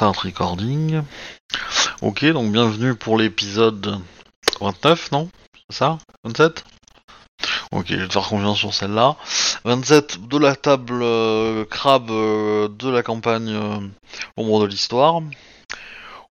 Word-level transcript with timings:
Recording. 0.00 1.02
Ok, 2.00 2.24
donc 2.24 2.50
bienvenue 2.52 2.94
pour 2.94 3.18
l'épisode 3.18 4.00
29, 4.58 5.12
non? 5.12 5.28
Ça? 5.68 5.98
27 6.24 6.64
Ok, 7.72 7.86
je 7.88 7.96
vais 7.96 8.08
te 8.08 8.14
faire 8.14 8.26
confiance 8.26 8.58
sur 8.58 8.72
celle-là. 8.72 9.16
27 9.66 10.26
de 10.26 10.38
la 10.38 10.56
table 10.56 11.02
euh, 11.02 11.66
crabe 11.66 12.10
euh, 12.10 12.68
de 12.68 12.88
la 12.88 13.02
campagne 13.02 13.50
euh, 13.50 13.76
Ombre 14.38 14.62
de 14.62 14.66
l'Histoire. 14.68 15.20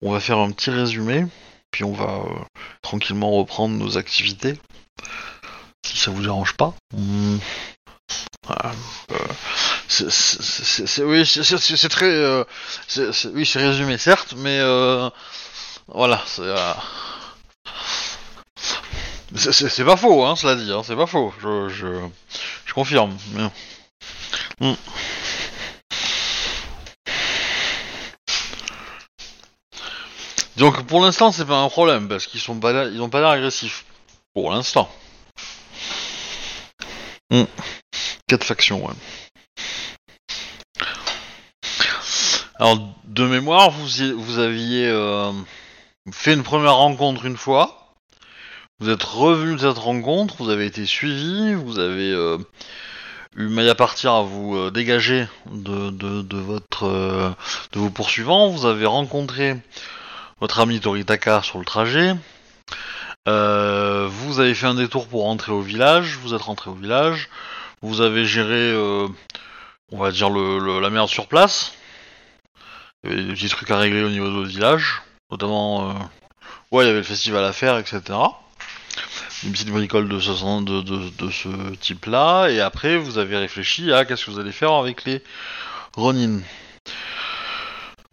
On 0.01 0.11
va 0.11 0.19
faire 0.19 0.39
un 0.39 0.51
petit 0.51 0.69
résumé, 0.69 1.25
puis 1.71 1.85
on 1.85 1.93
va 1.93 2.21
euh, 2.25 2.39
tranquillement 2.81 3.31
reprendre 3.31 3.75
nos 3.75 3.97
activités. 3.97 4.59
Si 5.85 5.97
ça 5.97 6.11
vous 6.11 6.21
dérange 6.21 6.57
pas. 6.57 6.73
Hmm. 6.93 7.37
Euh, 8.49 8.73
c'est- 10.09 11.03
oui, 11.03 11.25
c'est- 11.25 11.89
très... 11.89 12.05
euh, 12.05 12.43
oui, 13.33 13.45
c'est 13.45 13.59
résumé, 13.59 13.97
certes, 13.97 14.33
mais... 14.37 14.59
euh, 14.59 15.09
voilà, 15.87 16.21
c'est... 16.25 16.41
euh, 16.41 16.73
c'est- 19.35 19.69
c'est 19.69 19.85
pas 19.85 19.97
faux, 19.97 20.25
hein, 20.25 20.35
cela 20.35 20.55
dit, 20.55 20.71
hein, 20.71 20.81
c'est 20.85 20.95
pas 20.95 21.07
faux, 21.07 21.33
je, 21.41 21.69
je, 21.69 21.87
confirme. 22.73 23.15
Hmm. 24.59 24.73
Donc 30.57 30.85
pour 30.87 31.01
l'instant 31.01 31.31
c'est 31.31 31.45
pas 31.45 31.57
un 31.57 31.69
problème 31.69 32.07
parce 32.07 32.27
qu'ils 32.27 32.39
sont 32.39 32.59
pas 32.59 32.85
ils 32.85 33.01
ont 33.01 33.09
pas 33.09 33.19
l'air 33.19 33.29
agressifs. 33.29 33.85
Pour 34.33 34.51
l'instant. 34.51 34.89
Hmm. 37.29 37.43
Quatre 38.27 38.43
factions, 38.43 38.83
ouais. 38.85 38.93
Alors 42.63 42.77
de 43.03 43.25
mémoire 43.27 43.71
vous 43.71 44.01
y- 44.03 44.13
vous 44.13 44.39
aviez 44.39 44.87
euh, 44.87 45.33
fait 46.13 46.33
une 46.33 46.43
première 46.43 46.75
rencontre 46.75 47.25
une 47.25 47.35
fois. 47.35 47.89
Vous 48.79 48.89
êtes 48.89 49.03
revenu 49.03 49.55
de 49.55 49.67
cette 49.67 49.77
rencontre, 49.77 50.35
vous 50.39 50.49
avez 50.49 50.65
été 50.65 50.85
suivi, 50.85 51.55
vous 51.55 51.77
avez 51.77 52.09
euh, 52.13 52.37
eu 53.35 53.49
maille 53.49 53.67
à 53.69 53.75
partir 53.75 54.13
à 54.13 54.21
vous 54.21 54.55
euh, 54.55 54.71
dégager 54.71 55.27
de, 55.51 55.89
de, 55.89 56.37
votre 56.37 56.87
de 57.73 57.79
vos 57.79 57.89
poursuivants. 57.89 58.47
Vous 58.47 58.65
avez 58.65 58.85
rencontré 58.85 59.57
votre 60.39 60.61
ami 60.61 60.79
Toritaka 60.79 61.41
sur 61.43 61.59
le 61.59 61.65
trajet. 61.65 62.15
Vous 63.25 64.39
avez 64.39 64.55
fait 64.55 64.67
un 64.67 64.75
détour 64.75 65.09
pour 65.09 65.23
rentrer 65.23 65.51
au 65.51 65.59
village. 65.59 66.17
Vous 66.23 66.33
êtes 66.33 66.43
rentré 66.43 66.69
au 66.69 66.75
village. 66.75 67.27
Vous 67.81 67.99
avez 67.99 68.23
géré, 68.23 68.73
on 69.91 69.97
va 69.97 70.11
dire 70.11 70.29
le- 70.29 70.79
la 70.79 70.89
merde 70.89 71.09
sur 71.09 71.27
place. 71.27 71.73
Il 73.03 73.09
y 73.09 73.13
avait 73.13 73.23
des 73.23 73.33
petits 73.33 73.49
trucs 73.49 73.69
à 73.69 73.77
régler 73.77 74.03
au 74.03 74.09
niveau 74.09 74.27
de 74.27 74.33
votre 74.33 74.49
village, 74.49 75.01
notamment, 75.29 75.89
euh, 75.89 75.93
ouais, 76.71 76.85
il 76.85 76.87
y 76.87 76.89
avait 76.89 76.99
le 76.99 77.03
festival 77.03 77.43
à 77.43 77.51
faire, 77.51 77.77
etc. 77.77 78.01
Une 79.43 79.51
petite 79.51 79.71
bricole 79.71 80.07
de 80.07 80.19
ce, 80.21 80.31
de, 80.31 81.29
ce 81.29 81.75
type-là, 81.75 82.47
et 82.47 82.61
après 82.61 82.95
vous 82.95 83.17
avez 83.17 83.35
réfléchi 83.35 83.91
à 83.91 84.05
qu'est-ce 84.05 84.25
que 84.25 84.31
vous 84.31 84.39
allez 84.39 84.53
faire 84.53 84.71
avec 84.71 85.03
les 85.03 85.21
Ronin. 85.97 86.39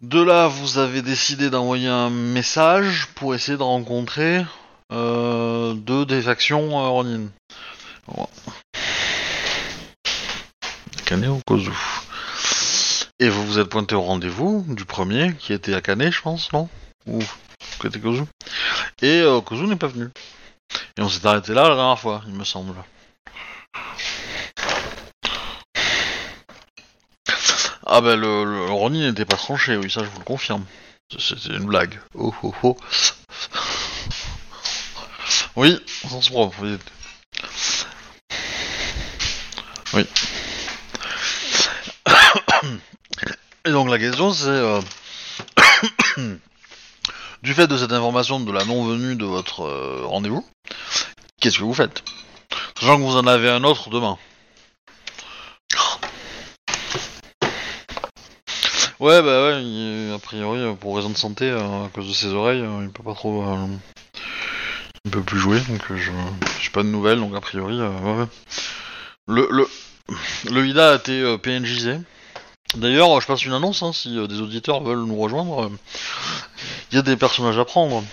De 0.01 0.21
là, 0.21 0.47
vous 0.47 0.77
avez 0.77 1.01
décidé 1.01 1.49
d'envoyer 1.49 1.87
un 1.87 2.09
message 2.09 3.07
pour 3.15 3.33
essayer 3.33 3.57
de 3.57 3.63
rencontrer 3.63 4.43
euh, 4.91 5.73
deux 5.73 6.05
des 6.05 6.21
factions 6.21 6.79
euh, 6.79 6.89
Ronin. 6.89 7.27
Voilà. 8.07 8.29
Akane 10.99 11.27
ou 11.27 11.39
Kozu. 11.47 11.71
Et 13.21 13.29
vous 13.29 13.45
vous 13.45 13.59
êtes 13.59 13.69
pointé 13.69 13.93
au 13.93 14.01
rendez-vous 14.01 14.65
du 14.67 14.83
premier, 14.83 15.35
qui 15.35 15.53
était 15.53 15.75
Akane, 15.75 16.11
je 16.11 16.21
pense, 16.21 16.51
non? 16.53 16.67
Ou 17.05 17.19
côté 17.77 17.99
Kozu. 17.99 18.23
Et 19.03 19.21
euh, 19.21 19.41
Kozu 19.41 19.67
n'est 19.67 19.75
pas 19.75 19.85
venu. 19.85 20.09
Et 20.97 21.01
on 21.03 21.07
s'est 21.07 21.23
arrêté 21.27 21.53
là 21.53 21.69
la 21.69 21.75
dernière 21.75 21.99
fois, 21.99 22.23
il 22.25 22.33
me 22.33 22.43
semble. 22.43 22.73
Ah 27.85 28.01
bah 28.01 28.15
le, 28.15 28.43
le 28.43 28.71
Ronin 28.71 29.09
n'était 29.09 29.25
pas 29.25 29.37
tranché, 29.37 29.77
oui, 29.77 29.91
ça 29.91 30.03
je 30.03 30.09
vous 30.09 30.17
le 30.17 30.25
confirme. 30.25 30.65
C'était 31.15 31.55
une 31.55 31.65
blague. 31.65 31.99
Oh 32.15 32.33
oh 32.41 32.55
oh. 32.63 32.77
Oui, 35.55 35.79
sens 36.09 36.27
propre. 36.31 36.57
Oui. 36.63 36.79
Oui. 39.93 40.07
Et 43.65 43.71
donc 43.71 43.89
la 43.89 43.99
question 43.99 44.33
c'est... 44.33 44.47
euh, 44.47 44.81
du 47.43 47.53
fait 47.53 47.67
de 47.67 47.77
cette 47.77 47.91
information 47.91 48.39
de 48.39 48.51
la 48.51 48.65
non-venue 48.65 49.15
de 49.15 49.25
votre 49.25 49.61
euh, 49.61 50.01
rendez-vous, 50.03 50.45
qu'est-ce 51.39 51.59
que 51.59 51.63
vous 51.63 51.73
faites? 51.73 52.03
Sachant 52.79 52.97
que 52.97 53.03
vous 53.03 53.17
en 53.17 53.27
avez 53.27 53.49
un 53.49 53.63
autre 53.63 53.89
demain. 53.89 54.17
Ouais, 58.99 59.21
bah 59.23 59.45
ouais, 59.47 60.11
a 60.13 60.19
priori, 60.19 60.59
euh, 60.59 60.73
pour 60.73 60.95
raison 60.95 61.09
de 61.09 61.17
santé, 61.17 61.49
à 61.49 61.89
cause 61.93 62.07
de 62.07 62.13
ses 62.13 62.27
oreilles, 62.33 62.63
il 62.83 62.89
peut 62.91 63.01
pas 63.03 63.15
trop. 63.15 63.43
il 65.05 65.11
peut 65.11 65.23
plus 65.23 65.39
jouer, 65.39 65.59
donc 65.61 65.81
je 65.95 66.11
j'ai 66.61 66.69
pas 66.69 66.83
de 66.83 66.87
nouvelles, 66.87 67.19
donc 67.19 67.35
a 67.35 67.41
priori, 67.41 67.79
ouais. 67.79 68.25
Le, 69.27 69.47
le, 69.49 69.67
le 70.51 70.67
Ida 70.67 70.91
a 70.91 70.95
été 70.95 71.37
PNJisé. 71.39 71.97
D'ailleurs, 72.75 73.19
je 73.19 73.27
passe 73.27 73.43
une 73.43 73.53
annonce, 73.53 73.83
hein, 73.83 73.91
si 73.93 74.17
euh, 74.17 74.27
des 74.27 74.39
auditeurs 74.39 74.81
veulent 74.81 75.03
nous 75.03 75.19
rejoindre, 75.19 75.63
euh, 75.63 75.69
il 76.91 76.95
y 76.95 76.99
a 76.99 77.01
des 77.01 77.17
personnages 77.17 77.59
à 77.59 77.65
prendre. 77.65 78.03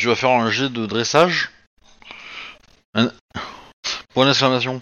Tu 0.00 0.06
vas 0.06 0.16
faire 0.16 0.30
un 0.30 0.50
jet 0.50 0.70
de 0.70 0.86
dressage. 0.86 1.50
Point 4.14 4.24
d'exclamation. 4.24 4.80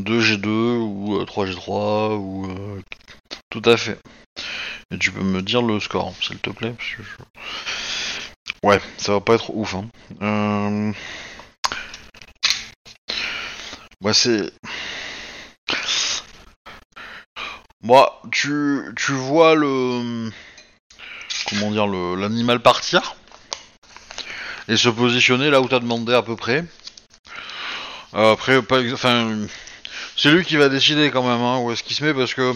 2G2 0.00 0.46
ou 0.46 1.18
euh, 1.20 1.26
3G3 1.26 2.16
ou... 2.16 2.46
euh, 2.50 2.80
Tout 3.50 3.60
à 3.66 3.76
fait. 3.76 4.00
Et 4.90 4.98
tu 4.98 5.12
peux 5.12 5.22
me 5.22 5.42
dire 5.42 5.60
le 5.60 5.78
score, 5.80 6.14
s'il 6.22 6.38
te 6.38 6.48
plaît. 6.48 6.74
Ouais, 8.62 8.80
ça 8.96 9.12
va 9.12 9.20
pas 9.20 9.34
être 9.34 9.54
ouf. 9.54 9.74
Hein. 9.74 9.86
Euh... 10.22 10.92
Bah 14.00 14.14
c'est... 14.14 14.50
Moi, 17.82 18.22
tu, 18.32 18.80
tu 18.96 19.12
vois 19.12 19.54
le... 19.54 20.30
Comment 21.50 21.70
dire, 21.70 21.86
l'animal 21.86 22.60
partir? 22.60 23.14
Et 24.68 24.76
se 24.76 24.88
positionner 24.88 25.50
là 25.50 25.60
où 25.60 25.68
t'as 25.68 25.78
demandé 25.80 26.12
à 26.14 26.22
peu 26.22 26.36
près. 26.36 26.64
Après, 28.12 28.62
pas, 28.62 28.80
enfin, 28.92 29.30
c'est 30.16 30.30
lui 30.30 30.44
qui 30.44 30.56
va 30.56 30.68
décider 30.68 31.10
quand 31.10 31.22
même 31.22 31.40
hein, 31.42 31.58
où 31.58 31.70
est-ce 31.72 31.82
qu'il 31.82 31.94
se 31.96 32.04
met 32.04 32.14
parce 32.14 32.34
que 32.34 32.54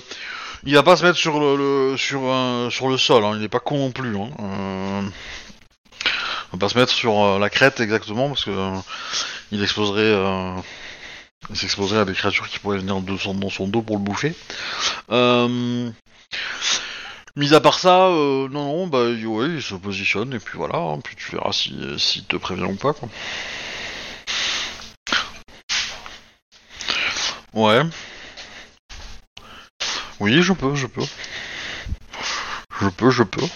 il 0.65 0.75
va 0.75 0.83
pas 0.83 0.97
se 0.97 1.05
mettre 1.05 1.19
sur 1.19 1.39
le, 1.41 1.57
le- 1.57 1.97
sur 1.97 2.23
un- 2.33 2.69
sur 2.71 2.89
le 2.89 2.97
sol. 2.99 3.25
hein, 3.25 3.35
il 3.37 3.43
est 3.45 3.49
pas 3.49 3.61
con 3.61 3.79
non 3.79 3.91
plus. 3.93 4.17
Hein. 4.17 4.29
Euh, 4.41 5.03
il 6.53 6.53
va 6.53 6.59
pas 6.59 6.69
se 6.69 6.79
mettre 6.79 6.93
sur 6.93 7.19
euh, 7.23 7.39
la 7.39 7.51
crête 7.51 7.81
exactement 7.81 8.29
parce 8.29 8.45
que 8.45 8.51
euh, 8.51 8.77
il 9.53 9.63
exposerait, 9.63 10.03
euh, 10.03 10.55
s'exposerait 11.55 12.01
à 12.01 12.05
des 12.05 12.13
créatures 12.15 12.49
qui 12.49 12.59
pourraient 12.59 12.79
venir 12.79 13.01
de 13.01 13.17
son, 13.17 13.35
dans 13.35 13.51
son 13.51 13.69
dos 13.69 13.83
pour 13.83 13.97
le 13.97 14.03
bouffer. 14.03 14.35
Mis 17.37 17.55
à 17.55 17.61
part 17.61 17.79
ça, 17.79 18.07
euh, 18.09 18.49
non, 18.51 18.65
non, 18.77 18.87
bah 18.87 19.05
il- 19.09 19.63
se 19.63 19.75
positionne 19.75 20.33
et 20.35 20.39
puis 20.39 20.59
voilà, 20.59 20.77
hein, 20.79 21.01
puis 21.03 21.17
tu 21.17 21.33
verras 21.33 21.53
si 21.53 21.75
s'il 21.99 22.25
te 22.25 22.37
prévient 22.37 22.65
ou 22.65 22.77
pas 22.77 22.93
quoi. 22.93 23.09
Ouais. 27.53 27.83
Oui, 30.21 30.43
je 30.43 30.53
peux, 30.53 30.75
je 30.75 30.87
peux. 30.87 31.03
Je 32.81 32.89
peux, 32.89 33.11
je 33.11 33.23
peux. 33.23 33.47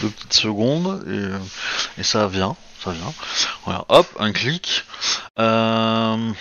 Deux 0.00 0.08
petites 0.10 0.34
secondes 0.34 1.04
et, 1.06 1.10
euh, 1.10 1.38
et 1.98 2.02
ça 2.02 2.28
vient, 2.28 2.56
ça 2.84 2.92
vient. 2.92 3.12
Voilà, 3.64 3.84
hop, 3.88 4.06
un 4.18 4.32
clic. 4.32 4.84
Euh... 5.38 6.32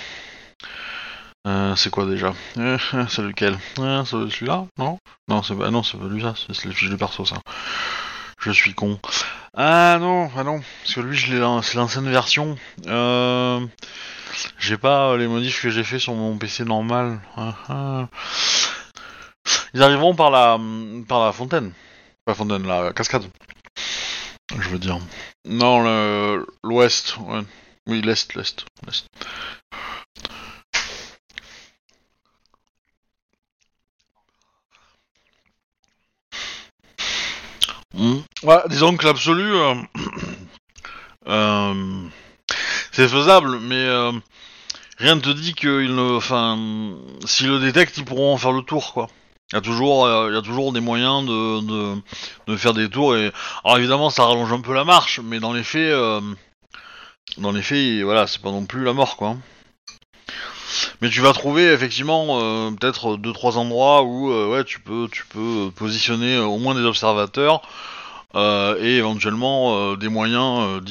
euh, 1.48 1.76
c'est 1.76 1.90
quoi 1.90 2.06
déjà 2.06 2.34
Euh, 2.58 2.78
C'est 3.10 3.22
lequel 3.24 3.58
Euh, 3.80 4.04
celui-là 4.06 4.66
Non 4.78 5.00
Non, 5.28 5.42
c'est 5.44 5.56
pas, 5.56 5.72
non, 5.72 5.84
c'est 5.84 5.98
pas 5.98 6.08
lui 6.08 6.22
ça, 6.22 6.34
c'est 6.36 6.66
le 6.66 6.72
fiche 6.74 6.90
de 6.90 6.96
perso 6.96 7.26
ça. 7.26 7.38
je 8.40 8.52
suis 8.52 8.74
con. 8.74 9.00
Ah 9.56 9.98
non, 10.00 10.30
ah 10.38 10.44
non, 10.44 10.62
parce 10.84 10.96
que 10.96 11.02
lui, 11.02 11.18
c'est 11.20 11.76
l'ancienne 11.76 12.10
version. 12.10 12.58
J'ai 14.60 14.78
pas 14.78 15.16
les 15.18 15.28
modifs 15.28 15.62
que 15.62 15.70
j'ai 15.70 15.84
fait 15.84 16.00
sur 16.00 16.14
mon 16.14 16.38
PC 16.38 16.64
normal. 16.66 17.20
Ah, 17.36 17.56
ah. 17.70 18.08
Ils 19.74 19.82
arriveront 19.84 20.16
par 20.16 20.30
la, 20.32 20.60
par 21.08 21.26
la 21.26 21.32
fontaine. 21.32 21.72
Pas 22.26 22.34
fontaine, 22.34 22.68
la 22.68 22.92
cascade. 22.94 23.26
Je 24.60 24.70
veux 24.70 24.80
dire. 24.80 25.00
Non, 25.46 25.84
l'ouest. 26.64 27.16
Oui, 27.88 28.02
l'est, 28.02 28.34
l'est, 28.36 28.66
l'est. 28.86 29.06
Hmm. 37.94 38.27
Disons 38.44 38.98
que 38.98 39.06
l'absolu, 39.06 39.56
euh, 39.56 39.74
euh, 41.28 42.04
c'est 42.92 43.08
faisable, 43.08 43.60
mais 43.60 43.76
euh, 43.76 44.12
rien 45.00 45.16
ne 45.16 45.22
te 45.22 45.30
dit 45.30 45.54
qu'ils 45.54 46.00
s'ils 47.26 47.50
le 47.50 47.60
détectent, 47.60 47.98
ils 47.98 48.06
pourront 48.06 48.34
en 48.34 48.38
faire 48.38 48.52
le 48.52 48.62
tour, 48.62 48.94
quoi. 48.94 49.08
Il 49.52 49.56
y 49.56 49.60
a 49.60 49.62
toujours, 49.62 50.08
y 50.08 50.36
a 50.36 50.42
toujours 50.42 50.74
des 50.74 50.82
moyens 50.82 51.26
de, 51.26 52.58
faire 52.58 52.74
des 52.74 52.90
tours 52.90 53.16
et, 53.16 53.32
alors 53.64 53.78
évidemment, 53.78 54.10
ça 54.10 54.26
rallonge 54.26 54.52
un 54.52 54.60
peu 54.60 54.74
la 54.74 54.84
marche, 54.84 55.22
mais 55.24 55.40
dans 55.40 55.54
les 55.54 55.64
faits, 55.64 55.94
dans 57.38 57.52
les 57.52 58.04
voilà, 58.04 58.28
c'est 58.28 58.42
pas 58.42 58.52
non 58.52 58.66
plus 58.66 58.84
la 58.84 58.92
mort, 58.92 59.16
quoi. 59.16 59.38
Mais 61.02 61.10
tu 61.10 61.22
vas 61.22 61.32
trouver 61.32 61.72
effectivement 61.72 62.40
peut-être 62.76 63.16
deux 63.16 63.32
trois 63.32 63.58
endroits 63.58 64.04
où 64.04 64.34
tu 64.64 64.82
peux 64.82 65.08
tu 65.10 65.26
peux 65.26 65.72
positionner 65.74 66.38
au 66.40 66.58
moins 66.58 66.76
des 66.76 66.84
observateurs 66.84 67.62
et 68.36 68.98
éventuellement 68.98 69.92
euh, 69.92 69.96
des 69.96 70.10
moyens 70.10 70.60
euh, 70.62 70.82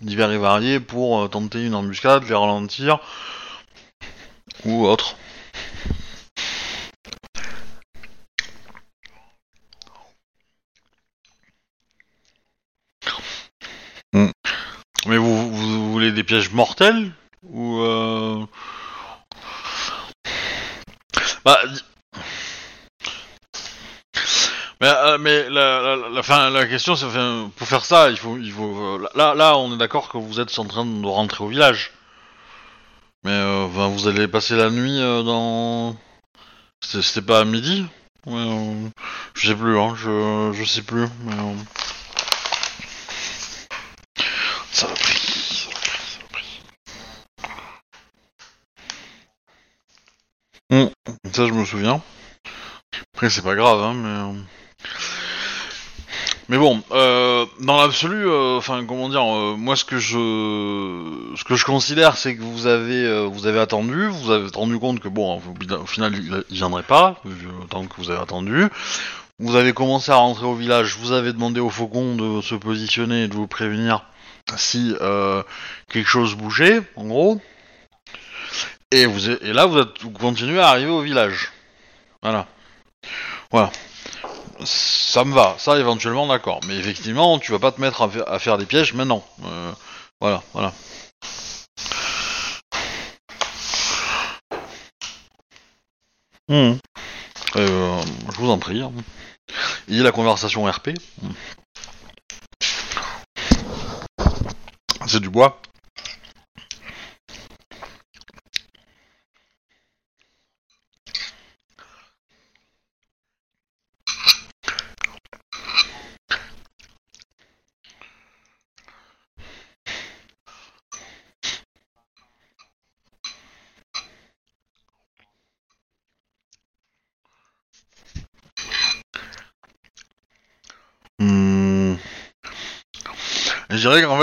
divers 0.00 0.30
et 0.32 0.38
variés 0.38 0.80
pour 0.80 1.22
euh, 1.22 1.28
tenter 1.28 1.64
une 1.64 1.74
embuscade, 1.74 2.24
les 2.28 2.34
ralentir 2.34 2.98
ou 4.64 4.86
autre. 4.86 5.16
Hmm. 14.12 14.30
Mais 15.06 15.16
vous, 15.16 15.50
vous, 15.50 15.70
vous 15.80 15.92
voulez 15.92 16.12
des 16.12 16.24
pièges 16.24 16.52
mortels 16.52 17.12
ou 17.42 17.80
euh... 17.80 18.44
Bah, 21.44 21.58
mais, 24.82 24.88
euh, 24.88 25.18
mais 25.18 25.48
la, 25.48 25.80
la, 25.96 26.08
la, 26.10 26.22
fin, 26.22 26.50
la 26.50 26.66
question, 26.66 26.96
c'est 26.96 27.06
pour 27.56 27.66
faire 27.68 27.84
ça, 27.86 28.10
il 28.10 28.18
faut, 28.18 28.36
il 28.36 28.52
faut. 28.52 28.76
euh, 28.98 29.08
là, 29.14 29.34
là, 29.34 29.56
on 29.56 29.72
est 29.74 29.78
d'accord 29.78 30.08
que 30.10 30.18
vous 30.18 30.40
êtes 30.40 30.58
en 30.58 30.66
train 30.66 30.84
de 30.84 31.06
rentrer 31.06 31.44
au 31.44 31.48
village. 31.48 31.92
Mais 33.24 33.30
euh, 33.32 33.66
vous 33.66 34.08
allez 34.08 34.28
passer 34.28 34.56
la 34.56 34.70
nuit 34.70 35.00
euh, 35.00 35.22
dans. 35.22 35.96
C'était 36.84 37.22
pas 37.26 37.40
à 37.40 37.44
midi? 37.44 37.86
Ouais, 38.26 38.90
Je 39.34 39.48
sais 39.48 39.56
plus, 39.56 39.78
hein. 39.78 39.94
Je, 39.96 40.52
je 40.54 40.64
sais 40.64 40.82
plus. 40.82 41.06
Mais, 41.24 41.34
Ça 44.72 44.86
va 44.88 44.94
pris. 44.94 45.68
Ça 45.70 46.18
va 46.20 46.28
pris. 46.32 46.60
Hmm, 50.70 50.88
Ça, 51.32 51.46
je 51.46 51.52
me 51.52 51.64
souviens. 51.64 52.02
Après, 53.14 53.30
c'est 53.30 53.42
pas 53.42 53.54
grave, 53.54 53.80
hein, 53.82 53.94
mais. 53.94 54.42
Mais 56.48 56.58
bon, 56.58 56.82
euh, 56.90 57.46
dans 57.60 57.80
l'absolu, 57.80 58.26
euh, 58.26 58.58
enfin, 58.58 58.84
comment 58.86 59.08
dire, 59.08 59.24
euh, 59.24 59.54
moi, 59.56 59.76
ce 59.76 59.84
que 59.84 59.98
je, 59.98 61.34
ce 61.36 61.44
que 61.44 61.54
je 61.54 61.64
considère, 61.64 62.16
c'est 62.16 62.36
que 62.36 62.42
vous 62.42 62.66
avez, 62.66 63.04
euh, 63.04 63.28
vous 63.30 63.46
avez 63.46 63.60
attendu, 63.60 64.08
vous 64.08 64.30
avez 64.30 64.48
rendu 64.52 64.78
compte 64.78 65.00
que 65.00 65.08
bon, 65.08 65.40
au, 65.40 65.86
final, 65.86 66.14
il, 66.14 66.44
il 66.50 66.56
viendrait 66.56 66.82
pas, 66.82 67.22
temps 67.70 67.86
que 67.86 67.96
vous 67.96 68.10
avez 68.10 68.20
attendu. 68.20 68.66
Vous 69.38 69.56
avez 69.56 69.72
commencé 69.72 70.12
à 70.12 70.16
rentrer 70.16 70.46
au 70.46 70.54
village, 70.54 70.96
vous 70.98 71.12
avez 71.12 71.32
demandé 71.32 71.60
au 71.60 71.70
faucon 71.70 72.16
de 72.16 72.40
se 72.42 72.54
positionner 72.54 73.24
et 73.24 73.28
de 73.28 73.34
vous 73.34 73.46
prévenir 73.46 74.04
si 74.56 74.94
euh, 75.00 75.42
quelque 75.88 76.08
chose 76.08 76.34
bougeait, 76.34 76.82
en 76.96 77.06
gros. 77.06 77.40
Et, 78.90 79.06
vous, 79.06 79.30
et 79.30 79.52
là, 79.52 79.66
vous, 79.66 79.78
êtes, 79.78 80.02
vous 80.02 80.10
continuez 80.10 80.60
à 80.60 80.68
arriver 80.68 80.90
au 80.90 81.00
village. 81.00 81.50
Voilà. 82.22 82.46
Voilà. 83.50 83.72
Ça 84.64 85.24
me 85.24 85.34
va, 85.34 85.54
ça 85.58 85.78
éventuellement 85.78 86.26
d'accord. 86.26 86.60
Mais 86.66 86.76
effectivement, 86.76 87.38
tu 87.38 87.52
vas 87.52 87.58
pas 87.58 87.72
te 87.72 87.80
mettre 87.80 88.02
à, 88.02 88.08
fa- 88.08 88.22
à 88.26 88.38
faire 88.38 88.58
des 88.58 88.66
pièges 88.66 88.92
maintenant. 88.94 89.24
Euh, 89.44 89.72
voilà, 90.20 90.42
voilà. 90.52 90.72
Mhm. 96.48 96.78
Euh, 97.56 98.02
je 98.32 98.36
vous 98.38 98.50
en 98.50 98.58
prie. 98.58 98.80
hein. 98.82 98.92
Il 99.88 99.96
y 99.96 100.00
a 100.00 100.04
la 100.04 100.12
conversation 100.12 100.64
RP. 100.64 100.90
C'est 105.06 105.20
du 105.20 105.28
bois. 105.28 105.60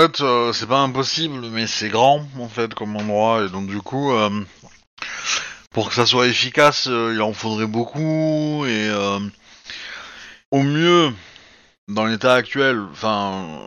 Fait, 0.00 0.20
euh, 0.20 0.52
c'est 0.52 0.66
pas 0.66 0.80
impossible, 0.80 1.46
mais 1.50 1.66
c'est 1.66 1.88
grand, 1.88 2.26
en 2.38 2.48
fait, 2.48 2.74
comme 2.74 2.96
endroit, 2.96 3.44
et 3.44 3.48
donc 3.48 3.66
du 3.68 3.80
coup, 3.80 4.12
euh, 4.12 4.30
pour 5.70 5.88
que 5.88 5.94
ça 5.94 6.06
soit 6.06 6.26
efficace, 6.26 6.86
euh, 6.88 7.12
il 7.14 7.22
en 7.22 7.32
faudrait 7.32 7.66
beaucoup, 7.66 8.64
et 8.66 8.90
au 10.50 10.62
mieux, 10.62 11.12
dans 11.88 12.04
l'état 12.06 12.34
actuel, 12.34 12.80
enfin, 12.92 13.58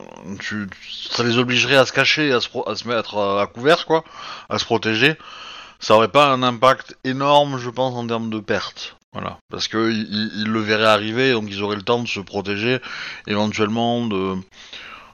ça 1.07 1.23
les 1.23 1.37
obligerait 1.37 1.75
à 1.77 1.85
se 1.85 1.93
cacher, 1.93 2.31
à 2.31 2.39
se, 2.41 2.49
pro- 2.49 2.73
se 2.75 2.87
mettre 2.87 3.17
à, 3.17 3.47
couvert, 3.47 3.85
quoi, 3.85 4.03
à 4.49 4.59
se 4.59 4.65
protéger. 4.65 5.15
Ça 5.79 5.95
aurait 5.95 6.07
pas 6.11 6.27
un 6.31 6.43
impact 6.43 6.97
énorme, 7.03 7.57
je 7.57 7.69
pense, 7.69 7.93
en 7.95 8.07
termes 8.07 8.29
de 8.29 8.39
pertes. 8.39 8.95
Voilà, 9.11 9.37
parce 9.51 9.67
que 9.67 9.91
ils, 9.91 10.07
ils- 10.09 10.31
ils 10.41 10.47
le 10.47 10.59
verraient 10.61 10.85
arriver, 10.85 11.33
donc 11.33 11.45
ils 11.49 11.61
auraient 11.61 11.75
le 11.75 11.83
temps 11.83 12.01
de 12.01 12.07
se 12.07 12.19
protéger, 12.19 12.79
éventuellement 13.27 14.05
de 14.07 14.35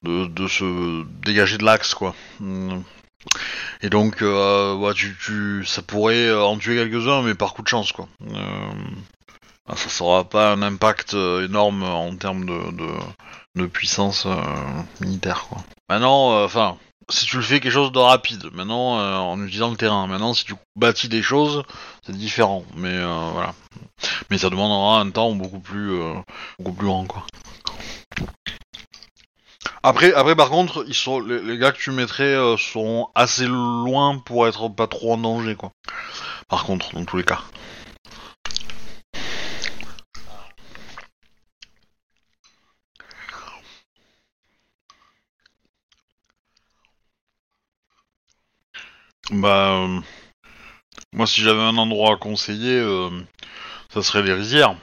de, 0.03 0.47
se 0.47 1.03
dégager 1.21 1.57
de 1.57 1.65
l'axe 1.65 1.93
quoi. 1.93 2.15
Mm. 2.39 2.81
Et 3.81 3.89
donc 3.89 4.21
euh, 4.21 4.93
tu, 4.93 5.65
ça 5.65 5.81
pourrait 5.81 6.33
en 6.33 6.57
tuer 6.57 6.75
quelques-uns 6.75 7.21
mais 7.21 7.35
par 7.35 7.53
coup 7.53 7.61
de 7.61 7.67
chance 7.67 7.91
quoi. 7.91 8.07
Euh, 8.31 8.71
ça 9.75 9.89
sera 9.89 10.23
pas 10.23 10.51
un 10.51 10.61
impact 10.61 11.13
euh, 11.13 11.45
énorme 11.45 11.83
en 11.83 12.15
termes 12.15 12.45
de, 12.45 12.87
de, 13.55 13.67
puissance 13.67 14.25
euh, 14.25 14.35
militaire 15.01 15.45
quoi. 15.49 15.59
Maintenant, 15.89 16.33
euh, 16.33 16.45
enfin, 16.45 16.77
si 17.09 17.25
tu 17.25 17.37
le 17.37 17.41
fais 17.41 17.59
quelque 17.59 17.71
chose 17.71 17.91
de 17.91 17.99
rapide, 17.99 18.49
maintenant 18.53 18.97
en 18.97 19.43
utilisant 19.43 19.71
le 19.71 19.77
terrain, 19.77 20.07
maintenant 20.07 20.33
si 20.33 20.45
tu 20.45 20.55
bâtis 20.75 21.09
des 21.09 21.21
choses, 21.21 21.63
c'est 22.05 22.15
différent. 22.15 22.63
Mais 22.75 22.99
voilà. 22.99 23.53
Mais 24.29 24.37
ça 24.37 24.49
demandera 24.49 24.99
un 24.99 25.09
temps 25.09 25.33
beaucoup 25.33 25.59
plus 25.59 25.99
beaucoup 26.59 26.75
plus 26.75 26.87
grand 26.87 27.05
quoi. 27.05 27.25
Après, 29.83 30.13
après 30.13 30.35
par 30.35 30.49
contre, 30.49 30.85
sont, 30.93 31.21
les, 31.21 31.57
gars 31.57 31.71
que 31.71 31.77
tu 31.79 31.91
mettrais 31.91 32.23
euh, 32.23 32.57
seront 32.57 33.07
assez 33.15 33.45
loin 33.47 34.17
pour 34.19 34.47
être 34.47 34.67
pas 34.69 34.87
trop 34.87 35.13
en 35.13 35.17
danger, 35.17 35.55
quoi. 35.55 35.71
Par 36.49 36.65
contre, 36.65 36.93
dans 36.93 37.05
tous 37.05 37.17
les 37.17 37.23
cas. 37.23 37.41
Bah, 49.31 49.83
euh, 49.83 50.01
moi, 51.13 51.27
si 51.27 51.41
j'avais 51.41 51.61
un 51.61 51.77
endroit 51.77 52.13
à 52.15 52.17
conseiller, 52.17 52.79
euh, 52.79 53.09
ça 53.93 54.01
serait 54.01 54.23
les 54.23 54.33
rizières. 54.33 54.75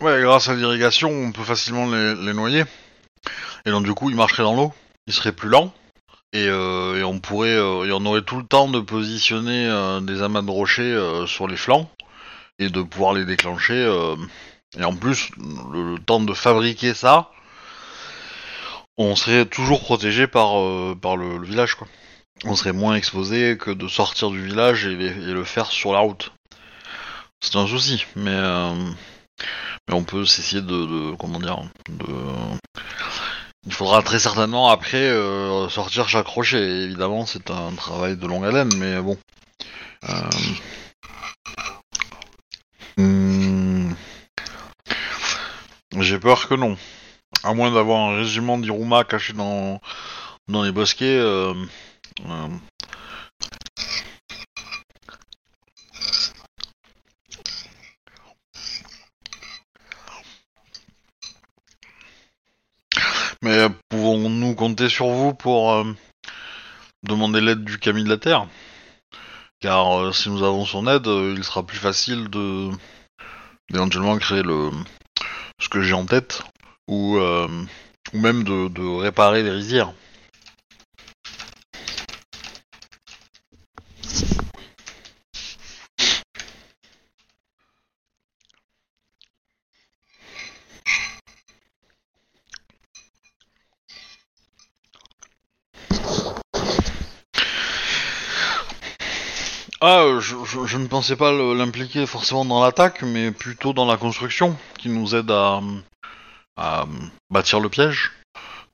Ouais, 0.00 0.22
grâce 0.22 0.48
à 0.48 0.54
l'irrigation, 0.54 1.10
on 1.10 1.32
peut 1.32 1.42
facilement 1.42 1.86
les, 1.86 2.32
noyer. 2.32 2.62
Et 3.66 3.70
donc 3.70 3.84
du 3.84 3.94
coup, 3.94 4.10
ils 4.10 4.16
marcheraient 4.16 4.44
dans 4.44 4.54
l'eau. 4.54 4.72
Ils 5.08 5.12
seraient 5.12 5.32
plus 5.32 5.48
lents. 5.48 5.74
Et, 6.32 6.46
euh, 6.46 7.02
on 7.04 7.18
pourrait, 7.18 7.56
euh, 7.56 7.92
on 7.92 8.06
aurait 8.06 8.22
tout 8.22 8.36
le 8.36 8.46
temps 8.46 8.68
de 8.68 8.78
positionner 8.78 9.66
euh, 9.66 10.00
des 10.00 10.22
amas 10.22 10.42
de 10.42 10.50
rochers 10.50 11.24
sur 11.26 11.48
les 11.48 11.56
flancs 11.56 11.90
et 12.60 12.68
de 12.68 12.82
pouvoir 12.82 13.12
les 13.12 13.24
déclencher 13.24 13.90
Et 14.78 14.84
en 14.84 14.94
plus, 14.94 15.30
le, 15.36 15.96
temps 15.98 16.20
de 16.20 16.34
fabriquer 16.34 16.94
ça, 16.94 17.32
on 18.98 19.16
serait 19.16 19.46
toujours 19.46 19.80
protégé 19.80 20.28
par, 20.28 20.52
par 20.96 21.16
le, 21.16 21.42
village, 21.44 21.74
quoi. 21.74 21.88
On 22.44 22.54
serait 22.54 22.72
moins 22.72 22.94
exposé 22.94 23.56
que 23.58 23.72
de 23.72 23.88
sortir 23.88 24.30
du 24.30 24.44
village 24.44 24.86
et, 24.86 24.92
et 24.92 25.32
le 25.32 25.42
faire 25.42 25.66
sur 25.66 25.92
la 25.92 25.98
route. 25.98 26.32
C'est 27.40 27.56
un 27.56 27.66
souci, 27.66 28.04
mais, 28.14 28.36
mais 29.88 29.94
on 29.94 30.04
peut 30.04 30.24
s'essayer 30.24 30.62
de, 30.62 31.14
comment 31.16 31.38
dire, 31.40 31.58
il 33.66 33.72
faudra 33.72 34.02
très 34.02 34.18
certainement 34.18 34.68
après 34.70 34.96
euh, 34.98 35.68
sortir 35.68 36.08
chaque 36.08 36.26
rocher. 36.26 36.84
Évidemment, 36.84 37.26
c'est 37.26 37.50
un 37.50 37.72
travail 37.74 38.16
de 38.16 38.26
longue 38.26 38.44
haleine, 38.44 38.74
mais 38.76 39.00
bon. 39.00 39.16
Euh, 40.08 40.30
hmm, 42.96 43.92
J'ai 46.00 46.18
peur 46.18 46.48
que 46.48 46.54
non. 46.54 46.76
À 47.44 47.54
moins 47.54 47.70
d'avoir 47.70 48.10
un 48.10 48.16
régiment 48.16 48.58
d'Iruma 48.58 49.04
caché 49.04 49.32
dans, 49.32 49.80
dans 50.48 50.62
les 50.62 50.72
bosquets. 50.72 51.18
euh, 51.18 51.54
Mais 63.42 63.68
pouvons-nous 63.88 64.54
compter 64.54 64.88
sur 64.88 65.06
vous 65.08 65.32
pour 65.32 65.72
euh, 65.72 65.84
demander 67.04 67.40
l'aide 67.40 67.64
du 67.64 67.78
Camille 67.78 68.04
de 68.04 68.08
la 68.08 68.16
Terre? 68.16 68.48
Car 69.60 69.98
euh, 70.00 70.12
si 70.12 70.28
nous 70.28 70.42
avons 70.42 70.64
son 70.64 70.86
aide, 70.86 71.06
euh, 71.06 71.34
il 71.36 71.44
sera 71.44 71.64
plus 71.64 71.78
facile 71.78 72.28
de 72.30 72.70
d'éventuellement 73.70 74.16
créer 74.18 74.42
le 74.42 74.70
ce 75.60 75.68
que 75.68 75.82
j'ai 75.82 75.94
en 75.94 76.06
tête 76.06 76.42
ou 76.88 77.18
ou 77.18 78.18
même 78.18 78.44
de, 78.44 78.68
de 78.68 79.00
réparer 79.00 79.42
les 79.42 79.50
rizières. 79.50 79.92
Ah, 99.80 100.18
je, 100.20 100.34
je- 100.66 100.76
ne 100.76 100.86
pensais 100.88 101.16
pas 101.16 101.32
l'impliquer 101.32 102.06
forcément 102.06 102.44
dans 102.44 102.62
l'attaque, 102.62 103.02
mais 103.02 103.30
plutôt 103.30 103.72
dans 103.72 103.86
la 103.86 103.96
construction, 103.96 104.56
qui 104.78 104.88
nous 104.88 105.14
aide 105.14 105.30
à, 105.30 105.60
bâtir 107.30 107.60
le 107.60 107.68
piège. 107.68 108.12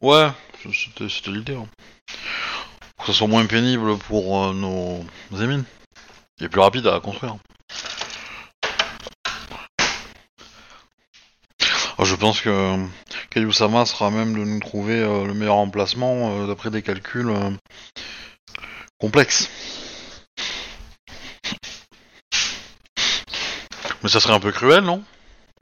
Ouais, 0.01 0.29
c'était 0.73 1.31
l'idée. 1.31 1.57
hein. 1.57 1.67
Que 2.99 3.07
ce 3.07 3.13
soit 3.13 3.27
moins 3.27 3.45
pénible 3.45 3.99
pour 3.99 4.45
euh, 4.45 4.53
nos 4.55 5.05
émines. 5.43 5.65
Et 6.41 6.49
plus 6.49 6.61
rapide 6.61 6.87
à 6.87 7.01
construire. 7.01 7.37
Ah, 11.99 12.05
je 12.05 12.15
pense 12.17 12.41
que 12.41 12.77
Kayusama 13.31 13.85
sera 13.87 14.11
même 14.11 14.33
de 14.35 14.45
nous 14.45 14.61
trouver 14.61 15.01
euh, 15.01 15.27
le 15.27 15.35
meilleur 15.35 15.57
emplacement 15.57 16.41
euh, 16.41 16.47
d'après 16.47 16.71
des 16.71 16.83
calculs 16.83 17.33
complexes. 18.99 19.51
Mais 24.05 24.11
ça 24.11 24.21
serait 24.21 24.35
un 24.35 24.41
peu 24.41 24.53
cruel, 24.53 24.85
non? 24.85 25.03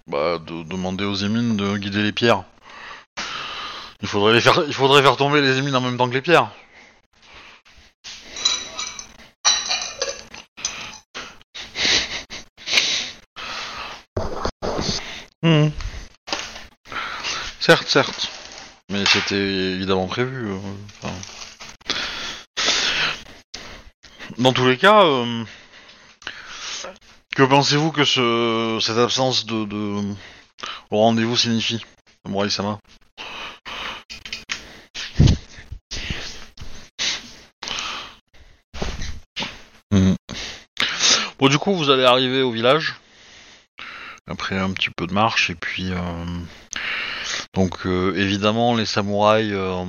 Bah, 0.09 0.39
de 0.45 0.65
demander 0.65 1.05
aux 1.05 1.15
émines 1.15 1.57
de 1.57 1.77
guider 1.77 2.03
les 2.03 2.11
pierres. 2.11 2.43
Il 4.01 4.09
faudrait 4.09 4.33
les 4.33 4.41
faire, 4.41 4.65
il 4.67 4.75
faudrait 4.75 5.01
faire 5.01 5.17
tomber 5.17 5.41
les 5.41 5.59
émines 5.59 5.77
en 5.77 5.81
même 5.81 5.97
temps 5.97 6.09
que 6.09 6.15
les 6.15 6.23
pierres. 6.23 6.51
Hmm. 15.45 15.69
Certes, 17.61 17.87
certes. 17.87 18.29
Mais 18.91 19.05
c'était 19.07 19.37
évidemment 19.37 20.09
prévu. 20.09 20.51
euh, 20.51 20.59
enfin. 21.01 21.15
Dans 24.39 24.53
tous 24.53 24.67
les 24.67 24.77
cas, 24.79 25.05
euh, 25.05 25.45
que 27.35 27.43
pensez-vous 27.43 27.93
que 27.93 28.05
ce, 28.05 28.79
cette 28.81 28.99
absence 28.99 29.47
de, 29.47 30.15
au 30.91 30.99
rendez-vous 30.99 31.37
signifie, 31.37 31.85
Samurai 32.25 32.51
Sama? 32.51 32.79
Mhm. 39.91 40.17
Bon, 41.39 41.49
du 41.49 41.59
coup, 41.59 41.75
vous 41.75 41.91
allez 41.91 42.05
arriver 42.05 42.43
au 42.43 42.51
village 42.51 42.95
après 44.27 44.57
un 44.57 44.71
petit 44.71 44.91
peu 44.91 45.07
de 45.07 45.13
marche 45.13 45.51
et 45.51 45.55
puis 45.55 45.91
euh, 45.91 46.25
donc 47.55 47.87
euh, 47.87 48.15
évidemment 48.17 48.77
les 48.77 48.87
samouraïs 48.87 49.53
euh, 49.53 49.85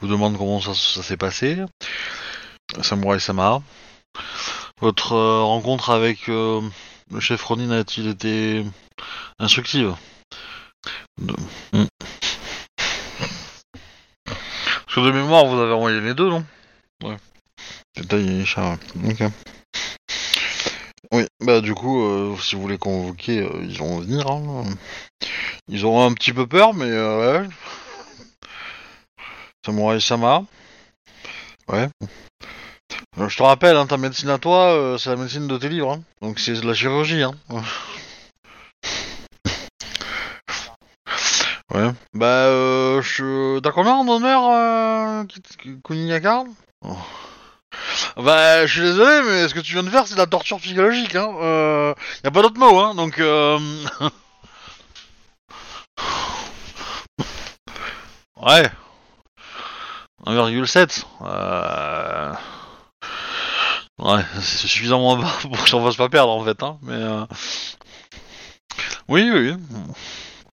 vous 0.00 0.08
demandent 0.08 0.36
comment 0.36 0.60
ça, 0.60 0.74
ça 0.74 1.02
s'est 1.02 1.16
passé. 1.16 1.58
Samouraï 2.82 3.20
Sama. 3.20 3.62
Votre 4.82 5.12
euh, 5.12 5.42
rencontre 5.44 5.90
avec 5.90 6.28
euh, 6.28 6.60
le 7.12 7.20
chef 7.20 7.40
Ronin 7.44 7.70
a-t-il 7.70 8.08
été 8.08 8.64
instructive? 9.38 9.94
De- 11.20 11.36
Hmm. 11.72 11.86
Parce 14.24 14.96
que 14.96 15.00
de 15.00 15.12
mémoire, 15.12 15.46
vous 15.46 15.56
avez 15.60 15.72
envoyé 15.72 16.00
les 16.00 16.14
deux, 16.14 16.28
non? 16.28 16.44
Ouais. 17.04 17.16
Détail 17.96 18.44
chat, 18.44 18.76
ouais. 18.96 19.10
Ok. 19.12 19.32
Oui, 21.12 21.26
bah 21.38 21.60
du 21.60 21.74
coup, 21.74 22.02
euh, 22.04 22.36
si 22.38 22.56
vous 22.56 22.66
les 22.66 22.78
convoquez, 22.78 23.48
ils 23.62 23.78
vont 23.78 24.00
venir. 24.00 24.26
Hein. 24.26 24.64
Ils 25.68 25.84
auront 25.84 26.04
un 26.04 26.12
petit 26.12 26.32
peu 26.32 26.48
peur, 26.48 26.74
mais 26.74 26.90
ouais. 26.90 27.48
Samouraï 29.64 30.00
Sama. 30.00 30.44
Ouais. 31.68 31.88
Euh, 33.18 33.28
je 33.28 33.36
te 33.36 33.42
rappelle, 33.42 33.76
hein, 33.76 33.86
ta 33.86 33.96
médecine 33.96 34.30
à 34.30 34.38
toi, 34.38 34.72
euh, 34.72 34.98
c'est 34.98 35.10
la 35.10 35.16
médecine 35.16 35.46
de 35.46 35.56
tes 35.58 35.68
livres. 35.68 35.92
hein. 35.92 36.02
Donc 36.22 36.38
c'est 36.38 36.52
de 36.60 36.66
la 36.66 36.74
chirurgie. 36.74 37.22
Hein. 37.22 37.34
Ouais. 41.74 41.90
Bah, 42.12 42.26
euh. 42.26 43.00
T'as 43.62 43.70
combien 43.70 43.94
en 43.94 44.06
honneur, 44.06 44.42
euh, 44.50 45.24
Oh. 46.84 46.96
Bah, 48.16 48.66
je 48.66 48.72
suis 48.72 48.82
désolé, 48.82 49.22
mais 49.26 49.48
ce 49.48 49.54
que 49.54 49.60
tu 49.60 49.72
viens 49.72 49.82
de 49.82 49.88
faire, 49.88 50.06
c'est 50.06 50.14
de 50.14 50.18
la 50.18 50.26
torture 50.26 50.58
psychologique, 50.58 51.14
hein. 51.14 51.34
Euh, 51.40 51.94
a 52.24 52.30
pas 52.30 52.42
d'autre 52.42 52.58
mot, 52.58 52.78
hein. 52.78 52.94
Donc, 52.94 53.18
euh... 53.20 53.58
ouais. 58.42 58.70
1,7. 60.26 61.04
Euh... 61.22 62.32
Ouais, 64.02 64.22
c'est 64.40 64.66
suffisamment 64.66 65.16
bas 65.16 65.32
pour 65.42 65.62
que 65.62 65.68
j'en 65.68 65.82
fasse 65.84 65.96
pas 65.96 66.08
perdre, 66.08 66.32
en 66.32 66.44
fait, 66.44 66.62
hein. 66.62 66.78
Mais, 66.82 66.92
euh... 66.94 67.24
Oui, 69.08 69.30
oui. 69.32 69.54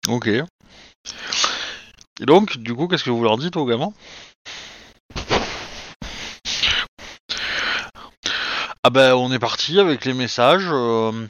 Ok. 0.08 0.28
Et 0.28 2.26
donc, 2.26 2.58
du 2.58 2.74
coup, 2.76 2.88
qu'est-ce 2.88 3.04
que 3.04 3.10
vous 3.10 3.24
leur 3.24 3.38
dites 3.38 3.58
aux 3.58 3.66
gamins? 3.66 3.94
Ah 8.86 8.90
ben, 8.90 9.14
on 9.16 9.32
est 9.32 9.40
parti 9.40 9.80
avec 9.80 10.06
les 10.06 10.14
messages. 10.14 10.68
euh, 10.70 11.28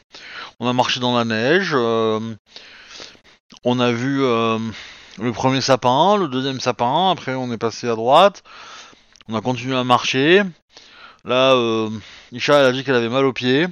on 0.60 0.68
a 0.68 0.74
marché 0.74 1.00
dans 1.00 1.16
la 1.16 1.26
neige. 1.26 1.72
euh, 1.74 2.20
on 3.64 3.80
a 3.80 3.92
vu 3.92 4.24
euh, 4.24 4.60
le 5.20 5.32
premier 5.32 5.62
sapin, 5.62 6.18
le 6.18 6.28
deuxième 6.28 6.60
sapin. 6.60 7.12
Après, 7.12 7.34
on 7.36 7.52
est 7.52 7.58
passé 7.58 7.88
à 7.88 7.96
droite. 7.96 8.44
On 9.30 9.36
a 9.36 9.42
continué 9.42 9.76
à 9.78 9.84
marcher. 9.84 10.44
Là, 11.26 11.54
euh, 11.54 11.90
Isha, 12.34 12.68
a 12.68 12.72
dit 12.74 12.84
qu'elle 12.84 12.96
avait 12.96 13.10
mal 13.10 13.26
aux 13.26 13.32
pieds. 13.34 13.68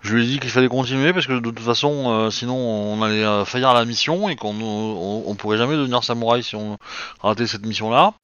Je 0.00 0.14
lui 0.14 0.24
ai 0.24 0.26
dit 0.26 0.38
qu'il 0.38 0.50
fallait 0.50 0.68
continuer 0.68 1.12
parce 1.12 1.26
que 1.26 1.32
de 1.32 1.40
toute 1.40 1.60
façon, 1.60 2.10
euh, 2.10 2.30
sinon, 2.30 2.56
on 2.56 3.02
allait 3.02 3.24
euh, 3.24 3.44
faillir 3.44 3.74
la 3.74 3.84
mission 3.84 4.28
et 4.28 4.36
qu'on 4.36 4.58
on, 4.60 5.24
on 5.26 5.34
pourrait 5.34 5.58
jamais 5.58 5.76
devenir 5.76 6.02
samouraï 6.02 6.42
si 6.42 6.56
on 6.56 6.78
ratait 7.20 7.46
cette 7.46 7.66
mission-là. 7.66 8.14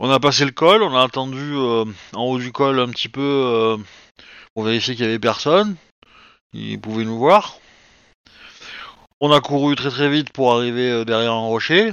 On 0.00 0.10
a 0.10 0.20
passé 0.20 0.44
le 0.44 0.52
col, 0.52 0.82
on 0.82 0.96
a 0.96 1.02
attendu 1.02 1.56
en 1.56 2.22
haut 2.22 2.38
du 2.38 2.52
col 2.52 2.78
un 2.78 2.88
petit 2.88 3.08
peu 3.08 3.76
pour 4.54 4.62
vérifier 4.62 4.94
qu'il 4.94 5.04
y 5.04 5.08
avait 5.08 5.18
personne. 5.18 5.76
Ils 6.52 6.80
pouvaient 6.80 7.04
nous 7.04 7.18
voir. 7.18 7.58
On 9.20 9.32
a 9.32 9.40
couru 9.40 9.74
très 9.74 9.90
très 9.90 10.08
vite 10.08 10.30
pour 10.30 10.54
arriver 10.54 11.04
derrière 11.04 11.32
un 11.32 11.46
rocher. 11.46 11.92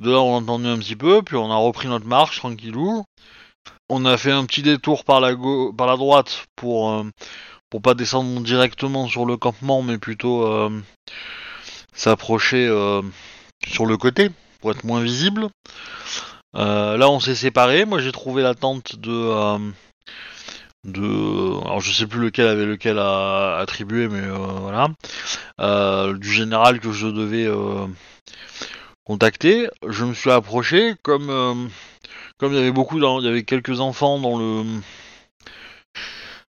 De 0.00 0.10
là, 0.10 0.20
on 0.20 0.34
a 0.34 0.38
entendu 0.40 0.66
un 0.66 0.78
petit 0.78 0.96
peu, 0.96 1.22
puis 1.22 1.36
on 1.36 1.50
a 1.50 1.56
repris 1.56 1.88
notre 1.88 2.06
marche 2.06 2.38
tranquillou. 2.38 3.04
On 3.88 4.04
a 4.06 4.16
fait 4.16 4.32
un 4.32 4.46
petit 4.46 4.62
détour 4.62 5.04
par 5.04 5.20
la, 5.20 5.34
gau- 5.34 5.72
par 5.72 5.86
la 5.86 5.96
droite 5.96 6.46
pour, 6.56 6.90
euh, 6.90 7.04
pour 7.68 7.82
pas 7.82 7.94
descendre 7.94 8.40
directement 8.40 9.06
sur 9.08 9.26
le 9.26 9.36
campement, 9.36 9.82
mais 9.82 9.98
plutôt 9.98 10.46
euh, 10.46 10.70
s'approcher 11.92 12.66
euh, 12.66 13.02
sur 13.66 13.84
le 13.84 13.96
côté 13.96 14.30
pour 14.60 14.70
être 14.70 14.84
moins 14.84 15.02
visible. 15.02 15.48
Euh, 16.56 16.96
là, 16.96 17.10
on 17.10 17.20
s'est 17.20 17.34
séparés. 17.34 17.84
Moi, 17.84 18.00
j'ai 18.00 18.12
trouvé 18.12 18.42
la 18.42 18.54
tente 18.54 18.96
de 18.96 19.70
de 20.84 21.60
alors 21.66 21.80
je 21.80 21.92
sais 21.92 22.06
plus 22.06 22.20
lequel 22.20 22.46
avait 22.46 22.64
lequel 22.64 22.98
à 22.98 23.58
attribuer, 23.58 24.08
mais 24.08 24.22
voilà 24.28 24.88
du 26.14 26.32
général 26.32 26.80
que 26.80 26.90
je 26.90 27.06
devais 27.06 27.46
contacter. 29.04 29.68
Je 29.88 30.04
me 30.04 30.14
suis 30.14 30.30
approché 30.30 30.94
comme 31.02 31.30
euh, 31.30 31.54
comme 32.38 32.52
il 32.52 32.56
y 32.56 32.60
avait 32.60 32.72
beaucoup 32.72 32.98
il 32.98 33.24
y 33.24 33.28
avait 33.28 33.44
quelques 33.44 33.80
enfants 33.80 34.18
dans 34.18 34.38
le 34.38 34.64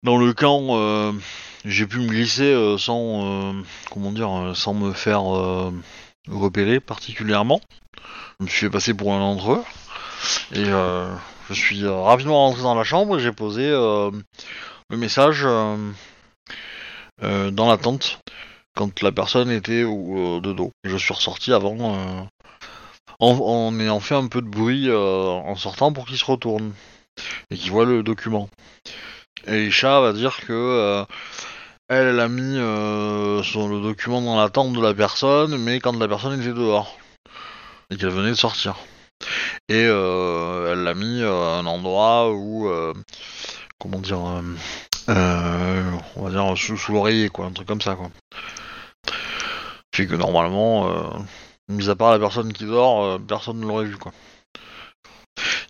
dans 0.04 0.18
le 0.18 0.34
camp. 0.34 0.68
euh, 0.72 1.14
j'ai 1.66 1.86
pu 1.86 2.00
me 2.00 2.08
glisser 2.08 2.52
euh, 2.52 2.78
sans 2.78 3.54
comment 3.92 4.12
dire 4.12 4.54
sans 4.56 4.74
me 4.74 4.94
faire 4.94 5.24
repérer 6.30 6.80
particulièrement. 6.80 7.62
Je 8.40 8.46
me 8.46 8.50
suis 8.50 8.60
fait 8.62 8.70
passer 8.70 8.94
pour 8.94 9.14
un 9.14 9.20
d'entre 9.20 9.52
eux 9.52 9.64
et 10.54 10.66
je 10.66 11.54
suis 11.54 11.88
rapidement 11.88 12.48
rentré 12.48 12.62
dans 12.64 12.76
la 12.76 12.84
chambre 12.84 13.20
et 13.20 13.22
j'ai 13.22 13.32
posé 13.32 13.70
le 13.70 14.98
message 14.98 15.44
dans 15.44 15.92
la 17.22 17.78
tente 17.78 18.20
quand 18.76 19.02
la 19.02 19.12
personne 19.12 19.50
était 19.50 19.82
de 19.84 20.54
dos. 20.54 20.72
Je 20.84 20.98
suis 20.98 21.14
ressorti 21.14 21.52
avant 21.52 22.30
en, 23.20 23.80
en 23.80 24.00
fait 24.00 24.16
un 24.16 24.28
peu 24.28 24.42
de 24.42 24.48
bruit 24.48 24.90
euh, 24.90 25.28
en 25.28 25.56
sortant 25.56 25.92
pour 25.94 26.06
qu'il 26.06 26.18
se 26.18 26.26
retourne 26.26 26.74
et 27.50 27.56
qu'il 27.56 27.72
voit 27.72 27.86
le 27.86 28.04
document. 28.04 28.50
Et 29.48 29.68
Isha 29.68 30.02
va 30.02 30.14
dire 30.14 30.40
que 30.46 30.54
euh, 30.54 31.06
elle, 31.88 32.20
a 32.20 32.28
mis 32.28 32.58
euh, 32.58 33.42
le 33.42 33.82
document 33.82 34.22
dans 34.22 34.40
la 34.40 34.50
tente 34.50 34.74
de 34.74 34.82
la 34.82 34.94
personne, 34.94 35.58
mais 35.58 35.80
quand 35.80 35.98
la 35.98 36.08
personne 36.08 36.40
était 36.40 36.54
dehors 36.54 36.98
et 37.90 37.98
qu'elle 37.98 38.10
venait 38.10 38.32
de 38.32 38.36
sortir. 38.36 38.76
Et 39.70 39.82
elle 39.82 40.84
l'a 40.84 40.94
mis 40.94 41.24
à 41.24 41.32
un 41.32 41.66
endroit 41.66 42.32
où, 42.32 42.70
comment 43.80 44.00
dire, 44.00 44.20
on 44.20 44.44
va 45.08 46.30
dire 46.30 46.58
sous, 46.58 46.78
sous 46.78 46.92
l'oreiller, 46.92 47.30
quoi, 47.30 47.46
un 47.46 47.52
truc 47.52 47.68
comme 47.68 47.82
ça, 47.82 47.96
quoi. 47.96 48.12
Fait 49.96 50.06
que 50.06 50.16
normalement, 50.16 51.16
mis 51.70 51.90
à 51.90 51.96
part 51.96 52.12
la 52.12 52.20
personne 52.20 52.54
qui 52.54 52.66
dort, 52.66 53.04
euh, 53.04 53.18
personne 53.20 53.60
ne 53.60 53.66
l'aurait 53.66 53.86
vu, 53.86 53.98
quoi. 53.98 54.14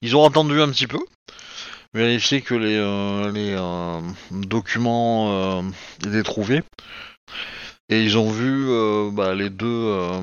Ils 0.02 0.16
ont 0.16 0.24
entendu 0.24 0.62
un 0.62 0.70
petit 0.70 0.88
peu, 0.88 1.00
vérifié 1.94 2.42
que 2.42 2.56
les, 2.56 2.78
euh, 2.78 3.32
les 3.32 3.56
euh, 3.58 4.02
documents 4.32 5.64
étaient 6.06 6.24
trouvés, 6.24 6.64
et 7.90 8.04
ils 8.04 8.18
ont 8.18 8.30
vu 8.30 8.68
bah, 9.12 9.34
les 9.34 9.50
deux 9.50 10.22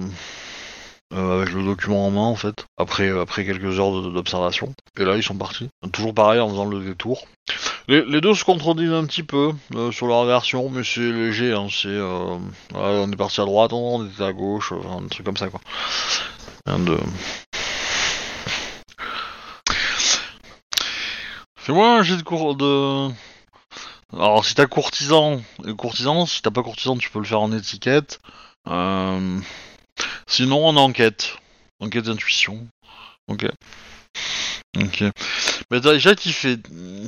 avec 1.10 1.52
le 1.52 1.64
document 1.64 2.06
en 2.06 2.10
main 2.10 2.20
en 2.22 2.36
fait, 2.36 2.66
après, 2.76 3.10
après 3.10 3.44
quelques 3.44 3.78
heures 3.78 4.02
d'observation. 4.02 4.74
Et 4.98 5.04
là 5.04 5.16
ils 5.16 5.22
sont 5.22 5.36
partis, 5.36 5.68
toujours 5.92 6.14
pareil 6.14 6.40
en 6.40 6.48
faisant 6.48 6.66
le 6.66 6.80
détour. 6.80 7.26
Les, 7.86 8.20
deux 8.22 8.34
se 8.34 8.44
contredisent 8.44 8.92
un 8.92 9.04
petit 9.04 9.22
peu 9.22 9.52
euh, 9.74 9.92
sur 9.92 10.06
leur 10.06 10.24
version, 10.24 10.70
mais 10.70 10.82
c'est 10.84 11.00
léger, 11.00 11.52
hein, 11.52 11.66
c'est 11.70 11.88
euh, 11.88 12.38
on 12.72 13.12
est 13.12 13.16
parti 13.16 13.42
à 13.42 13.44
droite, 13.44 13.74
on 13.74 14.06
était 14.06 14.22
à 14.22 14.32
gauche, 14.32 14.72
euh, 14.72 14.88
un 14.88 15.06
truc 15.06 15.26
comme 15.26 15.36
ça 15.36 15.48
quoi. 15.48 15.60
Rien 16.66 16.78
de... 16.78 16.98
Fais-moi 21.56 21.98
un 21.98 22.02
jet 22.02 22.16
de 22.16 22.22
cours 22.22 22.56
de... 22.56 23.10
Alors 24.14 24.46
si 24.46 24.54
t'as 24.54 24.66
courtisan, 24.66 25.42
courtisan, 25.76 26.24
si 26.24 26.40
t'as 26.40 26.50
pas 26.50 26.62
courtisan 26.62 26.96
tu 26.96 27.10
peux 27.10 27.18
le 27.18 27.26
faire 27.26 27.42
en 27.42 27.52
étiquette. 27.52 28.20
Sinon 30.26 30.66
en 30.66 30.76
enquête. 30.76 31.37
Enquête 31.80 32.04
d'intuition. 32.04 32.66
Ok. 33.28 33.46
Ok. 34.76 35.04
Mais 35.70 35.80
déjà 35.80 36.14
qui 36.14 36.32
fait... 36.32 36.60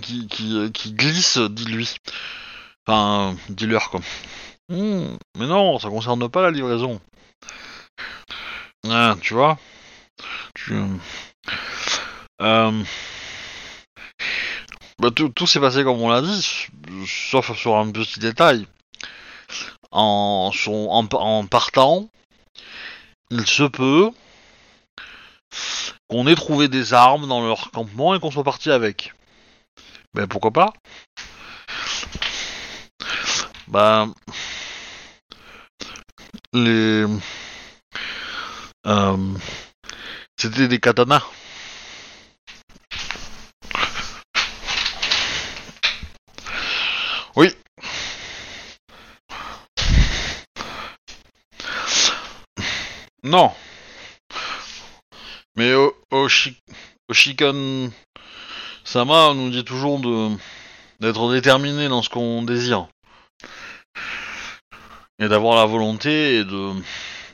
qui, 0.02 0.26
qui, 0.28 0.70
qui 0.72 0.92
glisse, 0.92 1.38
dis-lui. 1.38 1.94
Enfin, 2.86 3.36
dis-leur 3.48 3.90
quoi. 3.90 4.00
Hmm, 4.68 5.16
mais 5.38 5.46
non, 5.46 5.78
ça 5.78 5.88
concerne 5.88 6.28
pas 6.28 6.42
la 6.42 6.50
livraison. 6.50 7.00
Ah, 8.88 9.16
tu 9.20 9.34
vois 9.34 9.58
tu... 10.54 10.74
Euh... 12.42 12.84
Bah, 14.98 15.10
tout, 15.10 15.28
tout 15.28 15.46
s'est 15.46 15.60
passé 15.60 15.84
comme 15.84 16.00
on 16.00 16.08
l'a 16.08 16.22
dit, 16.22 16.66
sauf 17.06 17.56
sur 17.56 17.76
un 17.76 17.90
petit 17.90 18.20
détail. 18.20 18.66
En, 19.90 20.50
son- 20.54 20.88
en, 20.90 21.06
en 21.16 21.46
partant, 21.46 22.08
il 23.30 23.46
se 23.46 23.64
peut 23.64 24.10
qu'on 26.08 26.26
ait 26.26 26.34
trouvé 26.34 26.68
des 26.68 26.94
armes 26.94 27.26
dans 27.28 27.42
leur 27.42 27.70
campement 27.70 28.14
et 28.14 28.20
qu'on 28.20 28.30
soit 28.30 28.44
parti 28.44 28.70
avec. 28.70 29.14
Ben 30.14 30.26
pourquoi 30.26 30.50
pas 30.50 30.72
Bah 33.68 34.06
les 36.52 37.06
euh, 38.86 39.34
c'était 40.38 40.68
des 40.68 40.78
katanas. 40.78 41.24
Oui. 47.36 47.50
Non. 53.22 53.52
Mais 55.56 55.74
au, 55.74 55.95
au, 56.10 56.28
Shi- 56.28 56.56
au 57.08 57.14
Shikan 57.14 57.90
Sama 58.84 59.34
nous 59.34 59.50
dit 59.50 59.64
toujours 59.64 59.98
de 60.00 60.30
d'être 61.00 61.30
déterminé 61.32 61.88
dans 61.88 62.02
ce 62.02 62.08
qu'on 62.08 62.42
désire. 62.42 62.86
Et 65.18 65.28
d'avoir 65.28 65.56
la 65.56 65.66
volonté 65.66 66.36
et 66.38 66.44
de, 66.44 66.72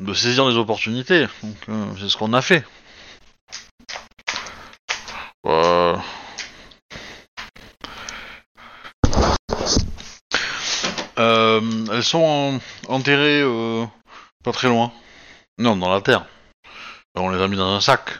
de 0.01 0.15
saisir 0.15 0.49
les 0.49 0.57
opportunités. 0.57 1.27
Euh, 1.69 1.87
c'est 2.01 2.09
ce 2.09 2.17
qu'on 2.17 2.33
a 2.33 2.43
fait. 2.43 2.65
Euh, 5.47 5.97
Euh, 11.19 11.61
elles 11.93 12.05
sont 12.05 12.61
en- 12.89 12.95
enterrées 12.95 13.43
euh, 13.43 13.85
pas 14.43 14.53
très 14.53 14.69
loin. 14.69 14.93
Non, 15.59 15.77
dans 15.77 15.93
la 15.93 16.01
terre. 16.01 16.25
On 17.15 17.29
les 17.29 17.41
a 17.43 17.49
mis 17.49 17.57
dans 17.57 17.75
un 17.75 17.81
sac. 17.81 18.19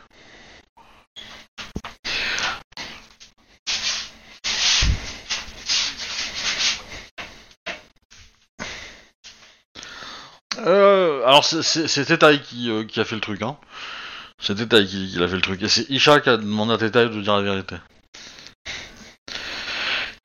Euh, 10.59 11.22
alors 11.33 11.47
c'est- 11.47 12.43
qui, 12.43 12.71
euh, 12.71 12.85
qui 12.85 13.01
a 13.01 13.07
fait 13.07 13.15
le 13.15 13.23
truc, 13.23 13.41
hein. 13.41 13.57
C'est 14.39 14.55
Tetai 14.55 14.85
qui, 14.85 15.17
a 15.19 15.27
fait 15.27 15.37
le 15.37 15.41
truc. 15.41 15.63
Et 15.63 15.69
c'est 15.69 15.89
Isha 15.89 16.21
qui 16.21 16.29
a 16.29 16.37
demandé 16.37 16.75
à 16.75 16.77
Tetai 16.77 17.09
de 17.09 17.23
dire 17.23 17.37
la 17.37 17.43
vérité. 17.43 17.77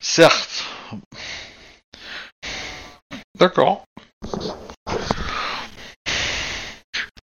Certes. 0.02 0.66
D'accord. 3.40 3.86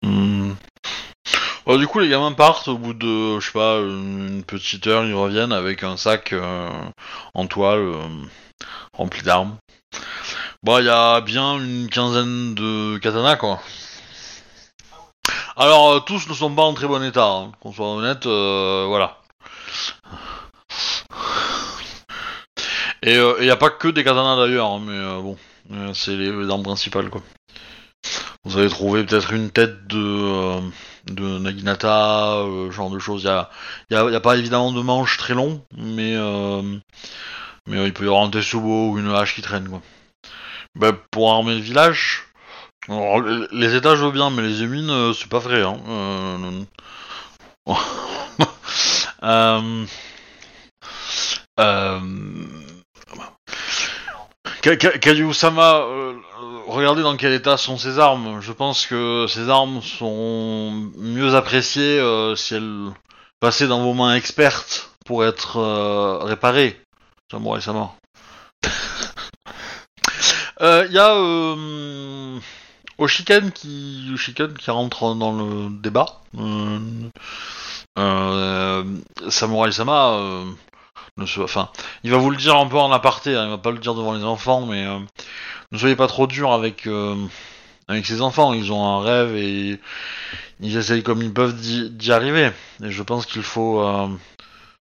Hmm. 0.02 0.54
Bon, 1.66 1.76
du 1.76 1.86
coup, 1.86 1.98
les 1.98 2.08
gamins 2.08 2.32
partent 2.32 2.68
au 2.68 2.78
bout 2.78 2.94
de, 2.94 3.38
je 3.38 3.44
sais 3.44 3.52
pas, 3.52 3.80
une 3.80 4.44
petite 4.46 4.86
heure, 4.86 5.04
ils 5.04 5.12
reviennent 5.12 5.52
avec 5.52 5.82
un 5.82 5.98
sac 5.98 6.32
euh, 6.32 6.70
en 7.34 7.46
toile 7.46 7.80
euh, 7.80 8.08
rempli 8.94 9.20
d'armes. 9.22 9.58
Bon, 10.64 10.78
il 10.78 10.86
y 10.86 10.88
a 10.88 11.20
bien 11.20 11.58
une 11.58 11.88
quinzaine 11.88 12.54
de 12.56 12.98
katanas, 12.98 13.36
quoi. 13.36 13.60
Alors, 15.56 15.90
euh, 15.92 16.00
tous 16.00 16.28
ne 16.28 16.34
sont 16.34 16.54
pas 16.54 16.62
en 16.62 16.74
très 16.74 16.86
bon 16.86 17.02
état, 17.02 17.26
hein, 17.26 17.52
qu'on 17.60 17.72
soit 17.72 17.88
honnête, 17.88 18.26
euh, 18.26 18.84
voilà. 18.88 19.18
Et 23.02 23.14
il 23.16 23.44
n'y 23.44 23.50
a 23.50 23.56
pas 23.56 23.70
que 23.70 23.88
des 23.88 24.04
katanas 24.04 24.36
d'ailleurs, 24.36 24.66
hein, 24.70 24.80
mais 24.84 24.92
euh, 24.92 25.20
bon, 25.20 25.36
euh, 25.72 25.92
c'est 25.94 26.16
les, 26.16 26.30
les 26.32 26.50
armes 26.50 26.62
principales, 26.62 27.10
quoi. 27.10 27.22
Vous 28.44 28.58
avez 28.58 28.68
trouvé 28.68 29.04
peut-être 29.04 29.32
une 29.32 29.50
tête 29.50 29.86
de, 29.86 30.60
euh, 31.18 31.38
Naginata, 31.40 32.36
euh, 32.38 32.70
genre 32.70 32.90
de 32.90 32.98
choses. 32.98 33.22
Il 33.22 33.94
y 33.94 33.96
a, 33.96 34.00
a- 34.16 34.20
pas 34.20 34.36
évidemment 34.36 34.72
de 34.72 34.80
manches 34.82 35.16
très 35.16 35.34
longs, 35.34 35.62
mais, 35.76 36.14
euh, 36.16 36.62
mais 37.66 37.78
euh, 37.78 37.86
il 37.86 37.92
peut 37.92 38.04
y 38.04 38.08
avoir 38.08 38.24
un 38.24 38.30
Tetsubo 38.30 38.90
ou 38.92 38.98
une 38.98 39.10
hache 39.10 39.34
qui 39.34 39.42
traîne, 39.42 39.68
quoi. 39.68 39.82
Bah, 40.74 40.92
pour 41.10 41.32
armer 41.32 41.54
le 41.54 41.60
village, 41.60 42.24
alors, 42.88 43.20
les- 43.20 43.74
étages 43.76 44.00
veux 44.00 44.10
bien, 44.10 44.30
mais 44.30 44.42
les 44.42 44.62
émines, 44.62 44.90
euh, 44.90 45.12
c'est 45.14 45.28
pas 45.28 45.38
vrai. 45.38 45.62
Hein. 45.62 45.78
Euh. 45.88 46.64
Euh, 49.24 49.86
euh, 51.58 51.98
Kayu-sama, 55.00 55.76
euh, 55.76 56.12
regardez 56.66 57.02
dans 57.02 57.16
quel 57.16 57.32
état 57.32 57.56
sont 57.56 57.78
ses 57.78 57.98
armes. 57.98 58.40
Je 58.42 58.52
pense 58.52 58.86
que 58.86 59.26
ces 59.28 59.48
armes 59.48 59.80
sont 59.80 60.90
mieux 60.98 61.34
appréciées 61.34 62.02
si 62.36 62.54
elles 62.54 62.90
passaient 63.40 63.66
dans 63.66 63.82
vos 63.82 63.94
mains 63.94 64.14
expertes 64.14 64.90
pour 65.06 65.24
être 65.24 65.58
réparées. 66.24 66.78
Samurai-sama. 67.30 67.94
Il 70.64 70.92
y 70.92 70.98
a 70.98 71.14
euh, 71.14 72.38
Oshiken 72.98 73.52
qui, 73.52 74.10
qui 74.58 74.70
rentre 74.70 75.14
dans 75.14 75.32
le 75.32 75.70
débat. 75.70 76.22
Euh, 76.38 76.78
euh, 77.98 78.84
euh, 80.18 81.26
se- 81.26 81.40
enfin, 81.40 81.70
il 82.04 82.10
va 82.10 82.16
vous 82.18 82.30
le 82.30 82.36
dire 82.36 82.56
un 82.56 82.66
peu 82.66 82.78
en 82.78 82.92
aparté, 82.92 83.34
hein, 83.36 83.44
il 83.44 83.50
va 83.50 83.58
pas 83.58 83.70
le 83.70 83.78
dire 83.78 83.94
devant 83.94 84.14
les 84.14 84.24
enfants, 84.24 84.66
mais 84.66 84.86
euh, 84.86 84.98
ne 85.72 85.78
soyez 85.78 85.96
pas 85.96 86.08
trop 86.08 86.26
dur 86.26 86.52
avec 86.52 86.86
euh, 86.86 87.16
avec 87.88 88.06
ces 88.06 88.20
enfants. 88.22 88.52
Ils 88.54 88.72
ont 88.72 88.84
un 88.86 89.02
rêve 89.02 89.36
et 89.36 89.80
ils 90.60 90.76
essayent 90.76 91.02
comme 91.04 91.22
ils 91.22 91.32
peuvent 91.34 91.56
d'y 91.60 92.12
arriver. 92.12 92.52
Et 92.84 92.90
je 92.90 93.02
pense 93.02 93.26
qu'il 93.26 93.42
faut 93.42 93.80
euh, 93.82 94.08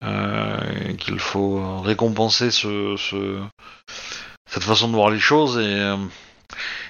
euh, 0.04 0.94
qu'il 0.96 1.20
faut 1.20 1.60
euh, 1.60 1.80
récompenser 1.82 2.52
ce 2.52 2.96
cette 4.58 4.66
façon 4.66 4.88
de 4.88 4.96
voir 4.96 5.12
les 5.12 5.20
choses 5.20 5.60
et 5.60 5.80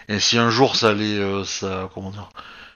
euh, 0.09 0.19
si 0.19 0.37
un 0.37 0.49
jour 0.49 0.77
ça 0.77 0.93
les 0.93 1.17
euh, 1.17 1.43
ça 1.43 1.89
comment 1.93 2.11
dire 2.11 2.29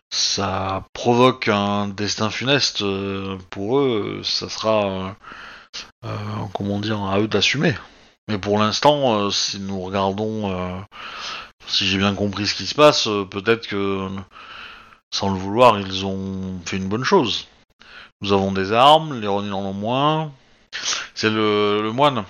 ça 0.10 0.84
provoque 0.91 1.47
un 1.47 1.88
destin 1.88 2.30
funeste 2.30 2.82
euh, 2.82 3.38
pour 3.51 3.80
eux, 3.80 4.19
ça 4.25 4.49
sera 4.49 5.15
comment 6.54 6.80
dire 6.80 7.01
à 7.04 7.19
eux 7.21 7.30
d'assumer. 7.30 7.73
Mais 8.27 8.38
pour 8.38 8.60
l'instant, 8.60 9.30
si 9.32 9.60
nous 9.60 9.80
regardons, 9.80 10.84
si 11.67 11.88
j'ai 11.88 11.97
bien 11.97 12.13
compris 12.13 12.45
ce 12.45 12.56
qui 12.56 12.65
se 12.65 12.75
passe, 12.75 13.08
peut-être 13.30 13.67
que 13.67 14.10
sans 15.12 15.30
le 15.30 15.39
vouloir, 15.39 15.80
ils 15.80 16.06
ont 16.06 16.60
fait 16.65 16.75
une 16.75 16.89
bonne 16.89 17.06
chose. 17.06 17.47
Nous 18.19 18.34
avons 18.34 18.51
des 18.51 18.73
armes, 18.73 19.21
les 19.21 19.27
Ronin 19.27 19.54
en 19.54 19.63
ont 19.63 19.73
moins. 19.73 20.34
C'est 21.15 21.30
le 21.30 21.91
moine. 21.93 22.25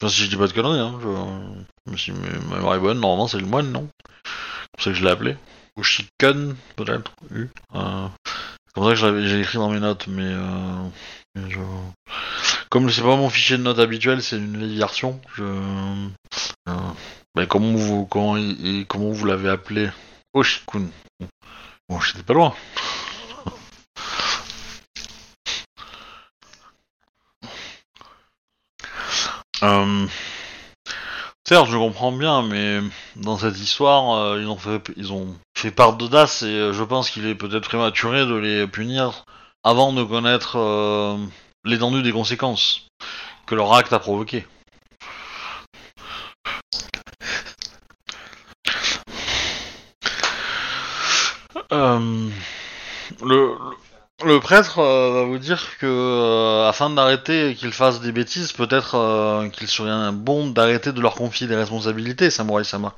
Enfin, 0.00 0.12
si 0.12 0.22
je 0.22 0.30
dis 0.30 0.36
pas 0.36 0.46
de 0.46 0.52
conneries, 0.52 0.78
hein, 0.78 0.98
je... 1.02 1.96
si 1.96 2.12
ma 2.12 2.56
mémoire 2.56 2.76
est 2.76 2.80
bonne, 2.80 3.00
normalement 3.00 3.26
c'est 3.26 3.40
le 3.40 3.46
moine, 3.46 3.72
non? 3.72 3.88
C'est 4.24 4.70
pour 4.72 4.84
ça 4.84 4.90
que 4.90 4.96
je 4.96 5.04
l'ai 5.04 5.10
appelé. 5.10 5.36
Oshiken, 5.76 6.56
peut-être. 6.76 7.12
U. 7.32 7.48
Euh, 7.74 8.08
c'est 8.24 8.74
comme 8.74 8.84
ça 8.84 9.10
que 9.10 9.26
j'ai 9.26 9.40
écrit 9.40 9.58
dans 9.58 9.70
mes 9.70 9.80
notes, 9.80 10.06
mais 10.06 10.22
euh, 10.22 10.88
je... 11.48 11.58
comme 12.68 12.90
c'est 12.90 13.02
pas 13.02 13.16
mon 13.16 13.28
fichier 13.28 13.58
de 13.58 13.62
notes 13.62 13.78
habituel, 13.80 14.22
c'est 14.22 14.36
une 14.36 14.56
vieille 14.56 14.78
version. 14.78 15.20
Je... 15.34 15.42
Euh, 16.68 16.74
ben, 17.34 17.46
comment 17.46 17.72
vous 17.74 18.06
comment, 18.06 18.36
comment 18.86 19.10
vous 19.10 19.26
l'avez 19.26 19.48
appelé? 19.48 19.90
Oshikun. 20.34 20.86
Bon, 21.88 22.00
j'étais 22.00 22.22
pas 22.22 22.34
loin. 22.34 22.54
Euh, 29.62 30.06
certes, 31.46 31.68
je 31.70 31.76
comprends 31.76 32.12
bien, 32.12 32.42
mais 32.42 32.80
dans 33.16 33.38
cette 33.38 33.58
histoire, 33.58 34.16
euh, 34.16 34.40
ils 34.40 34.48
ont 35.12 35.28
fait, 35.54 35.70
part 35.70 35.94
d'audace 35.94 36.42
et 36.42 36.46
euh, 36.46 36.72
je 36.72 36.84
pense 36.84 37.10
qu'il 37.10 37.26
est 37.26 37.34
peut-être 37.34 37.68
prématuré 37.68 38.26
de 38.26 38.34
les 38.34 38.66
punir 38.66 39.24
avant 39.64 39.92
de 39.92 40.04
connaître 40.04 41.18
l'étendue 41.64 42.02
des 42.02 42.12
conséquences 42.12 42.86
que 43.46 43.54
leur 43.54 43.72
acte 43.74 43.92
a 43.92 43.98
provoqué. 43.98 44.46
Le 54.24 54.40
prêtre 54.40 54.78
euh, 54.80 55.12
va 55.12 55.22
vous 55.24 55.38
dire 55.38 55.78
que 55.78 55.86
euh, 55.86 56.68
afin 56.68 56.90
d'arrêter 56.90 57.54
qu'ils 57.54 57.72
fassent 57.72 58.00
des 58.00 58.12
bêtises, 58.12 58.52
peut-être 58.52 58.96
euh, 58.96 59.48
qu'il 59.48 59.68
serait 59.68 60.12
bon 60.12 60.48
d'arrêter 60.48 60.92
de 60.92 61.00
leur 61.00 61.14
confier 61.14 61.46
des 61.46 61.54
responsabilités, 61.56 62.30
Samurai 62.30 62.64
Sama. 62.64 62.94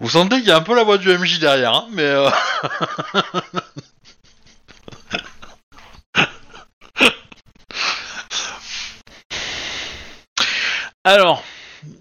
Vous 0.00 0.10
sentez 0.10 0.38
qu'il 0.38 0.48
y 0.48 0.50
a 0.50 0.56
un 0.56 0.62
peu 0.62 0.74
la 0.74 0.82
voix 0.84 0.98
du 0.98 1.08
MJ 1.16 1.38
derrière, 1.38 1.72
hein, 1.74 1.86
mais 1.92 2.06
alors, 11.04 11.42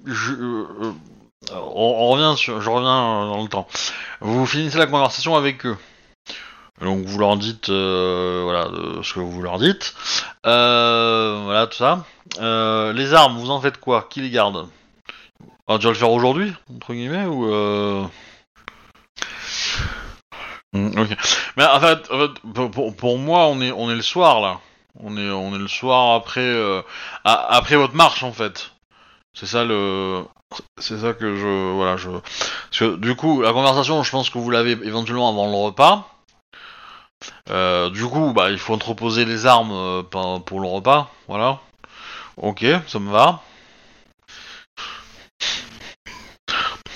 je, 0.06 0.34
on, 1.52 2.10
revient 2.10 2.34
sur, 2.38 2.60
je 2.62 2.70
reviens 2.70 3.28
dans 3.28 3.42
le 3.42 3.48
temps. 3.50 3.68
Vous 4.20 4.46
finissez 4.46 4.78
la 4.78 4.88
conversation 4.88 5.36
avec 5.36 5.66
eux. 5.66 5.78
Donc 6.82 7.06
vous 7.06 7.20
leur 7.20 7.38
dites 7.38 7.70
euh, 7.70 8.42
voilà 8.44 8.68
ce 9.02 9.14
que 9.14 9.20
vous 9.20 9.42
leur 9.42 9.60
dites. 9.60 9.96
Euh, 10.46 11.42
voilà 11.46 11.68
tout 11.68 11.78
ça. 11.78 12.06
Euh, 12.40 12.92
les 12.94 13.14
armes, 13.14 13.38
vous 13.38 13.50
en 13.50 13.62
faites 13.62 13.78
quoi? 13.80 14.08
Qui 14.10 14.22
les 14.22 14.30
garde? 14.30 14.68
Alors, 15.68 15.80
Tu 15.80 15.86
vas 15.86 15.94
le 15.94 15.98
faire 15.98 16.12
aujourd'hui 16.12 16.54
entre 16.74 16.94
guillemets 16.94 17.26
ou 17.26 17.46
hmm, 20.74 21.00
Ok. 21.00 21.18
Mais 21.58 21.66
en 21.66 21.80
fait, 21.80 22.10
pour, 22.72 22.96
pour- 22.96 23.18
moi 23.18 23.46
on 23.48 23.62
est 23.62 23.72
on 23.72 23.90
est 23.90 23.96
le 23.96 24.02
soir 24.02 24.42
là. 24.42 24.60
On 25.00 25.18
est 25.18 25.30
on 25.30 25.56
est 25.56 25.60
le 25.60 25.68
soir 25.68 26.16
après 26.16 26.54
après 27.24 27.76
votre 27.78 27.96
marche 27.96 28.24
en 28.24 28.32
fait. 28.34 28.72
C'est 29.34 29.46
ça 29.48 29.64
le 29.64 30.24
c'est 30.78 31.00
ça 31.00 31.14
que 31.14 31.36
je 31.36 31.74
voilà 31.74 31.98
je 31.98 32.96
du 32.98 33.16
coup 33.16 33.42
la 33.42 33.52
conversation 33.54 34.04
je 34.04 34.12
pense 34.12 34.30
que 34.30 34.38
vous 34.38 34.50
l'avez 34.50 34.72
éventuellement 34.72 35.30
avant 35.30 35.48
le 35.50 35.56
repas. 35.58 36.08
Euh, 37.50 37.90
du 37.90 38.06
coup, 38.06 38.34
bah, 38.34 38.50
il 38.52 38.58
faut 38.60 38.74
entreposer 38.74 39.26
les 39.26 39.46
armes 39.46 39.72
euh, 39.72 40.04
pour 40.04 40.60
le 40.60 40.68
repas, 40.68 41.12
voilà. 41.28 41.60
Ok, 42.38 42.66
ça 42.88 43.00
me 43.00 43.12
va. 43.12 43.42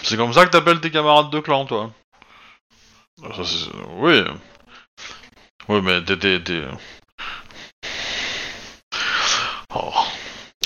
C'est 0.04 0.18
comme 0.18 0.34
ça 0.34 0.46
que 0.46 0.52
t'appelles 0.52 0.82
tes 0.82 0.92
camarades 0.92 1.30
de 1.30 1.39
clan, 1.39 1.65
toi. 1.65 1.92
C'est- 3.44 3.70
oui. 3.98 4.24
Oui, 5.70 5.82
mais 5.82 6.04
t'es... 6.04 6.42
Oh. 9.74 9.92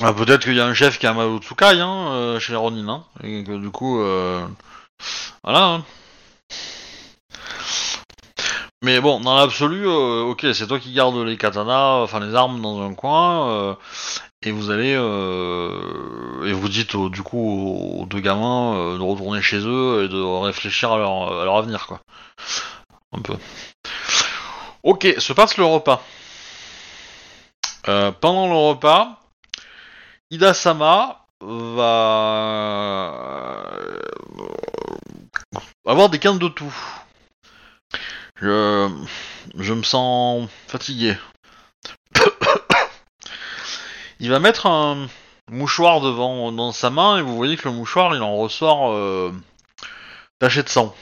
Ah, 0.01 0.13
Peut-être 0.13 0.43
qu'il 0.43 0.55
y 0.55 0.59
a 0.61 0.65
un 0.65 0.73
chef 0.73 0.97
qui 0.99 1.07
a 1.07 1.11
un 1.11 1.13
Maotsukai, 1.13 1.79
hein, 1.79 2.07
euh, 2.13 2.39
chez 2.39 2.55
Ronin, 2.55 2.87
hein, 2.89 3.03
et 3.23 3.43
que 3.43 3.57
du 3.57 3.69
coup... 3.69 3.99
Voilà, 5.43 5.65
hein. 5.65 5.85
Mais 8.83 8.99
bon, 8.99 9.21
dans 9.21 9.35
l'absolu, 9.37 9.87
euh, 9.87 10.23
ok, 10.23 10.45
c'est 10.53 10.67
toi 10.67 10.77
qui 10.77 10.91
gardes 10.91 11.15
les 11.15 11.37
katanas, 11.37 12.01
enfin 12.01 12.19
les 12.19 12.35
armes 12.35 12.61
dans 12.61 12.81
un 12.81 12.93
coin, 12.93 13.49
euh, 13.49 13.75
et 14.41 14.51
vous 14.51 14.71
allez 14.71 14.93
euh, 14.93 16.45
et 16.45 16.51
vous 16.51 16.67
dites 16.67 16.97
du 16.97 17.23
coup 17.23 18.01
aux, 18.01 18.05
deux 18.05 18.19
gamins 18.19 18.97
de 18.97 19.01
retourner 19.01 19.41
chez 19.41 19.59
eux 19.59 20.03
et 20.03 20.09
de 20.09 20.21
réfléchir 20.21 20.91
à 20.91 20.97
leur, 20.97 21.31
à 21.41 21.45
leur 21.45 21.55
avenir, 21.55 21.87
quoi. 21.87 22.01
Un 23.13 23.21
peu. 23.21 23.35
Ok, 24.83 25.07
se 25.17 25.31
passe 25.31 25.55
le 25.55 25.63
repas. 25.63 26.03
Pendant 27.85 28.47
le 28.47 28.55
repas, 28.55 29.19
Ida 30.29 30.53
Sama 30.53 31.25
va 31.39 33.13
avoir 35.85 36.09
des 36.09 36.19
quintes 36.19 36.39
de 36.39 36.49
tout. 36.49 36.73
Je, 38.43 39.73
me 39.73 39.83
sens 39.83 40.49
fatigué. 40.67 41.15
Il 44.19 44.29
va 44.29 44.39
mettre 44.39 44.65
un 44.65 45.07
mouchoir 45.49 46.01
devant 46.01 46.51
dans 46.51 46.73
sa 46.73 46.89
main 46.89 47.17
et 47.17 47.21
vous 47.21 47.37
voyez 47.37 47.55
que 47.55 47.69
le 47.69 47.73
mouchoir 47.73 48.13
il 48.15 48.21
en 48.21 48.35
ressort 48.35 48.91
euh, 48.91 49.33
taché 50.39 50.61
de 50.61 50.67
sang. 50.67 50.93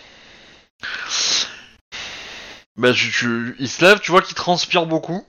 Ben, 2.78 2.94
tu, 2.94 3.56
il 3.58 3.70
se 3.70 3.84
lève, 3.84 4.00
tu 4.02 4.12
vois 4.12 4.22
qu'il 4.22 4.36
transpire 4.36 4.86
beaucoup. 4.86 5.26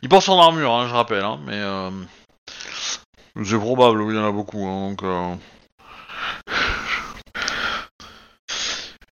Il 0.00 0.08
porte 0.08 0.24
son 0.24 0.40
armure, 0.40 0.72
hein, 0.72 0.88
je 0.88 0.94
rappelle, 0.94 1.24
hein, 1.24 1.38
mais 1.44 1.56
euh, 1.56 1.90
c'est 3.44 3.58
probable, 3.58 4.02
il 4.08 4.16
y 4.16 4.18
en 4.18 4.26
a 4.26 4.32
beaucoup. 4.32 4.66
hein, 4.66 4.88
donc, 4.88 5.02
euh. 5.02 5.34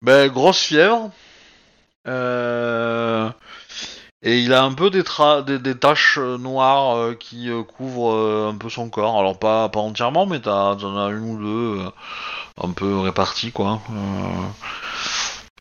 Ben, 0.03 0.29
grosse 0.31 0.61
fièvre. 0.61 1.11
Euh, 2.07 3.29
Et 4.23 4.39
il 4.41 4.53
a 4.53 4.63
un 4.63 4.73
peu 4.73 4.89
des, 4.89 5.03
tra- 5.03 5.43
des, 5.43 5.75
taches 5.77 6.17
euh, 6.19 6.37
noires 6.37 6.97
euh, 6.97 7.13
qui 7.15 7.49
couvrent 7.77 8.49
un 8.51 8.57
peu 8.57 8.69
son 8.69 8.89
corps. 8.89 9.19
Alors 9.19 9.37
pas, 9.39 9.69
pas 9.69 9.79
entièrement, 9.79 10.25
mais 10.25 10.41
t'en 10.41 10.75
as 10.97 11.09
une 11.11 11.29
ou 11.31 11.37
deux 11.37 11.85
un 12.61 12.71
peu 12.71 12.99
réparties, 13.01 13.51
quoi. 13.51 13.81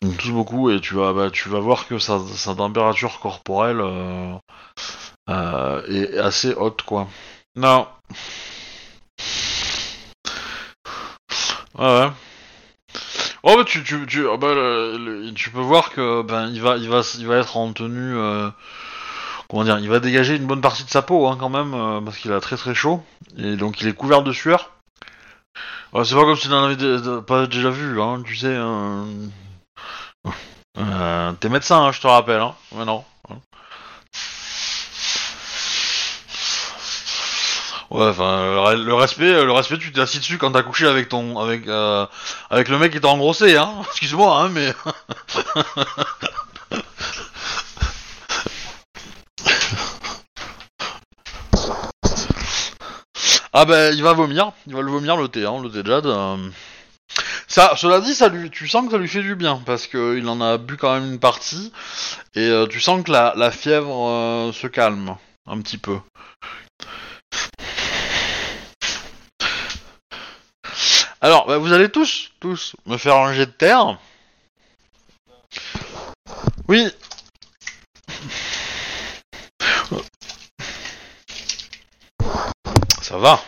Toussent 0.01 0.31
beaucoup 0.31 0.69
et 0.69 0.79
tu 0.79 0.95
vas, 0.95 1.11
bah, 1.13 1.29
tu 1.31 1.49
vas 1.49 1.59
voir 1.59 1.87
que 1.87 1.99
sa, 1.99 2.19
température 2.55 3.19
corporelle 3.19 3.81
est 5.89 6.17
assez 6.17 6.53
haute, 6.53 6.81
quoi. 6.83 7.07
Non. 7.55 7.87
Ouais. 11.77 12.11
Oh, 13.45 13.55
bah, 13.57 13.63
tu, 13.63 13.83
tu, 13.83 14.05
tu, 14.07 14.27
ah, 14.27 14.37
bah, 14.37 14.53
tu 15.35 15.49
peux 15.51 15.61
voir 15.61 15.91
que 15.91 16.21
ben 16.23 16.47
il 16.49 16.61
va, 16.61 16.77
il 16.77 16.89
va, 16.89 17.01
il 17.17 17.27
va 17.27 17.37
être 17.37 17.55
en 17.57 17.71
tenue. 17.73 18.17
euh, 18.17 18.49
comment 19.49 19.63
dire 19.63 19.79
Il 19.79 19.89
va 19.89 19.99
dégager 19.99 20.35
une 20.35 20.47
bonne 20.47 20.61
partie 20.61 20.83
de 20.83 20.89
sa 20.89 21.01
peau 21.01 21.27
hein, 21.27 21.37
quand 21.39 21.49
même 21.49 21.73
euh, 21.73 22.01
parce 22.01 22.17
qu'il 22.17 22.31
a 22.33 22.41
très 22.41 22.57
très 22.57 22.75
chaud 22.75 23.03
et 23.37 23.55
donc 23.55 23.81
il 23.81 23.87
est 23.87 23.93
couvert 23.93 24.23
de 24.23 24.31
sueur. 24.33 24.71
C'est 26.03 26.13
pas 26.15 26.21
comme 26.25 26.35
si 26.35 26.43
tu 26.43 26.49
n'en 26.49 26.65
avais 26.65 27.21
pas 27.21 27.47
déjà 27.47 27.69
vu, 27.69 28.01
hein, 28.01 28.21
tu 28.25 28.35
sais. 28.35 28.55
hein. 28.55 29.05
T'es 31.39 31.49
médecin, 31.49 31.85
hein, 31.85 31.91
je 31.91 32.01
te 32.01 32.07
rappelle. 32.07 32.41
Hein. 32.41 32.55
Ouais, 32.71 32.85
non. 32.85 33.03
Ouais, 37.95 38.07
enfin, 38.07 38.51
le 38.51 38.57
re- 38.59 38.83
le 38.83 38.93
respect, 38.93 39.45
le 39.45 39.51
respect, 39.53 39.77
tu 39.77 39.93
t'es 39.93 40.01
assis 40.01 40.19
dessus 40.19 40.37
quand 40.37 40.51
t'as 40.51 40.63
couché 40.63 40.85
avec 40.85 41.07
ton, 41.07 41.39
avec, 41.39 41.65
euh, 41.67 42.05
avec 42.49 42.67
le 42.67 42.77
mec 42.77 42.91
qui 42.91 42.99
t'a 42.99 43.07
engrossé, 43.07 43.55
hein. 43.55 43.71
Excuse-moi, 43.91 44.37
hein, 44.37 44.49
mais. 44.49 44.73
ah 53.53 53.65
ben, 53.65 53.93
il 53.93 54.03
va 54.03 54.13
vomir, 54.13 54.51
il 54.67 54.73
va 54.75 54.81
le 54.81 54.91
vomir 54.91 55.17
le 55.17 55.27
thé, 55.27 55.45
hein, 55.45 55.59
le 55.61 55.69
thé 55.69 55.83
de 55.83 55.89
Jade. 55.91 56.05
euh. 56.07 56.37
Ça, 57.47 57.73
cela 57.77 58.01
dit, 58.01 58.13
ça 58.15 58.27
lui, 58.29 58.49
tu 58.49 58.67
sens 58.67 58.85
que 58.85 58.91
ça 58.91 58.97
lui 58.97 59.07
fait 59.07 59.21
du 59.21 59.35
bien 59.35 59.61
parce 59.65 59.87
que 59.87 60.17
il 60.17 60.27
en 60.27 60.41
a 60.41 60.57
bu 60.57 60.77
quand 60.77 60.93
même 60.93 61.05
une 61.13 61.19
partie 61.19 61.71
et 62.35 62.47
euh, 62.49 62.67
tu 62.67 62.79
sens 62.81 63.03
que 63.03 63.11
la, 63.11 63.33
la 63.37 63.51
fièvre 63.51 64.51
se 64.53 64.67
calme 64.67 65.15
un 65.47 65.61
petit 65.61 65.77
peu. 65.77 65.97
Alors, 71.25 71.47
bah, 71.47 71.57
vous 71.57 71.73
allez 71.73 71.89
tous, 71.89 72.29
tous, 72.39 72.75
me 72.85 72.97
faire 72.97 73.15
un 73.15 73.33
jet 73.33 73.47
de 73.47 73.51
terre. 73.51 73.97
Oui. 76.67 76.87
Ça 83.01 83.17
va. 83.17 83.41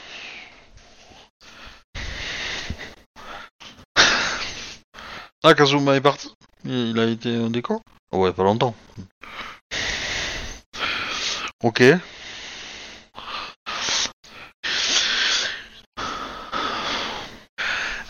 Ah, 5.43 5.53
Kazuma 5.53 5.95
est 5.95 6.01
parti. 6.01 6.33
Il 6.65 6.99
a 6.99 7.05
été 7.05 7.37
en 7.37 7.51
déco 7.51 7.83
Ouais, 8.11 8.33
pas 8.33 8.41
longtemps. 8.41 8.75
Ok.« 11.63 11.83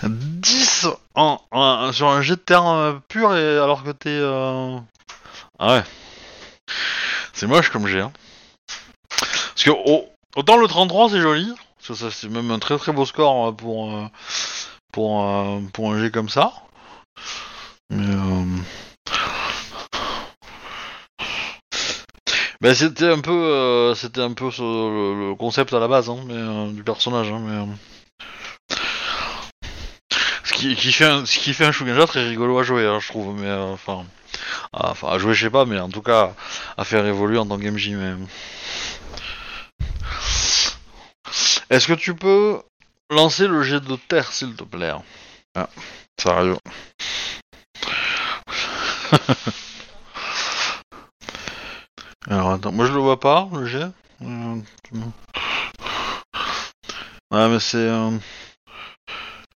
10 0.10 0.88
en, 1.15 1.39
en- 1.52 1.91
sur 1.91 2.08
un 2.10 2.22
jet 2.22 2.36
de 2.36 2.41
terre 2.41 2.65
euh, 2.67 2.93
pur 3.08 3.36
et 3.36 3.58
alors 3.60 3.84
que 3.84 3.91
t'es... 3.91 4.10
euh, 4.10 4.78
Ah 5.60 5.76
ouais. 5.76 5.84
C'est 7.34 7.48
moche 7.48 7.70
comme 7.70 7.88
jet. 7.88 8.02
Hein. 8.02 8.12
Parce 9.10 9.63
que 9.63 9.72
au- 9.72 10.06
autant 10.36 10.58
le 10.58 10.67
33 10.67 11.10
c'est 11.10 11.22
joli, 11.22 11.54
c'est 11.80 12.30
même 12.30 12.52
un 12.52 12.60
très 12.60 12.78
très 12.78 12.91
beau 12.91 13.06
score 13.06 13.48
euh, 13.48 13.52
pour, 13.52 13.91
pour, 14.91 15.62
pour 15.74 15.93
un 15.93 16.00
jet 16.02 16.12
comme 16.12 16.30
ça. 16.30 16.52
Mais... 17.89 18.06
euh, 18.06 18.46
Ben, 22.60 22.74
c'était 22.74 23.06
un 23.12 23.20
peu 23.20 23.93
c'était 23.96 24.22
un 24.22 24.34
peu 24.34 24.46
le, 24.60 25.36
concept 25.36 25.74
à 25.74 25.80
la 25.80 25.88
base 25.88 26.10
hein, 26.10 26.17
mais, 26.26 26.72
du 26.74 26.84
personnage 26.84 27.30
hein, 27.32 27.39
mais 27.46 27.56
euh, 27.56 27.65
qui, 30.58 30.76
qui 30.76 30.91
fait 30.91 31.06
un, 31.06 31.24
ce 31.26 31.38
qui 31.38 31.54
fait 31.54 31.65
un 31.65 31.72
Shugenja 31.72 32.08
très 32.08 32.28
rigolo 32.28 32.58
à 32.58 32.63
jouer 32.63 32.88
hein, 32.88 33.00
je 33.00 33.08
trouve 33.10 33.39
mais 33.39 33.48
euh, 33.48 33.74
enfin 33.74 34.04
à, 34.74 34.89
enfin 34.91 35.10
à 35.10 35.20
jouer 35.20 35.36
je 35.36 35.46
sais 35.46 35.52
pas 35.52 35.65
mais 35.65 35.80
en 35.80 35.89
tout 35.89 36.02
cas 36.02 36.34
à 36.78 36.84
faire 36.84 37.06
évoluer 37.06 37.38
en 37.38 37.46
tant 37.46 37.60
que 37.60 37.65
MJ 37.70 37.91
mais 37.91 38.15
est-ce 41.70 41.88
que 41.88 41.93
tu 41.93 42.15
peux 42.15 42.60
lancer 43.12 43.48
le 43.48 43.62
jet 43.62 43.82
de 43.82 43.96
terre 43.96 44.32
s'il 44.32 44.56
te 44.56 44.63
plaît? 44.63 44.93
Ah, 45.56 45.70
sérieux. 46.20 46.58
Alors 52.30 52.52
attends, 52.52 52.72
moi 52.72 52.86
je 52.88 52.93
le 52.93 53.00
vois 53.00 53.20
pas, 53.20 53.48
le 53.54 53.65
jet. 53.65 53.88
Ouais 57.30 57.50
mais 57.50 57.60
c'est... 57.60 57.78
euh, 57.78 58.17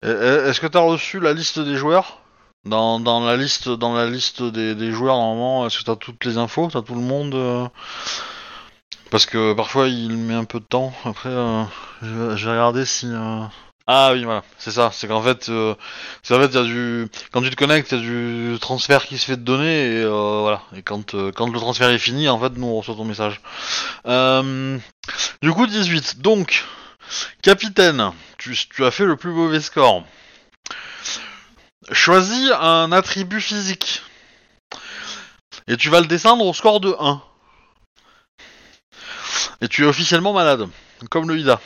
Est-ce 0.01 0.61
que 0.61 0.67
t'as 0.67 0.79
reçu 0.79 1.19
la 1.19 1.33
liste 1.33 1.59
des 1.59 1.75
joueurs? 1.75 2.19
Dans, 2.65 2.99
la 3.25 3.37
liste 3.37 4.43
des, 4.43 4.91
joueurs 4.91 5.15
normalement, 5.17 5.65
est-ce 5.65 5.79
que 5.79 5.83
t'as 5.83 5.95
toutes 5.95 6.25
les 6.25 6.37
infos, 6.37 6.69
t'as 6.71 6.81
tout 6.81 6.95
le 6.95 7.01
monde 7.01 7.33
euh, 7.33 7.67
Parce 9.11 9.25
que 9.25 9.53
parfois 9.53 9.87
il 9.87 10.17
met 10.17 10.33
un 10.33 10.43
peu 10.43 10.59
de 10.59 10.65
temps. 10.65 10.93
Après, 11.05 11.29
euh, 11.29 11.63
vais 12.01 12.51
regarder 12.51 12.85
si. 12.85 13.07
euh, 13.07 13.43
Ah 13.87 14.11
oui, 14.13 14.23
voilà, 14.23 14.43
c'est 14.57 14.71
ça. 14.71 14.91
C'est 14.93 15.07
qu'en 15.07 15.21
fait, 15.21 15.49
euh, 15.49 15.73
c'est 16.21 16.35
fait, 16.39 16.53
y 16.53 16.57
a 16.57 16.63
du 16.63 17.07
quand 17.31 17.41
tu 17.41 17.49
te 17.49 17.55
connectes, 17.55 17.91
il 17.91 17.97
y 17.97 18.01
a 18.01 18.03
du 18.53 18.59
transfert 18.59 19.05
qui 19.05 19.17
se 19.17 19.25
fait 19.25 19.37
de 19.37 19.41
données 19.43 19.95
et 19.95 20.03
euh, 20.03 20.39
voilà. 20.41 20.61
Et 20.75 20.81
quand 20.83 21.15
euh, 21.15 21.31
quand 21.31 21.47
le 21.51 21.59
transfert 21.59 21.89
est 21.89 21.97
fini, 21.97 22.29
en 22.29 22.39
fait, 22.39 22.53
nous 22.57 22.67
on 22.67 22.77
reçoit 22.79 22.95
ton 22.95 23.05
message. 23.05 23.41
Euh, 24.05 24.77
Du 25.41 25.51
coup, 25.53 25.65
18. 25.65 26.21
Donc, 26.21 26.65
capitaine, 27.41 28.11
tu, 28.37 28.55
as 28.79 28.91
fait 28.91 29.05
le 29.05 29.15
plus 29.15 29.31
mauvais 29.31 29.61
score. 29.61 30.05
Choisis 31.91 32.51
un 32.59 32.91
attribut 32.91 33.41
physique. 33.41 34.03
Et 35.67 35.77
tu 35.77 35.89
vas 35.89 36.01
le 36.01 36.07
descendre 36.07 36.45
au 36.45 36.53
score 36.53 36.79
de 36.79 36.95
1. 36.99 37.21
Et 39.61 39.67
tu 39.67 39.83
es 39.83 39.87
officiellement 39.87 40.33
malade. 40.33 40.67
Comme 41.09 41.27
le 41.29 41.37
Ida. 41.37 41.59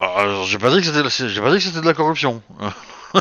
Alors, 0.00 0.46
j'ai 0.46 0.58
pas 0.58 0.70
j'ai 0.80 0.92
pas 1.40 1.50
dit 1.50 1.58
que 1.58 1.60
c'était 1.60 1.80
de 1.80 1.86
la 1.86 1.94
corruption. 1.94 2.42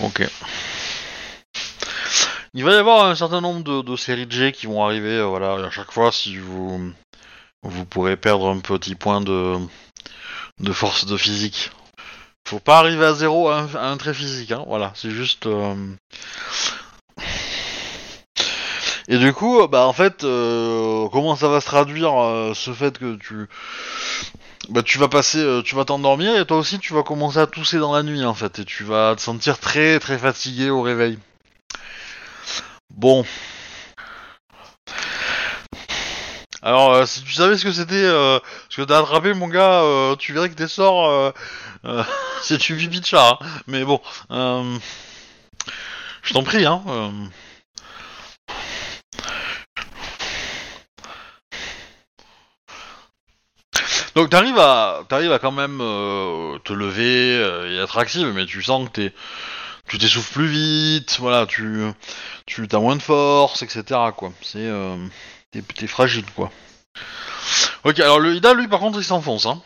ok. 0.00 0.28
Il 2.58 2.64
va 2.64 2.72
y 2.72 2.74
avoir 2.74 3.04
un 3.06 3.14
certain 3.14 3.40
nombre 3.40 3.82
de, 3.84 3.94
séries 3.96 4.26
de 4.26 4.32
G 4.32 4.50
qui 4.50 4.66
vont 4.66 4.84
arriver, 4.84 5.16
euh, 5.18 5.26
voilà, 5.26 5.52
à 5.66 5.70
chaque 5.70 5.92
fois, 5.92 6.10
si 6.10 6.36
vous 6.38 6.92
vous 7.62 7.84
pourrez 7.84 8.16
perdre 8.16 8.48
un 8.50 8.58
petit 8.58 8.96
point 8.96 9.20
de 9.20 9.56
de 10.58 10.72
force 10.72 11.06
de 11.06 11.16
physique. 11.16 11.70
Faut 12.48 12.58
pas 12.58 12.78
arriver 12.80 13.04
à 13.04 13.14
zéro 13.14 13.48
à 13.48 13.60
un, 13.60 13.74
à 13.76 13.86
un 13.90 13.96
trait 13.96 14.12
physique, 14.12 14.50
hein, 14.50 14.64
voilà, 14.66 14.92
c'est 14.96 15.12
juste. 15.12 15.46
euh, 15.46 15.76
Et 19.06 19.18
du 19.18 19.32
coup, 19.32 19.64
bah 19.68 19.86
en 19.86 19.92
fait, 19.92 20.24
euh, 20.24 21.08
comment 21.12 21.36
ça 21.36 21.46
va 21.48 21.60
se 21.60 21.66
traduire 21.66 22.20
euh, 22.20 22.54
ce 22.54 22.72
fait 22.72 22.98
que 22.98 23.14
tu, 23.16 23.46
bah 24.68 24.82
tu 24.82 24.98
vas 24.98 25.08
passer, 25.08 25.38
euh, 25.38 25.62
tu 25.62 25.76
vas 25.76 25.84
t'endormir 25.84 26.36
et 26.36 26.44
toi 26.44 26.58
aussi 26.58 26.80
tu 26.80 26.92
vas 26.92 27.04
commencer 27.04 27.38
à 27.38 27.46
tousser 27.46 27.78
dans 27.78 27.94
la 27.94 28.02
nuit 28.02 28.24
en 28.24 28.34
fait 28.34 28.58
et 28.58 28.64
tu 28.64 28.82
vas 28.84 29.14
te 29.16 29.20
sentir 29.22 29.58
très 29.60 30.00
très 30.00 30.18
fatigué 30.18 30.70
au 30.70 30.82
réveil. 30.82 31.18
Bon. 32.90 33.24
Alors, 36.62 36.92
euh, 36.92 37.06
si 37.06 37.22
tu 37.22 37.32
savais 37.32 37.56
ce 37.56 37.64
que 37.64 37.72
c'était, 37.72 37.94
euh, 37.94 38.38
ce 38.68 38.80
que 38.80 38.86
t'as 38.86 38.98
attrapé, 38.98 39.32
mon 39.34 39.48
gars, 39.48 39.82
euh, 39.82 40.16
tu 40.16 40.32
verrais 40.32 40.50
que 40.50 40.54
tes 40.54 40.68
sorts, 40.68 41.32
c'est 42.42 42.58
pipi 42.58 42.88
de 43.00 43.04
chat. 43.06 43.38
hein. 43.40 43.46
Mais 43.66 43.84
bon, 43.84 44.00
je 44.30 44.78
t'en 46.32 46.42
prie, 46.42 46.64
hein. 46.66 46.82
Donc 54.14 54.30
t'arrives 54.30 54.58
à, 54.58 55.04
t'arrives 55.08 55.32
à 55.32 55.38
quand 55.38 55.52
même 55.52 55.78
te 55.78 56.72
lever 56.72 57.36
et 57.70 57.76
être 57.76 57.98
active, 57.98 58.32
mais 58.34 58.46
tu 58.46 58.62
sens 58.62 58.88
que 58.88 58.92
t'es, 58.92 59.12
tu 59.88 59.98
t'essouffles 59.98 60.32
plus 60.32 60.48
vite, 60.48 61.16
voilà, 61.18 61.46
tu, 61.46 61.82
tu 62.46 62.66
as 62.70 62.78
moins 62.78 62.96
de 62.96 63.02
force, 63.02 63.62
etc. 63.62 63.82
Quoi. 64.16 64.32
C'est, 64.42 64.58
euh, 64.58 64.96
t'es, 65.50 65.86
fragile, 65.86 66.26
quoi. 66.36 66.50
Ok, 67.84 67.98
alors 68.00 68.20
le 68.20 68.34
Ida, 68.34 68.54
lui, 68.54 68.68
par 68.68 68.80
contre, 68.80 68.98
il 68.98 69.04
s'enfonce, 69.04 69.46
hein. 69.46 69.62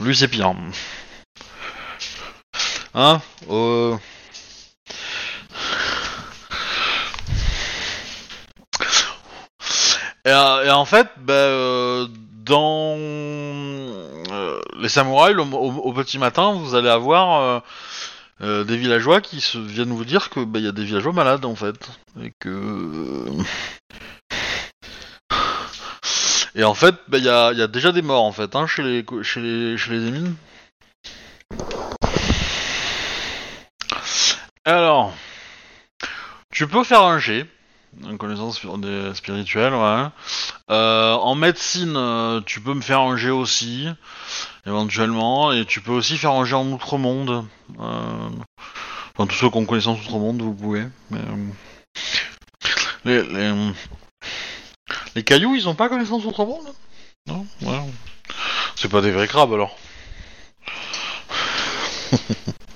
Lui, 0.00 0.16
c'est 0.16 0.28
pire. 0.28 0.54
Hein 2.94 3.20
euh... 3.50 3.96
Et, 10.24 10.70
en 10.70 10.84
fait, 10.84 11.08
bah, 11.18 12.06
dans 12.44 12.96
les 14.80 14.88
samouraïs, 14.88 15.36
au, 15.38 15.92
petit 15.92 16.18
matin, 16.18 16.52
vous 16.52 16.74
allez 16.74 16.88
avoir 16.88 17.40
euh, 17.40 17.60
euh, 18.40 18.64
des 18.64 18.76
villageois 18.76 19.20
qui 19.20 19.44
viennent 19.54 19.92
vous 19.92 20.04
dire 20.04 20.30
que 20.30 20.44
bah, 20.44 20.58
y 20.58 20.68
a 20.68 20.72
des 20.72 20.84
villageois 20.84 21.12
malades 21.12 21.44
en 21.44 21.54
fait. 21.54 21.90
Et 22.22 22.32
que 22.38 22.48
euh, 22.48 23.42
et 26.54 26.64
en 26.64 26.74
fait 26.74 26.94
bah, 27.08 27.18
y, 27.18 27.28
a, 27.28 27.52
y 27.52 27.62
a 27.62 27.66
déjà 27.66 27.92
des 27.92 28.02
morts 28.02 28.24
en 28.24 28.32
fait 28.32 28.56
hein, 28.56 28.66
chez 28.66 28.82
les 28.82 29.04
chez 29.22 29.40
les 29.40 29.76
chez 29.76 29.90
les 29.92 30.06
émines. 30.06 30.34
Alors, 34.64 35.14
tu 36.50 36.66
peux 36.66 36.84
faire 36.84 37.02
un 37.02 37.18
G, 37.18 37.46
une 38.02 38.18
connaissance 38.18 38.60
spirituelle, 39.14 39.72
en 40.68 41.34
médecine, 41.36 42.42
tu 42.44 42.60
peux 42.60 42.74
me 42.74 42.82
faire 42.82 43.00
un 43.00 43.16
G 43.16 43.30
aussi, 43.30 43.88
éventuellement, 44.68 45.52
et 45.52 45.64
tu 45.64 45.80
peux 45.80 45.92
aussi 45.92 46.16
faire 46.18 46.32
un 46.32 46.44
G 46.44 46.54
en 46.54 46.66
outre-monde. 46.70 47.44
Euh, 47.80 48.28
Enfin, 49.16 49.26
tous 49.26 49.34
ceux 49.34 49.50
qui 49.50 49.56
ont 49.56 49.64
connaissance 49.66 50.00
outre-monde, 50.06 50.40
vous 50.42 50.54
pouvez. 50.54 50.84
Mais, 51.10 51.18
euh, 51.18 51.46
les, 53.04 53.22
les, 53.24 53.72
les 55.16 55.24
cailloux, 55.24 55.56
ils 55.56 55.68
ont 55.68 55.74
pas 55.74 55.88
connaissance 55.88 56.24
outre-monde? 56.24 56.72
Non? 57.26 57.44
Ouais. 57.62 57.80
C'est 58.76 58.88
pas 58.88 59.00
des 59.00 59.10
vrais 59.10 59.26
crabes 59.26 59.52
alors. 59.52 59.76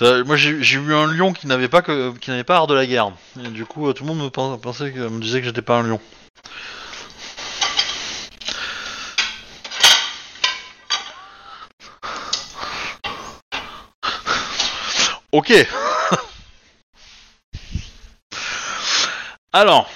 Moi 0.00 0.36
j'ai 0.36 0.50
eu 0.76 0.94
un 0.94 1.06
lion 1.06 1.32
qui 1.32 1.48
n'avait 1.48 1.68
pas 1.68 1.82
que 1.82 2.16
qui 2.18 2.30
n'avait 2.30 2.44
pas 2.44 2.56
art 2.56 2.66
de 2.68 2.74
la 2.74 2.86
guerre. 2.86 3.10
Du 3.36 3.64
coup 3.64 3.88
euh, 3.88 3.92
tout 3.92 4.04
le 4.04 4.08
monde 4.14 4.22
me 4.22 4.30
pen- 4.30 4.56
pensait 4.60 4.92
me 4.92 5.18
disait 5.20 5.40
que 5.40 5.46
j'étais 5.46 5.62
pas 5.62 5.78
un 5.78 5.82
lion. 5.82 6.00
Ok. 15.32 15.52
Alors, 19.52 19.88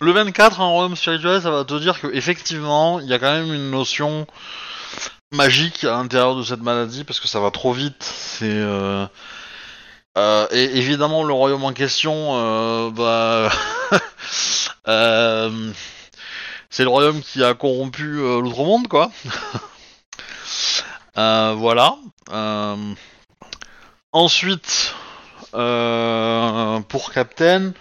le 0.00 0.12
24 0.12 0.60
en 0.60 0.72
royaume 0.72 0.96
spirituel, 0.96 1.40
ça 1.40 1.50
va 1.50 1.64
te 1.64 1.78
dire 1.78 2.00
que 2.00 2.08
effectivement, 2.08 3.00
il 3.00 3.06
y 3.06 3.14
a 3.14 3.18
quand 3.18 3.32
même 3.32 3.52
une 3.54 3.70
notion 3.70 4.26
magique 5.32 5.84
à 5.84 5.92
l'intérieur 5.92 6.36
de 6.36 6.42
cette 6.42 6.60
maladie 6.60 7.04
parce 7.04 7.20
que 7.20 7.28
ça 7.28 7.40
va 7.40 7.50
trop 7.50 7.72
vite. 7.72 8.02
C'est 8.02 8.44
euh, 8.44 9.06
euh, 10.18 10.46
et 10.50 10.76
évidemment 10.78 11.24
le 11.24 11.32
royaume 11.32 11.64
en 11.64 11.72
question, 11.72 12.90
bah, 12.90 13.50
c'est 16.70 16.82
le 16.84 16.88
royaume 16.88 17.20
qui 17.22 17.42
a 17.42 17.54
corrompu 17.54 18.18
euh, 18.18 18.40
l'outre-monde, 18.40 18.88
quoi. 18.88 19.10
Voilà. 21.16 21.96
Ensuite, 24.14 24.94
euh, 25.54 26.78
pour 26.82 27.10
Captain. 27.10 27.72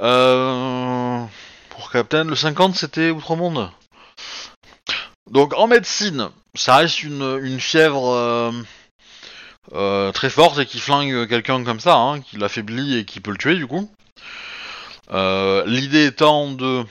Euh, 0.00 1.24
pour 1.68 1.92
Captain, 1.92 2.24
le 2.24 2.34
50 2.34 2.74
c'était 2.74 3.10
Outre-Monde. 3.10 3.70
Donc 5.30 5.54
en 5.54 5.68
médecine, 5.68 6.30
ça 6.56 6.78
reste 6.78 7.04
une, 7.04 7.60
fièvre 7.60 8.12
euh, 9.72 10.10
très 10.10 10.28
forte 10.28 10.58
et 10.58 10.66
qui 10.66 10.80
flingue 10.80 11.28
quelqu'un 11.28 11.62
comme 11.62 11.78
ça, 11.78 11.94
hein, 11.94 12.20
qui 12.20 12.38
l'affaiblit 12.38 12.98
et 12.98 13.04
qui 13.04 13.20
peut 13.20 13.30
le 13.30 13.38
tuer 13.38 13.54
du 13.54 13.68
coup. 13.68 13.88
L'idée 15.12 16.06
étant 16.06 16.50
de... 16.50 16.84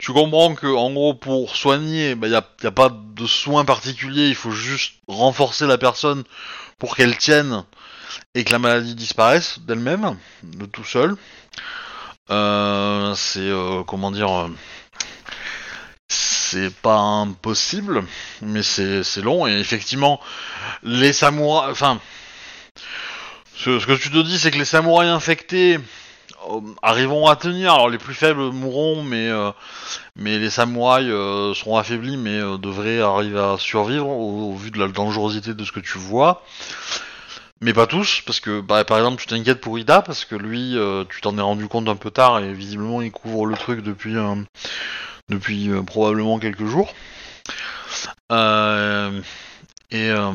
Tu 0.00 0.14
comprends 0.14 0.54
que 0.54 0.66
en 0.66 0.90
gros 0.92 1.12
pour 1.12 1.54
soigner, 1.54 2.12
il 2.12 2.18
n'y 2.18 2.34
a, 2.34 2.42
a 2.64 2.70
pas 2.70 2.88
de 2.88 3.26
soins 3.26 3.66
particuliers, 3.66 4.28
il 4.28 4.34
faut 4.34 4.50
juste 4.50 4.94
renforcer 5.06 5.66
la 5.66 5.76
personne 5.76 6.24
pour 6.78 6.96
qu'elle 6.96 7.18
tienne 7.18 7.64
et 8.34 8.42
que 8.44 8.52
la 8.52 8.58
maladie 8.58 8.94
disparaisse 8.94 9.58
d'elle-même, 9.58 10.16
de 10.42 10.64
tout 10.64 10.84
seul. 10.84 11.16
Euh, 12.30 13.14
c'est 13.14 13.40
euh, 13.40 13.82
comment 13.84 14.10
dire, 14.10 14.48
c'est 16.08 16.74
pas 16.76 16.96
impossible, 16.96 18.02
mais 18.40 18.62
c'est 18.62 19.04
long 19.20 19.46
et 19.46 19.52
effectivement 19.60 20.18
les 20.82 21.12
samouraïs, 21.12 21.72
enfin, 21.72 22.00
ce, 23.54 23.78
ce 23.78 23.84
que 23.84 23.92
tu 23.92 24.10
te 24.10 24.22
dis 24.22 24.38
c'est 24.38 24.50
que 24.50 24.58
les 24.58 24.64
samouraïs 24.64 25.10
infectés 25.10 25.78
arriveront 26.82 27.26
à 27.26 27.36
tenir. 27.36 27.72
Alors 27.74 27.88
les 27.88 27.98
plus 27.98 28.14
faibles 28.14 28.50
mourront, 28.50 29.02
mais 29.02 29.28
euh, 29.28 29.50
mais 30.16 30.38
les 30.38 30.50
samouraïs 30.50 31.08
euh, 31.10 31.54
seront 31.54 31.76
affaiblis, 31.76 32.16
mais 32.16 32.38
euh, 32.38 32.58
devraient 32.58 33.00
arriver 33.00 33.38
à 33.38 33.56
survivre 33.58 34.08
au, 34.08 34.54
vu 34.54 34.70
de 34.70 34.78
la 34.78 34.88
dangerosité 34.88 35.54
de 35.54 35.64
ce 35.64 35.72
que 35.72 35.80
tu 35.80 35.98
vois. 35.98 36.42
Mais 37.62 37.74
pas 37.74 37.86
tous, 37.86 38.22
parce 38.24 38.40
que 38.40 38.60
bah, 38.60 38.84
par 38.84 38.98
exemple 38.98 39.20
tu 39.20 39.26
t'inquiètes 39.26 39.60
pour 39.60 39.78
Ida, 39.78 40.00
parce 40.02 40.24
que 40.24 40.34
lui, 40.34 40.78
euh, 40.78 41.04
tu 41.08 41.20
t'en 41.20 41.36
es 41.36 41.42
rendu 41.42 41.68
compte 41.68 41.88
un 41.88 41.96
peu 41.96 42.10
tard 42.10 42.38
et 42.38 42.52
visiblement 42.54 43.02
il 43.02 43.12
couvre 43.12 43.44
le 43.46 43.54
truc 43.56 43.82
depuis 43.82 44.16
euh, 44.16 44.34
depuis 45.28 45.70
euh, 45.70 45.82
probablement 45.82 46.38
quelques 46.38 46.66
jours. 46.66 46.92
Euh, 48.32 49.20
et 49.90 50.10
euh, 50.10 50.32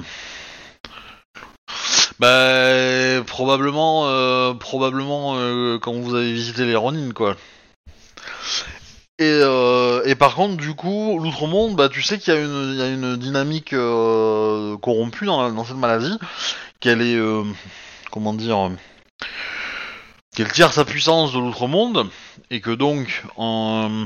bah 2.20 3.24
probablement 3.26 4.08
euh, 4.08 4.54
probablement 4.54 5.36
euh, 5.38 5.80
quand 5.80 5.94
vous 5.94 6.16
avez 6.16 6.32
visité 6.32 6.66
les 6.66 6.76
Ronin 6.76 7.12
quoi. 7.12 7.36
Et, 9.18 9.24
euh, 9.24 10.04
et 10.04 10.16
par 10.16 10.36
contre, 10.36 10.58
du 10.58 10.74
coup, 10.74 11.20
l'outre-monde, 11.20 11.78
bah, 11.78 11.88
tu 11.88 12.02
sais 12.02 12.20
qu'il 12.20 12.34
y 12.34 12.38
y 12.38 12.82
a 12.82 12.88
une 12.90 13.16
dynamique 13.16 13.72
euh, 13.72 14.76
corrompue 14.78 15.26
dans, 15.26 15.50
dans 15.52 15.64
cette 15.64 15.78
maladie, 15.78 16.18
qu'elle 16.82 17.02
est, 17.02 17.16
euh, 17.16 17.44
comment 18.12 18.34
dire, 18.34 18.72
qu'elle 20.36 20.52
tire 20.52 20.74
sa 20.74 20.84
puissance 20.84 21.32
de 21.32 21.40
l'outre-monde, 21.40 22.10
et 22.52 22.60
que 22.60 22.72
donc, 22.72 23.24
en, 23.38 24.06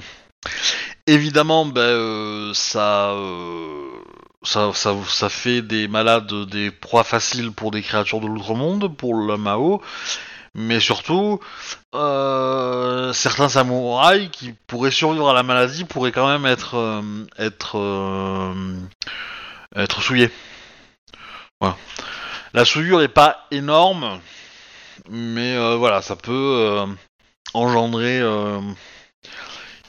évidemment, 1.07 1.65
bah, 1.65 1.81
euh, 1.81 2.53
ça, 2.53 3.15
ça, 4.43 4.71
ça, 4.73 4.95
ça 5.07 5.29
fait 5.29 5.61
des 5.61 5.87
malades 5.87 6.33
des 6.49 6.71
proies 6.71 7.03
faciles 7.03 7.51
pour 7.51 7.71
des 7.71 7.81
créatures 7.81 8.21
de 8.21 8.27
l'outre-monde, 8.27 8.95
pour 8.95 9.15
le 9.15 9.37
Mao, 9.37 9.81
mais 10.55 10.79
surtout, 10.79 11.39
euh, 11.95 13.13
certains 13.13 13.49
samouraïs 13.49 14.29
qui 14.31 14.53
pourraient 14.67 14.91
survivre 14.91 15.29
à 15.29 15.33
la 15.33 15.43
maladie 15.43 15.83
pourraient 15.83 16.11
quand 16.11 16.27
même 16.27 16.45
être 16.45 16.75
euh, 16.75 17.25
être 17.37 17.77
euh, 17.77 18.75
être 19.75 20.01
souillés. 20.01 20.31
La 22.53 22.65
souillure 22.65 23.01
est 23.01 23.09
pas 23.09 23.45
énorme, 23.51 24.19
mais 25.09 25.75
voilà, 25.75 26.01
ça 26.01 26.15
peut 26.15 26.85
engendrer 27.53 28.21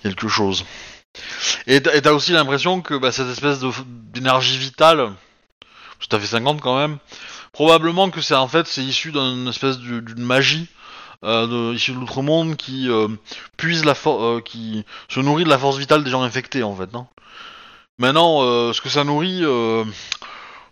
quelque 0.03 0.29
chose. 0.29 0.67
Et 1.67 1.81
t'as 1.83 2.13
aussi 2.13 2.33
l'impression 2.33 2.81
que 2.81 2.95
bah, 2.95 3.13
cette 3.13 3.29
espèce 3.29 3.61
d'énergie 4.13 4.59
vitale, 4.59 5.13
que 6.01 6.07
t'as 6.07 6.19
fait 6.19 6.27
50 6.27 6.61
quand 6.61 6.77
même, 6.79 6.99
probablement 7.53 8.11
que 8.11 8.21
c'est 8.21 8.35
en 8.35 8.49
fait 8.49 8.67
c'est 8.67 8.83
issu 8.83 9.13
d'une 9.13 9.49
espèce 9.49 9.79
d'une 9.79 10.23
magie 10.23 10.69
euh, 11.25 11.47
de, 11.47 11.75
issue 11.75 11.93
de 11.93 11.99
l'outre-monde 11.99 12.57
qui 12.57 12.89
euh, 12.89 13.09
la 13.85 13.95
force, 13.95 14.43
qui 14.45 14.85
se 15.09 15.21
nourrit 15.21 15.45
de 15.45 15.51
la 15.51 15.59
force 15.59 15.77
vitale 15.77 16.03
des 16.05 16.11
gens 16.11 16.23
infectés 16.23 16.63
en 16.63 16.75
fait. 16.75 16.93
Non 16.93 17.07
Maintenant, 18.01 18.43
euh, 18.45 18.73
ce 18.73 18.81
que 18.81 18.89
ça 18.89 19.05
nourrit, 19.05 19.41
euh, 19.43 19.85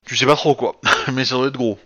tu 0.06 0.16
sais 0.16 0.24
pas 0.24 0.34
trop 0.34 0.54
quoi, 0.54 0.76
mais 1.12 1.26
ça 1.26 1.34
doit 1.34 1.48
être 1.48 1.58
gros. 1.58 1.78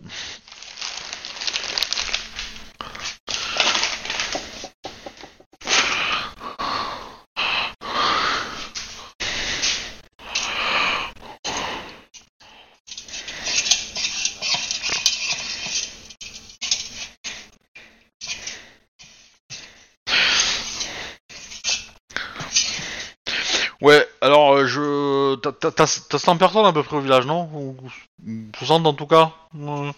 Ouais, 23.82 24.06
alors 24.20 24.54
euh, 24.54 24.66
je. 24.66 25.34
T'as- 25.62 25.70
T'as 25.70 25.86
t'as- 25.86 26.00
t'as 26.08 26.18
100 26.18 26.36
personnes 26.38 26.66
à 26.66 26.72
peu 26.72 26.82
près 26.82 26.96
au 26.96 27.00
village, 27.00 27.24
non 27.24 27.48
Ou- 27.52 27.76
ou 28.26 28.50
60 28.58 28.84
en 28.86 28.94
tout 28.94 29.06
cas 29.06 29.30
Ouais. 29.54 29.92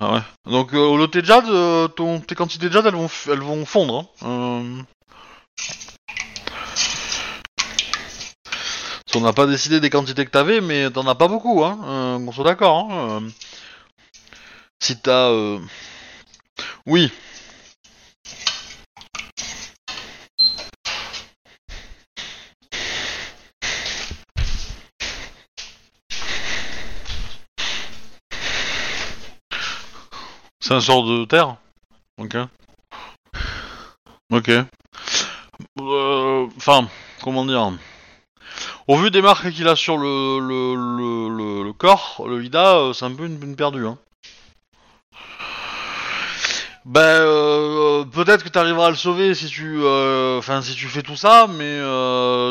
Ah 0.00 0.12
ouais. 0.12 0.20
Donc 0.46 0.74
euh, 0.74 0.96
le 0.98 1.08
thé 1.08 1.22
de 1.22 1.26
jade, 1.26 1.48
euh, 1.48 1.88
tes 1.88 2.34
quantités 2.34 2.68
de 2.68 2.72
jade 2.72 2.86
elles 2.86 2.94
vont, 2.94 3.08
elles 3.26 3.40
vont 3.40 3.64
fondre. 3.64 4.06
Hein. 4.22 4.26
Euh... 4.28 4.82
N'a 9.20 9.32
pas 9.34 9.46
décidé 9.46 9.80
des 9.80 9.90
quantités 9.90 10.24
que 10.24 10.30
t'avais, 10.30 10.60
mais 10.60 10.90
t'en 10.90 11.06
as 11.06 11.14
pas 11.14 11.28
beaucoup, 11.28 11.62
hein. 11.64 11.78
Euh, 11.84 12.24
qu'on 12.24 12.32
soit 12.32 12.44
d'accord. 12.44 12.90
Hein. 12.90 13.22
Si 14.82 14.98
t'as. 14.98 15.30
Oui. 16.86 17.10
C'est 30.70 30.76
un 30.76 30.80
sort 30.80 31.02
de 31.02 31.24
terre 31.24 31.56
Ok. 32.16 32.36
Ok. 34.32 34.50
Euh, 35.80 36.46
Enfin, 36.56 36.86
comment 37.24 37.44
dire? 37.44 37.72
Au 38.86 38.96
vu 38.96 39.10
des 39.10 39.20
marques 39.20 39.50
qu'il 39.50 39.66
a 39.66 39.74
sur 39.74 39.98
le, 39.98 40.38
le, 40.38 41.64
le, 41.64 41.72
corps, 41.72 42.24
le 42.24 42.44
Ida, 42.44 42.76
euh, 42.76 42.92
c'est 42.92 43.04
un 43.04 43.12
peu 43.12 43.24
une, 43.24 43.56
perdue. 43.56 43.84
Hein. 43.84 43.98
Ben, 46.84 47.00
euh, 47.00 48.04
peut-être 48.04 48.44
que 48.44 48.48
tu 48.48 48.58
arriveras 48.60 48.86
à 48.86 48.90
le 48.90 48.96
sauver 48.96 49.34
si 49.34 49.46
tu, 49.46 49.80
si 50.62 50.74
tu 50.76 50.86
fais 50.86 51.02
tout 51.02 51.16
ça, 51.16 51.48
mais 51.48 51.80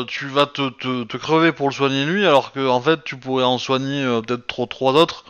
tu 0.08 0.26
vas 0.26 0.44
te, 0.44 1.16
crever 1.16 1.52
pour 1.52 1.70
le 1.70 1.74
soigner 1.74 2.04
lui, 2.04 2.26
alors 2.26 2.52
que 2.52 2.68
en 2.68 2.82
fait, 2.82 3.02
tu 3.02 3.16
pourrais 3.16 3.44
en 3.44 3.56
soigner 3.56 4.04
peut-être 4.26 4.68
trois 4.68 4.92
autres. 4.92 5.24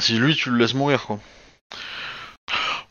Si 0.00 0.18
lui, 0.18 0.36
tu 0.36 0.50
le 0.50 0.58
laisses 0.58 0.74
mourir, 0.74 1.06
quoi. 1.06 1.18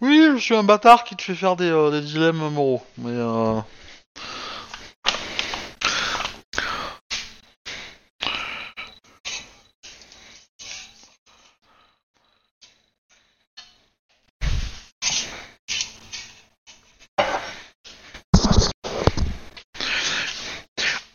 Oui, 0.01 0.31
je 0.35 0.37
suis 0.37 0.55
un 0.55 0.63
bâtard 0.63 1.03
qui 1.05 1.15
te 1.15 1.21
fait 1.21 1.35
faire 1.35 1.55
des, 1.55 1.69
euh, 1.69 1.91
des 1.91 2.01
dilemmes 2.01 2.49
moraux, 2.49 2.83
mais. 2.97 3.11
Euh... 3.11 3.61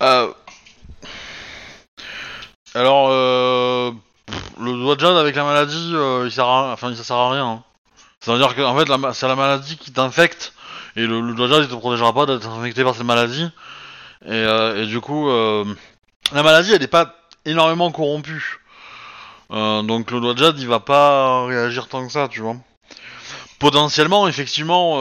Euh, 0.02 0.32
Alors, 2.74 3.08
euh, 3.10 3.90
le 4.60 4.72
doigt 4.74 4.94
de 4.96 5.00
jade 5.00 5.16
avec 5.16 5.34
la 5.36 5.44
maladie, 5.44 5.92
euh, 5.94 6.24
il 6.26 6.30
sert 6.32 6.46
à, 6.46 6.72
enfin, 6.72 6.94
ça 6.94 7.02
sert 7.04 7.16
à 7.16 7.30
rien. 7.32 7.46
hein. 7.46 7.64
Ça 8.26 8.32
veut 8.32 8.38
dire 8.40 8.56
que 8.56 8.60
en 8.60 8.76
fait, 8.76 8.88
c'est 9.14 9.28
la 9.28 9.36
maladie 9.36 9.76
qui 9.76 9.92
t'infecte 9.92 10.52
et 10.96 11.06
le, 11.06 11.20
le 11.20 11.46
jade 11.48 11.62
il 11.62 11.68
te 11.68 11.76
protégera 11.76 12.12
pas 12.12 12.26
d'être 12.26 12.48
infecté 12.48 12.82
par 12.82 12.96
cette 12.96 13.04
maladie. 13.04 13.44
Et, 14.24 14.30
euh, 14.32 14.84
du 14.84 15.00
coup, 15.00 15.30
euh, 15.30 15.64
la 16.32 16.42
maladie 16.42 16.72
elle 16.72 16.82
est 16.82 16.88
pas 16.88 17.14
énormément 17.44 17.92
corrompue. 17.92 18.58
Euh, 19.52 19.82
donc 19.82 20.10
le 20.10 20.36
jade 20.36 20.58
il 20.58 20.66
va 20.66 20.80
pas 20.80 21.46
réagir 21.46 21.86
tant 21.86 22.04
que 22.04 22.10
ça, 22.10 22.26
tu 22.26 22.40
vois. 22.40 22.56
Potentiellement, 23.60 24.26
effectivement, 24.26 25.00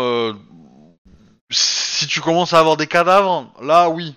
si 1.50 2.06
tu 2.06 2.22
commences 2.22 2.54
à 2.54 2.60
avoir 2.60 2.78
des 2.78 2.86
cadavres, 2.86 3.48
là 3.60 3.90
oui. 3.90 4.14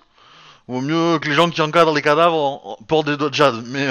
Vaut 0.67 0.83
mieux 0.83 1.19
que 1.19 1.31
les 1.31 1.35
gens 1.35 1.49
qui 1.49 1.63
encadrent 1.63 1.95
les 1.95 2.03
cadavres 2.03 2.37
en- 2.37 2.61
en- 2.79 2.85
portent 2.85 3.09
des 3.09 3.33
jade. 3.33 3.65
Mais, 3.69 3.89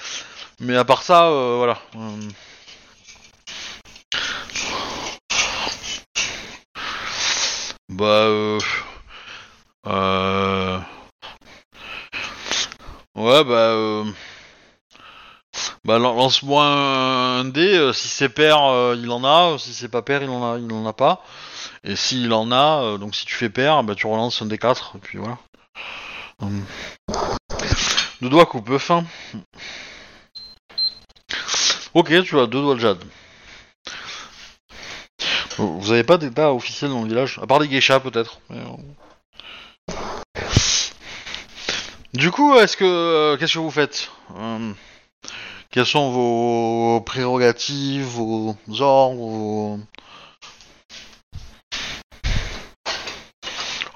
mais 0.58 0.74
à 0.74 0.86
part 0.86 1.02
ça, 1.02 1.28
voilà. 1.58 1.76
Bah, 7.96 8.04
euh... 8.26 8.58
euh, 9.86 10.78
Ouais, 13.14 13.44
bah... 13.44 13.54
Euh... 13.54 14.04
Bah, 15.84 15.98
lan- 15.98 16.14
lance-moi 16.14 16.64
un, 16.66 17.44
dé. 17.44 17.74
euh, 17.76 17.92
Si 17.92 18.08
c'est 18.08 18.28
père, 18.28 18.64
euh, 18.64 18.96
il 18.98 19.10
en 19.10 19.22
a. 19.24 19.56
Si 19.58 19.72
c'est 19.74 19.88
pas 19.88 20.02
père, 20.02 20.22
il 20.22 20.28
en 20.30 20.54
a, 20.54 20.58
il 20.58 20.72
en 20.72 20.86
a 20.86 20.92
pas. 20.92 21.22
Et 21.84 21.94
s'il 21.96 22.32
en 22.32 22.50
a, 22.50 22.98
donc 22.98 23.14
si 23.14 23.26
tu 23.26 23.34
fais 23.34 23.50
père, 23.50 23.82
bah 23.84 23.94
tu 23.94 24.06
relances 24.06 24.40
un 24.42 24.46
D4. 24.46 24.96
Et 24.96 24.98
puis 24.98 25.18
voilà. 25.18 25.38
Hum. 26.40 26.64
Deux 28.22 28.28
doigts 28.30 28.46
coupe 28.46 28.76
fin. 28.78 29.04
Ok, 31.92 32.08
tu 32.24 32.38
as 32.40 32.46
deux 32.46 32.60
doigts 32.62 32.74
de 32.74 32.80
jade. 32.80 33.04
Vous 35.58 35.92
avez 35.92 36.04
pas 36.04 36.18
d'état 36.18 36.52
officiel 36.52 36.90
dans 36.90 37.02
le 37.02 37.08
village 37.08 37.38
À 37.42 37.46
part 37.46 37.60
des 37.60 37.68
geishas 37.68 38.00
peut-être. 38.00 38.40
mais, 38.50 38.58
euh. 38.58 39.94
Du 42.12 42.30
coup, 42.30 42.54
est-ce 42.56 42.76
que 42.76 42.84
euh, 42.84 43.36
qu'est-ce 43.36 43.54
que 43.54 43.58
vous 43.58 43.70
faites? 43.70 44.10
Euh, 44.36 44.72
Quelles 45.70 45.86
sont 45.86 46.10
vos 46.10 47.00
prérogatives, 47.00 48.04
vos 48.04 48.56
ordres, 48.80 49.16
vos... 49.16 49.78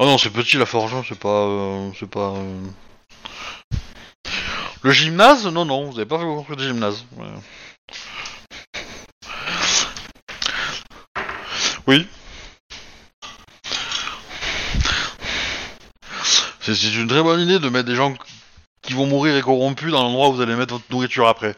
Oh 0.01 0.05
non, 0.05 0.17
c'est 0.19 0.31
petit 0.31 0.57
la 0.59 0.67
forge, 0.67 0.95
hein, 0.95 1.03
c'est 1.09 1.19
pas, 1.19 1.29
euh, 1.47 1.91
c'est 1.99 2.09
pas. 2.09 2.35
Le 4.83 4.91
gymnase? 4.93 5.47
Non, 5.47 5.65
non, 5.65 5.91
vous 5.91 5.99
avez 5.99 6.07
pas 6.07 6.19
fait 6.19 6.25
construire 6.25 6.57
de 6.57 6.63
gymnase. 6.65 7.05
ouais. 7.17 7.27
Oui. 11.89 12.07
C'est 16.61 16.95
une 16.95 17.09
très 17.09 17.23
bonne 17.23 17.41
idée 17.41 17.59
de 17.59 17.69
mettre 17.71 17.89
des 17.89 17.95
gens 17.95 18.15
qui 18.83 18.93
vont 18.93 19.07
mourir 19.07 19.35
et 19.37 19.41
corrompus 19.41 19.91
dans 19.91 20.03
l'endroit 20.03 20.29
où 20.29 20.35
vous 20.35 20.43
allez 20.43 20.55
mettre 20.55 20.75
votre 20.75 20.85
nourriture 20.91 21.27
après. 21.27 21.57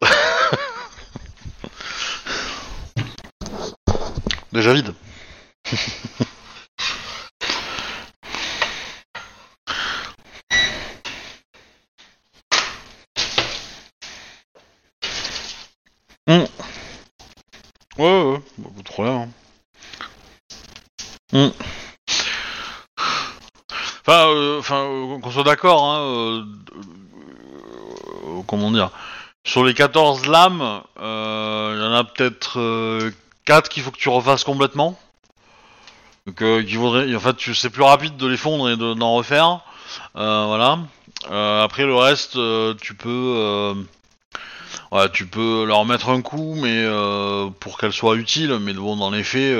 Déjà 4.52 4.74
vide. 4.74 4.92
Hmm. 16.28 16.44
Ouais, 17.98 18.22
ouais, 18.22 18.42
bah, 18.58 18.70
pas 18.76 18.82
trop 18.84 19.02
rien. 19.02 19.28
hein. 21.32 21.32
Hmm. 21.32 21.50
Enfin, 24.62 24.84
euh, 24.84 25.18
qu'on 25.18 25.30
soit 25.32 25.42
d'accord, 25.42 25.82
hein, 25.82 25.98
euh, 26.02 26.44
euh, 28.28 28.42
comment 28.46 28.70
dire, 28.70 28.90
sur 29.42 29.64
les 29.64 29.74
14 29.74 30.28
lames, 30.28 30.82
il 30.98 31.02
y 31.02 31.84
en 31.84 31.92
a 31.92 32.04
peut-être 32.04 32.60
euh, 32.60 33.10
4 33.44 33.68
qu'il 33.68 33.82
faut 33.82 33.90
que 33.90 33.98
tu 33.98 34.08
refasses 34.08 34.44
complètement. 34.44 34.96
Donc, 36.28 36.36
qu'il 36.36 36.76
faudrait, 36.76 37.12
en 37.12 37.18
fait, 37.18 37.34
c'est 37.54 37.70
plus 37.70 37.82
rapide 37.82 38.16
de 38.16 38.28
les 38.28 38.36
fondre 38.36 38.70
et 38.70 38.76
de- 38.76 38.94
d'en 38.94 39.14
refaire. 39.14 39.62
Euh, 40.14 40.44
voilà. 40.46 40.78
Après, 41.64 41.84
le 41.84 41.96
reste, 41.96 42.38
tu 42.80 42.94
peux, 42.94 43.74
tu 45.12 45.26
peux 45.26 45.64
leur 45.64 45.84
mettre 45.84 46.10
un 46.10 46.22
coup, 46.22 46.54
mais 46.54 46.86
pour 47.58 47.78
qu'elles 47.78 47.92
soient 47.92 48.14
utiles. 48.14 48.56
Mais 48.60 48.74
bon, 48.74 48.96
dans 48.96 49.10
les 49.10 49.24
faits, 49.24 49.58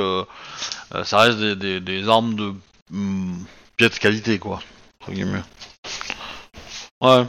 ça 1.03 1.19
reste 1.19 1.39
des, 1.41 2.09
armes 2.09 2.37
de 2.37 2.55
hum, 2.93 3.45
piètre 3.77 3.99
qualité, 3.99 4.39
quoi. 4.39 4.61
Entre 5.03 5.13
guillemets. 5.13 5.43
Ouais. 7.01 7.25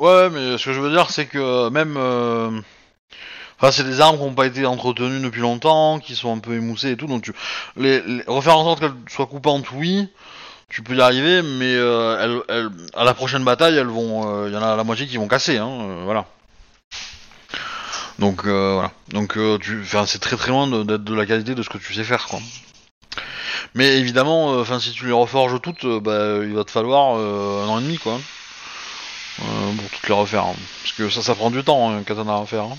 Ouais, 0.00 0.28
mais 0.30 0.58
ce 0.58 0.64
que 0.66 0.72
je 0.72 0.80
veux 0.80 0.90
dire, 0.90 1.10
c'est 1.10 1.26
que 1.26 1.68
même. 1.70 1.96
euh, 1.96 2.60
Enfin, 3.60 3.72
c'est 3.72 3.82
des 3.84 4.00
armes 4.00 4.16
qui 4.16 4.22
n'ont 4.22 4.34
pas 4.34 4.46
été 4.46 4.64
entretenues 4.66 5.18
depuis 5.20 5.40
longtemps, 5.40 5.98
qui 5.98 6.14
sont 6.14 6.32
un 6.36 6.38
peu 6.38 6.54
émoussées 6.54 6.92
et 6.92 6.96
tout, 6.96 7.08
donc 7.08 7.22
tu... 7.22 7.32
les, 7.76 8.00
refaire 8.28 8.56
en 8.56 8.62
sorte 8.64 8.78
qu'elles 8.78 8.92
soient 9.10 9.26
coupantes, 9.26 9.64
oui, 9.72 10.08
tu 10.68 10.82
peux 10.84 10.94
y 10.94 11.00
arriver, 11.00 11.42
mais 11.42 11.74
euh, 11.74 12.40
à 12.94 13.04
la 13.04 13.14
prochaine 13.14 13.42
bataille, 13.42 13.76
elles 13.76 13.88
vont, 13.88 14.44
euh, 14.44 14.48
il 14.48 14.54
y 14.54 14.56
en 14.56 14.62
a 14.62 14.76
la 14.76 14.84
moitié 14.84 15.08
qui 15.08 15.16
vont 15.16 15.26
casser, 15.26 15.56
hein, 15.58 15.68
euh, 15.68 16.02
voilà. 16.04 16.26
Donc 18.20 18.44
euh, 18.46 18.74
voilà, 18.74 18.92
donc 19.08 19.36
euh, 19.36 19.58
tu, 19.58 19.84
c'est 20.06 20.20
très 20.20 20.36
très 20.36 20.50
loin 20.50 20.68
de- 20.68 20.84
d'être 20.84 21.02
de 21.04 21.14
la 21.14 21.26
qualité 21.26 21.56
de 21.56 21.62
ce 21.64 21.68
que 21.68 21.78
tu 21.78 21.94
sais 21.94 22.04
faire, 22.04 22.28
quoi. 22.28 22.38
Mais 23.74 23.98
évidemment, 23.98 24.54
euh, 24.54 24.62
enfin, 24.62 24.80
si 24.80 24.92
tu 24.92 25.06
les 25.06 25.12
reforges 25.12 25.60
toutes, 25.60 25.84
euh, 25.84 26.00
bah, 26.00 26.44
il 26.44 26.54
va 26.54 26.64
te 26.64 26.70
falloir 26.70 27.16
euh, 27.16 27.64
un 27.64 27.68
an 27.68 27.78
et 27.78 27.82
demi, 27.82 27.98
quoi, 27.98 28.18
pour 29.36 29.90
toutes 29.92 30.08
les 30.08 30.14
refaire, 30.14 30.44
hein. 30.44 30.54
parce 30.82 30.92
que 30.94 31.08
ça, 31.10 31.22
ça 31.22 31.34
prend 31.34 31.50
du 31.50 31.62
temps, 31.62 31.90
un 31.90 32.02
katana 32.02 32.38
à 32.38 32.46
faire. 32.46 32.64
hein. 32.64 32.78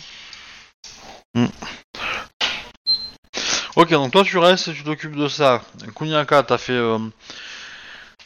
Hmm. 1.35 1.47
Ok, 3.75 3.91
donc 3.91 4.11
toi 4.11 4.23
tu 4.23 4.37
restes 4.39 4.67
et 4.67 4.73
tu 4.73 4.83
t'occupes 4.83 5.15
de 5.15 5.27
ça. 5.27 5.61
Kunyaka, 5.95 6.43
t'as 6.43 6.57
fait, 6.57 6.73
euh, 6.73 6.97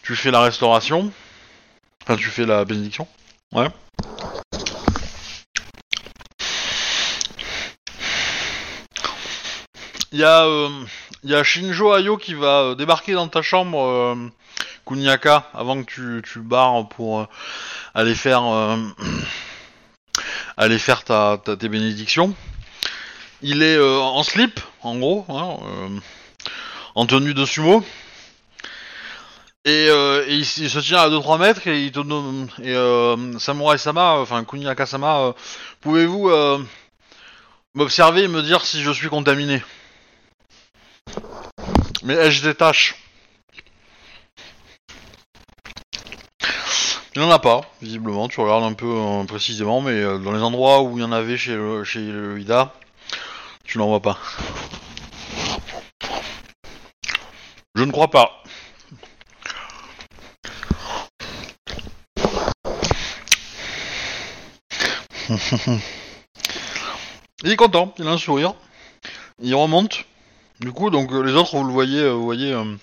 tu 0.01 0.16
fais 0.16 0.32
la 0.32 0.39
restauration, 0.39 1.11
enfin 2.01 2.16
tu 2.16 2.30
fais 2.30 2.45
la 2.45 2.66
bénédiction. 2.66 3.07
Ouais. 3.51 3.68
Il 10.14 10.20
y 10.20 10.24
a, 10.24 10.45
euh, 10.45 10.70
il 11.24 11.32
y 11.32 11.36
a 11.36 11.43
Shinjo 11.43 11.91
Ayo 11.91 12.18
qui 12.18 12.36
va 12.36 12.61
euh, 12.61 12.76
débarquer 12.76 13.14
dans 13.14 13.28
ta 13.28 13.41
chambre, 13.41 13.84
euh, 13.84 14.16
Kunyaka, 14.86 15.49
avant 15.55 15.84
que 15.84 16.20
tu, 16.20 16.39
barres 16.39 16.88
pour 16.88 17.22
euh, 17.22 17.26
aller 17.95 18.14
faire, 18.14 18.43
aller 20.57 20.78
faire 20.78 21.03
ta, 21.03 21.41
ta- 21.43 21.57
tes 21.57 21.68
bénédictions. 21.68 22.36
Il 23.41 23.64
est 23.64 23.80
en 23.82 24.22
slip, 24.22 24.59
en 24.84 24.99
gros, 24.99 25.26
hein, 25.30 25.99
en 26.93 27.05
tenue 27.07 27.34
de 27.34 27.43
sumo. 27.45 27.84
Et, 29.66 29.88
et 29.88 30.36
il, 30.36 30.45
se 30.45 30.80
tient 30.80 30.99
à 30.99 31.09
2-3 31.09 31.39
mètres 31.39 31.68
et 31.68 31.86
il 31.86 31.91
te 31.91 31.99
donne. 32.01 32.47
Et 32.61 32.76
Samurai 33.39 33.80
Sama, 33.80 34.18
enfin 34.20 34.43
Kuniaka 34.45 34.86
Sama, 34.86 35.34
pouvez-vous 35.82 36.30
m'observer 37.74 38.24
et 38.24 38.28
me 38.28 38.43
dire 38.43 38.64
si 38.64 38.82
je 38.84 38.91
suis 38.91 39.09
contaminé? 39.09 39.61
Mais 42.04 42.16
ai-je 42.16 42.43
des 42.43 42.54
tâches 42.54 42.95
Il 47.16 47.22
n'y 47.22 47.28
en 47.28 47.32
a 47.32 47.39
pas, 47.39 47.62
visiblement. 47.82 48.28
Tu 48.28 48.41
regardes 48.41 48.64
un 48.64 48.74
peu 48.74 48.88
euh, 48.88 49.24
précisément, 49.24 49.82
mais 49.82 49.91
euh, 49.91 50.18
dans 50.18 50.32
les 50.32 50.41
endroits 50.41 50.82
où 50.82 50.97
il 50.97 51.01
y 51.01 51.06
en 51.06 51.12
avait 51.12 51.38
chez 51.38 51.56
le, 51.56 51.84
chez 51.84 51.99
le 51.99 52.39
Ida, 52.39 52.74
tu 53.64 53.78
n'en 53.78 53.88
vois 53.88 54.01
pas. 54.01 54.18
Je 57.76 57.84
ne 57.84 57.91
crois 57.91 58.10
pas. 58.10 58.43
il 67.43 67.51
est 67.51 67.56
content, 67.56 67.93
il 67.97 68.08
a 68.08 68.12
un 68.12 68.18
sourire. 68.18 68.56
Il 69.39 69.56
remonte. 69.56 70.06
Du 70.64 70.72
coup, 70.72 70.89
donc 70.89 71.11
euh, 71.11 71.20
les 71.24 71.34
autres, 71.34 71.57
vous 71.57 71.66
le 71.66 71.74
voyez, 71.74 71.99
euh, 71.99 72.16
euh, 72.16 72.78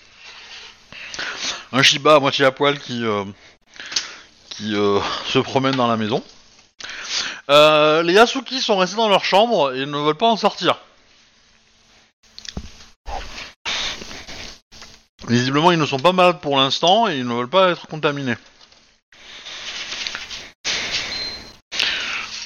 un 1.71 1.81
Shiba 1.81 2.17
à 2.17 2.19
moitié 2.19 2.45
à 2.45 2.51
poil 2.51 2.77
qui 2.77 3.01
se 4.59 5.39
promène 5.39 5.75
dans 5.75 5.87
la 5.87 5.97
maison. 5.97 6.23
Les 7.49 8.13
Yasuki 8.13 8.61
sont 8.61 8.77
restés 8.77 8.97
dans 8.97 9.09
leur 9.09 9.25
chambre 9.25 9.73
et 9.73 9.87
ne 9.87 9.97
veulent 9.97 10.13
pas 10.13 10.29
en 10.29 10.37
sortir. 10.37 10.77
Visiblement, 15.27 15.71
ils 15.71 15.79
ne 15.79 15.85
sont 15.87 15.97
pas 15.97 16.11
malades 16.11 16.39
pour 16.39 16.57
l'instant 16.57 17.07
et 17.07 17.17
ils 17.17 17.25
ne 17.25 17.33
veulent 17.33 17.49
pas 17.49 17.71
être 17.71 17.87
contaminés. 17.87 18.37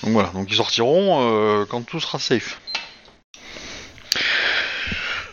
Donc 0.03 0.13
voilà, 0.13 0.31
ils 0.47 0.55
sortiront 0.55 1.65
quand 1.69 1.81
tout 1.81 1.99
sera 1.99 2.19
safe. 2.19 2.57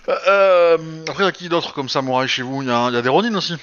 Euh, 0.09 1.05
après, 1.09 1.23
il 1.25 1.27
y 1.27 1.29
a 1.29 1.33
qui 1.33 1.49
d'autre 1.49 1.73
comme 1.75 1.89
samouraï 1.89 2.29
chez 2.29 2.43
vous? 2.43 2.63
Il 2.63 2.69
y, 2.69 2.71
a- 2.71 3.03
des 3.03 3.09
Ronin 3.09 3.35
aussi. 3.35 3.55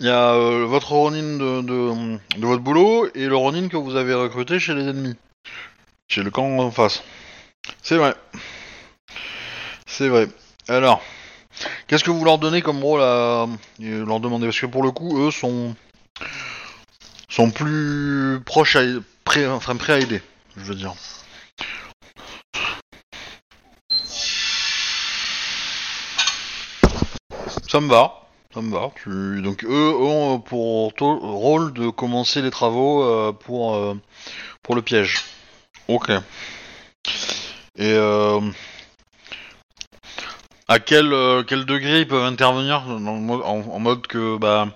Il 0.00 0.06
y 0.06 0.10
a 0.10 0.34
euh, 0.34 0.64
votre 0.66 0.90
Ronin 0.92 1.38
de, 1.38 2.18
votre 2.38 2.62
boulot 2.62 3.08
et 3.14 3.26
le 3.26 3.36
Ronin 3.36 3.68
que 3.68 3.76
vous 3.76 3.96
avez 3.96 4.14
recruté 4.14 4.58
chez 4.58 4.74
les 4.74 4.82
ennemis. 4.82 5.16
Chez 6.08 6.22
le 6.22 6.30
camp 6.30 6.58
en 6.58 6.70
face. 6.70 7.02
C'est 7.82 7.96
vrai. 7.96 8.14
C'est 9.86 10.08
vrai. 10.08 10.28
Alors, 10.68 11.00
qu'est-ce 11.86 12.04
que 12.04 12.10
vous 12.10 12.24
leur 12.24 12.38
donnez 12.38 12.62
comme 12.62 12.82
rôle 12.82 13.02
à 13.02 13.46
leur 13.78 14.20
demander? 14.20 14.46
Parce 14.46 14.60
que 14.60 14.66
pour 14.66 14.82
le 14.82 14.90
coup, 14.90 15.26
eux 15.26 15.30
sont 15.30 15.74
sont 17.28 17.50
plus 17.50 18.40
proches 18.44 18.76
à 18.76 18.82
prêts, 19.24 19.46
enfin 19.46 19.76
prêts 19.76 19.92
à 19.94 19.98
aider, 19.98 20.22
je 20.56 20.62
veux 20.62 20.74
dire. 20.74 20.94
Ça 27.74 27.80
me 27.80 27.88
va. 27.88 28.20
Ça 28.54 28.62
me 28.62 28.70
va. 28.70 28.92
Donc 29.42 29.64
eux 29.64 29.94
ont 29.98 30.38
pour 30.38 30.92
rôle 30.96 31.72
de 31.72 31.88
commencer 31.88 32.40
les 32.40 32.52
travaux 32.52 33.02
euh, 33.02 33.32
pour 33.32 33.74
euh, 33.74 33.94
pour 34.62 34.76
le 34.76 34.82
piège. 34.82 35.24
Ok. 35.88 36.08
Et 36.10 36.20
euh, 37.80 38.40
à 40.68 40.78
quel 40.78 41.12
quel 41.48 41.64
degré 41.64 42.02
ils 42.02 42.06
peuvent 42.06 42.22
intervenir 42.22 42.84
en, 42.86 43.28
en 43.28 43.78
mode 43.80 44.06
que 44.06 44.36
bah 44.36 44.68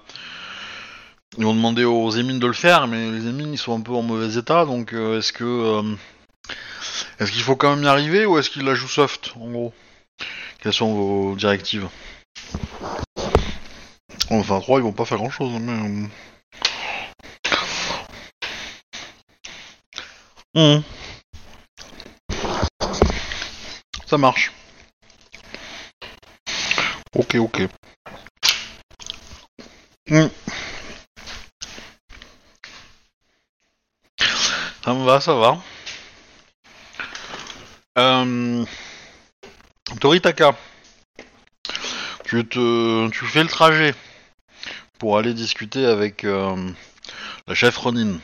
ils 1.37 1.45
vont 1.45 1.55
demander 1.55 1.85
aux 1.85 2.11
émines 2.11 2.41
de 2.41 2.49
le 2.49 2.53
faire, 2.53 2.89
mais 2.89 3.13
les 3.13 3.29
émines 3.29 3.53
ils 3.53 3.59
sont 3.59 3.79
un 3.79 3.81
peu 3.81 3.93
en 3.93 4.03
mauvais 4.03 4.37
état, 4.37 4.65
donc 4.65 4.93
est-ce 4.93 5.33
que 5.33 5.85
est-ce 7.21 7.31
qu'il 7.31 7.43
faut 7.43 7.55
quand 7.55 7.77
même 7.77 7.85
y 7.85 7.87
arriver 7.87 8.27
ou 8.27 8.39
est-ce 8.39 8.51
qu'ils 8.51 8.65
la 8.65 8.75
jouent 8.75 8.89
soft 8.89 9.35
en 9.37 9.49
gros? 9.53 9.73
Quelles 10.61 10.73
sont 10.73 10.95
vos 10.95 11.37
directives? 11.37 11.87
Enfin, 14.31 14.61
3, 14.61 14.79
ils 14.79 14.83
vont 14.83 14.93
pas 14.93 15.05
faire 15.05 15.18
grand 15.18 15.31
chose, 15.31 15.53
mais. 15.61 15.72
euh. 15.72 16.07
Mhm. 20.55 20.83
Ça 24.07 24.18
marche. 24.18 24.53
Ok, 27.14 27.35
ok. 27.37 27.62
Mhm. 30.11 30.31
Ça 34.85 34.95
me 34.95 35.05
va, 35.05 35.20
ça 35.20 35.35
va. 35.35 35.59
Euh... 37.99 38.64
Toritaka. 40.01 40.55
Tu 42.24 42.47
te, 42.47 43.09
tu 43.11 43.24
fais 43.26 43.43
le 43.43 43.49
trajet 43.49 43.95
pour 44.99 45.17
aller 45.17 45.33
discuter 45.35 45.87
avec 45.87 46.25
euh, 46.25 46.71
la 47.47 47.55
chef 47.55 47.77
Ronin. 47.77 48.19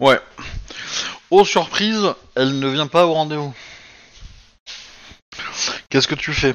Ouais. 0.00 0.20
Aux 1.30 1.44
surprises, 1.44 2.14
elle 2.34 2.58
ne 2.58 2.68
vient 2.68 2.86
pas 2.86 3.06
au 3.06 3.12
rendez-vous. 3.14 3.54
Qu'est-ce 5.90 6.08
que 6.08 6.14
tu 6.14 6.32
fais? 6.32 6.54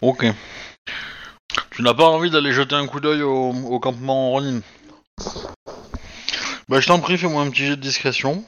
Ok. 0.00 0.26
Tu 1.70 1.82
n'as 1.82 1.94
pas 1.94 2.04
envie 2.04 2.30
d'aller 2.30 2.52
jeter 2.52 2.74
un 2.74 2.86
coup 2.86 3.00
d'œil 3.00 3.22
au, 3.22 3.50
au 3.50 3.80
campement 3.80 4.30
Ronin? 4.30 4.60
Bah 6.68 6.80
je 6.80 6.86
t'en 6.86 7.00
prie, 7.00 7.18
fais-moi 7.18 7.42
un 7.42 7.50
petit 7.50 7.66
jet 7.66 7.76
de 7.76 7.80
discrétion. 7.80 8.44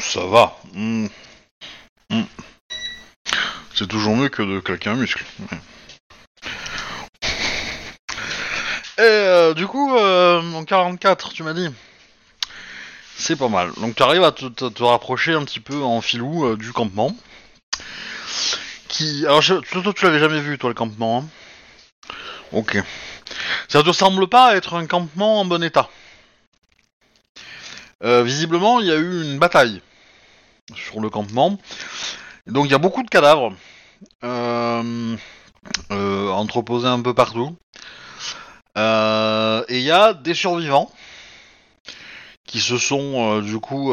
Ça 0.00 0.24
va. 0.24 0.56
Hmm. 0.72 1.06
Hmm. 2.10 2.22
C'est 3.74 3.86
toujours 3.86 4.16
mieux 4.16 4.28
que 4.28 4.42
de 4.42 4.60
claquer 4.60 4.90
un 4.90 4.96
muscle. 4.96 5.24
Et 8.98 9.02
euh, 9.02 9.54
du 9.54 9.66
coup, 9.66 9.94
euh, 9.96 10.42
en 10.52 10.64
44, 10.64 11.32
tu 11.32 11.42
m'as 11.42 11.54
dit. 11.54 11.68
C'est 13.16 13.36
pas 13.36 13.48
mal. 13.48 13.72
Donc 13.76 13.94
tu 13.94 14.02
arrives 14.02 14.24
à 14.24 14.32
te, 14.32 14.82
rapprocher 14.82 15.34
un 15.34 15.44
petit 15.44 15.60
peu 15.60 15.82
en 15.82 16.00
filou 16.00 16.46
euh, 16.46 16.56
du 16.56 16.72
campement. 16.72 17.14
Qui, 18.88 19.24
alors 19.26 19.42
je, 19.42 19.54
tu 19.54 20.04
l'avais 20.04 20.18
jamais 20.18 20.40
vu 20.40 20.58
toi 20.58 20.70
le 20.70 20.74
campement. 20.74 21.18
hein 21.18 21.28
ok. 22.52 22.82
Ça 23.68 23.82
te 23.82 23.88
ressemble 23.88 24.28
pas 24.28 24.56
être 24.56 24.74
un 24.74 24.86
campement 24.86 25.40
en 25.40 25.44
bon 25.44 25.62
état? 25.62 25.88
Euh, 28.02 28.22
visiblement, 28.22 28.80
il 28.80 28.86
y 28.86 28.92
a 28.92 28.96
eu 28.96 29.22
une 29.22 29.38
bataille 29.38 29.82
sur 30.74 31.00
le 31.00 31.10
campement. 31.10 31.58
Donc 32.46 32.66
il 32.66 32.70
y 32.72 32.74
a 32.74 32.78
beaucoup 32.78 33.02
de 33.02 33.08
cadavres 33.08 33.52
euh, 34.24 35.16
euh, 35.92 36.28
entreposés 36.30 36.88
un 36.88 37.00
peu 37.00 37.14
partout. 37.14 37.56
Euh, 38.78 39.64
et 39.68 39.78
il 39.78 39.84
y 39.84 39.90
a 39.90 40.14
des 40.14 40.34
survivants 40.34 40.90
qui 42.46 42.60
se 42.60 42.78
sont 42.78 43.40
du 43.40 43.58
coup 43.58 43.92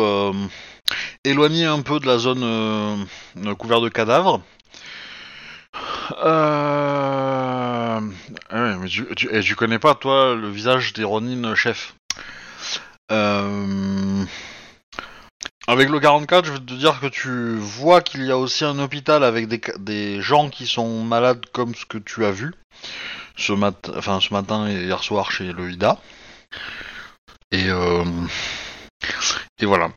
éloignés 1.24 1.66
un 1.66 1.82
peu 1.82 2.00
de 2.00 2.08
la 2.08 2.18
zone 2.18 3.06
couverte 3.58 3.84
de 3.84 3.90
cadavres. 3.90 4.42
Euh... 6.24 8.00
ah 8.50 8.78
mais 8.80 8.88
tu, 8.88 9.06
et 9.30 9.44
connais 9.56 9.78
pas 9.78 9.94
toi 9.94 10.34
le 10.34 10.50
visage 10.50 10.94
des 10.94 11.04
Ronin 11.04 11.54
chef? 11.54 11.96
Avec 15.68 15.90
le 15.90 16.00
44, 16.00 16.46
je 16.46 16.54
vais 16.54 16.60
te 16.60 16.74
dire 16.74 17.00
que 17.00 17.08
tu 17.08 17.56
vois 17.58 18.02
qu'il 18.02 18.24
y 18.26 18.32
a 18.32 18.38
aussi 18.38 18.64
un 18.64 18.80
hôpital 18.80 19.24
avec 19.24 19.48
des, 19.48 19.62
des 19.80 20.22
gens 20.22 20.50
qui 20.50 20.66
sont 20.66 21.04
malades 21.04 21.46
comme 21.52 21.76
ce 21.76 21.86
que 21.86 21.98
tu 21.98 22.26
as 22.26 22.32
vu 22.32 22.54
ce, 23.38 23.54
enfin, 23.98 24.20
ce 24.22 24.34
matin 24.34 24.68
et 24.68 24.86
hier 24.86 25.04
soir 25.04 25.32
chez 25.32 25.54
le 25.54 25.72
Ida. 25.72 26.00
Et, 27.52 27.70
euh... 27.70 28.04
et 29.60 29.66
voilà. 29.66 29.92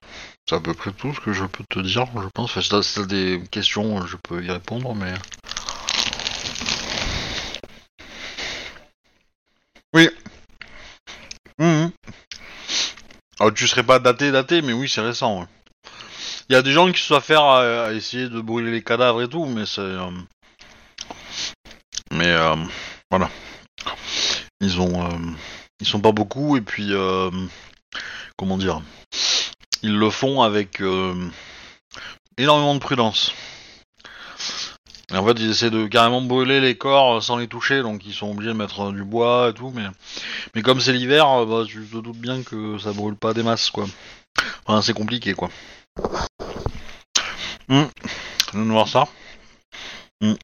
C'est 0.49 0.57
à 0.57 0.61
peu 0.61 0.75
près 0.75 0.93
tout 0.93 1.15
ce 1.15 1.21
que 1.21 1.33
je 1.33 1.45
peux 1.45 1.65
te 1.69 1.79
dire, 1.81 2.07
je 2.17 2.29
pense. 2.35 2.51
Enfin, 2.51 2.61
si 2.61 2.69
t'as- 2.71 3.07
des 3.07 3.43
questions, 3.51 4.05
je 4.07 4.17
peux 4.17 4.43
y 4.45 4.51
répondre, 4.51 4.95
mais... 4.95 5.15
Oui. 9.95 10.09
Mhm. 11.59 11.93
Alors, 13.41 13.53
tu 13.55 13.67
serais 13.67 13.83
pas 13.83 13.99
daté, 13.99 14.31
daté, 14.31 14.63
mais 14.63 14.73
oui, 14.73 14.89
c'est 14.89 15.01
récent. 15.01 15.47
Il 16.51 16.55
y 16.55 16.57
a 16.57 16.63
des 16.63 16.73
gens 16.73 16.91
qui 16.91 17.01
se 17.01 17.07
sont 17.07 17.21
faire 17.21 17.45
à, 17.45 17.85
à 17.85 17.93
essayer 17.93 18.29
de 18.29 18.41
brûler 18.41 18.73
les 18.73 18.83
cadavres 18.83 19.23
et 19.23 19.29
tout, 19.29 19.47
mais 19.47 19.67
c'est. 19.67 19.83
euh, 19.83 20.11
Mais 22.13 22.27
euh, 22.27 22.57
voilà. 23.09 23.31
Ils 24.61 24.81
ont. 24.81 25.05
euh, 25.07 25.17
Ils 25.79 25.87
sont 25.87 26.01
pas 26.01 26.11
beaucoup, 26.11 26.57
et 26.57 26.61
puis. 26.61 26.91
comment 28.37 28.59
dire, 28.59 28.83
ils 29.85 29.97
le 29.97 30.11
font 30.11 30.43
avec 30.43 30.83
énormément 32.37 32.75
de 32.75 32.81
prudence. 32.81 33.33
En 35.13 35.25
fait, 35.25 35.39
ils 35.39 35.51
essaient 35.51 35.71
de 35.71 35.87
carrément 35.87 36.21
brûler 36.21 36.61
les 36.61 36.77
corps 36.77 37.23
sans 37.23 37.37
les 37.37 37.47
toucher, 37.47 37.83
donc 37.83 38.05
ils 38.05 38.13
sont 38.13 38.33
obligés 38.33 38.51
de 38.51 38.57
mettre 38.57 38.91
du 38.91 39.05
bois 39.05 39.51
et 39.51 39.55
tout, 39.55 39.71
mais, 39.73 39.87
mais 40.57 40.63
comme 40.63 40.81
c'est 40.81 40.93
l'hiver, 40.93 41.47
bah, 41.47 41.63
tu 41.65 41.85
te 41.87 41.97
doutes 41.99 42.19
bien 42.19 42.43
que 42.43 42.77
ça 42.79 42.93
brûle 42.93 43.15
pas 43.15 43.35
des 43.35 43.45
masses, 43.45 43.71
quoi. 43.71 43.87
Enfin, 44.67 44.83
c'est 44.83 44.95
compliqué, 44.95 45.35
quoi. 45.35 45.49
Hum. 47.69 47.89
Je 48.53 48.59
voir 48.59 48.89
ça. 48.89 49.07
Hum. 50.23 50.37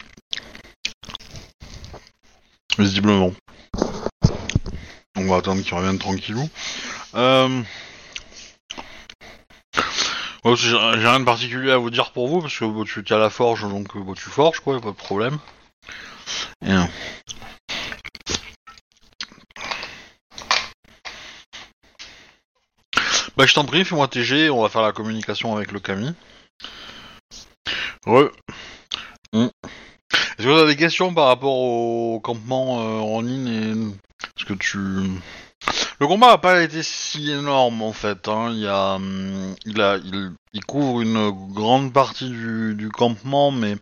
Visiblement. 2.79 3.33
On 5.17 5.27
va 5.27 5.37
attendre 5.37 5.63
qu'il 5.63 5.75
revienne 5.75 5.99
tranquillou. 5.99 6.49
Euh... 7.15 7.63
j'ai 10.55 10.77
rien 10.77 11.21
de 11.21 11.25
particulier 11.25 11.73
à 11.73 11.79
vous 11.79 11.91
dire 11.91 12.13
pour 12.13 12.29
vous, 12.29 12.41
parce 12.41 12.57
que 12.57 12.85
tu 12.85 13.01
es 13.01 13.13
à 13.13 13.19
la 13.19 13.31
forge, 13.31 13.63
donc 13.63 13.97
euh, 13.97 14.01
bon, 14.01 14.15
tu 14.15 14.29
forges, 14.29 14.61
quoi, 14.61 14.81
pas 14.81 14.91
de 14.91 14.93
problème. 14.93 15.39
Bah 23.37 23.45
je 23.45 23.53
t'en 23.53 23.65
prie, 23.65 23.85
fais-moi 23.85 24.09
TG, 24.09 24.49
on 24.49 24.63
va 24.63 24.71
faire 24.71 24.81
la 24.81 24.93
communication 24.93 25.55
avec 25.55 25.71
le 25.71 25.79
Camille. 25.79 26.15
Re. 28.07 28.31
Hmm. 29.35 29.49
Est-ce 30.39 30.45
que 30.47 30.49
vous 30.49 30.59
avez 30.59 30.75
des 30.75 30.81
questions 30.81 31.13
par 31.13 31.27
rapport 31.27 31.55
au 31.55 32.19
campement 32.21 32.81
euh, 32.81 33.01
en 33.01 33.21
ligne 33.21 33.49
et... 33.49 33.73
Est-ce 34.39 34.47
que 34.47 34.55
tu... 34.55 34.79
Le 35.99 36.07
combat 36.07 36.29
n'a 36.29 36.39
pas 36.39 36.63
été 36.63 36.83
si 36.83 37.31
énorme 37.31 37.83
en 37.83 37.93
fait. 37.93 38.27
Hein. 38.29 38.53
Il, 38.53 38.61
y 38.61 38.67
a, 38.67 38.95
hum, 38.95 39.55
il, 39.67 39.83
a, 39.83 39.99
il, 39.99 40.65
couvre 40.65 41.03
une 41.03 41.31
grande 41.53 41.93
partie 41.93 42.31
du, 42.31 42.89
campement, 42.91 43.51
mais 43.51 43.77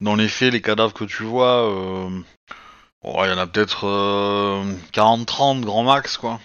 dans 0.00 0.14
les 0.14 0.28
faits, 0.28 0.52
les 0.52 0.62
cadavres 0.62 0.94
que 0.94 1.04
tu 1.04 1.24
vois, 1.24 1.68
euh, 1.68 2.20
oh, 3.02 3.20
il 3.24 3.30
y 3.30 3.32
en 3.32 3.38
a 3.38 3.48
peut-être 3.48 3.86
euh, 3.86 4.62
40-30 4.92 5.62
grand 5.62 5.82
max 5.82 6.16
quoi. 6.18 6.38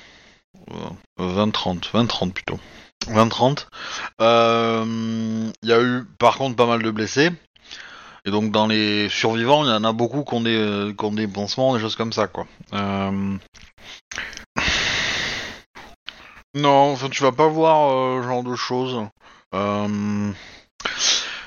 Euh, 0.72 1.46
20-30, 1.46 1.92
20-30 1.92 2.32
plutôt. 2.34 2.60
20-30. 3.08 3.68
Euh, 4.22 5.52
Il 5.62 5.70
y 5.70 5.74
a 5.74 5.82
eu 5.82 6.04
par 6.18 6.38
contre 6.38 6.56
pas 6.56 6.66
mal 6.66 6.82
de 6.82 6.92
blessés. 6.92 7.32
Et 8.28 8.32
donc 8.32 8.52
dans 8.52 8.66
les 8.66 9.08
survivants, 9.10 9.64
il 9.64 9.70
y 9.70 9.74
en 9.74 9.84
a 9.84 9.94
beaucoup 9.94 10.24
qui 10.24 10.34
ont 10.34 10.42
des, 10.42 10.56
euh, 10.58 10.94
qui 10.98 11.06
ont 11.06 11.12
des 11.12 11.28
pansements, 11.28 11.76
des 11.76 11.80
choses 11.82 11.96
comme 11.96 12.14
ça 12.14 12.28
quoi. 12.28 12.48
Euh, 12.74 13.38
Non, 16.56 16.94
enfin 16.94 17.10
tu 17.10 17.22
vas 17.22 17.32
pas 17.34 17.48
voir 17.48 17.92
euh, 17.92 18.24
genre 18.24 18.44
de 18.44 18.56
choses. 18.56 18.98
Euh, 19.54 20.32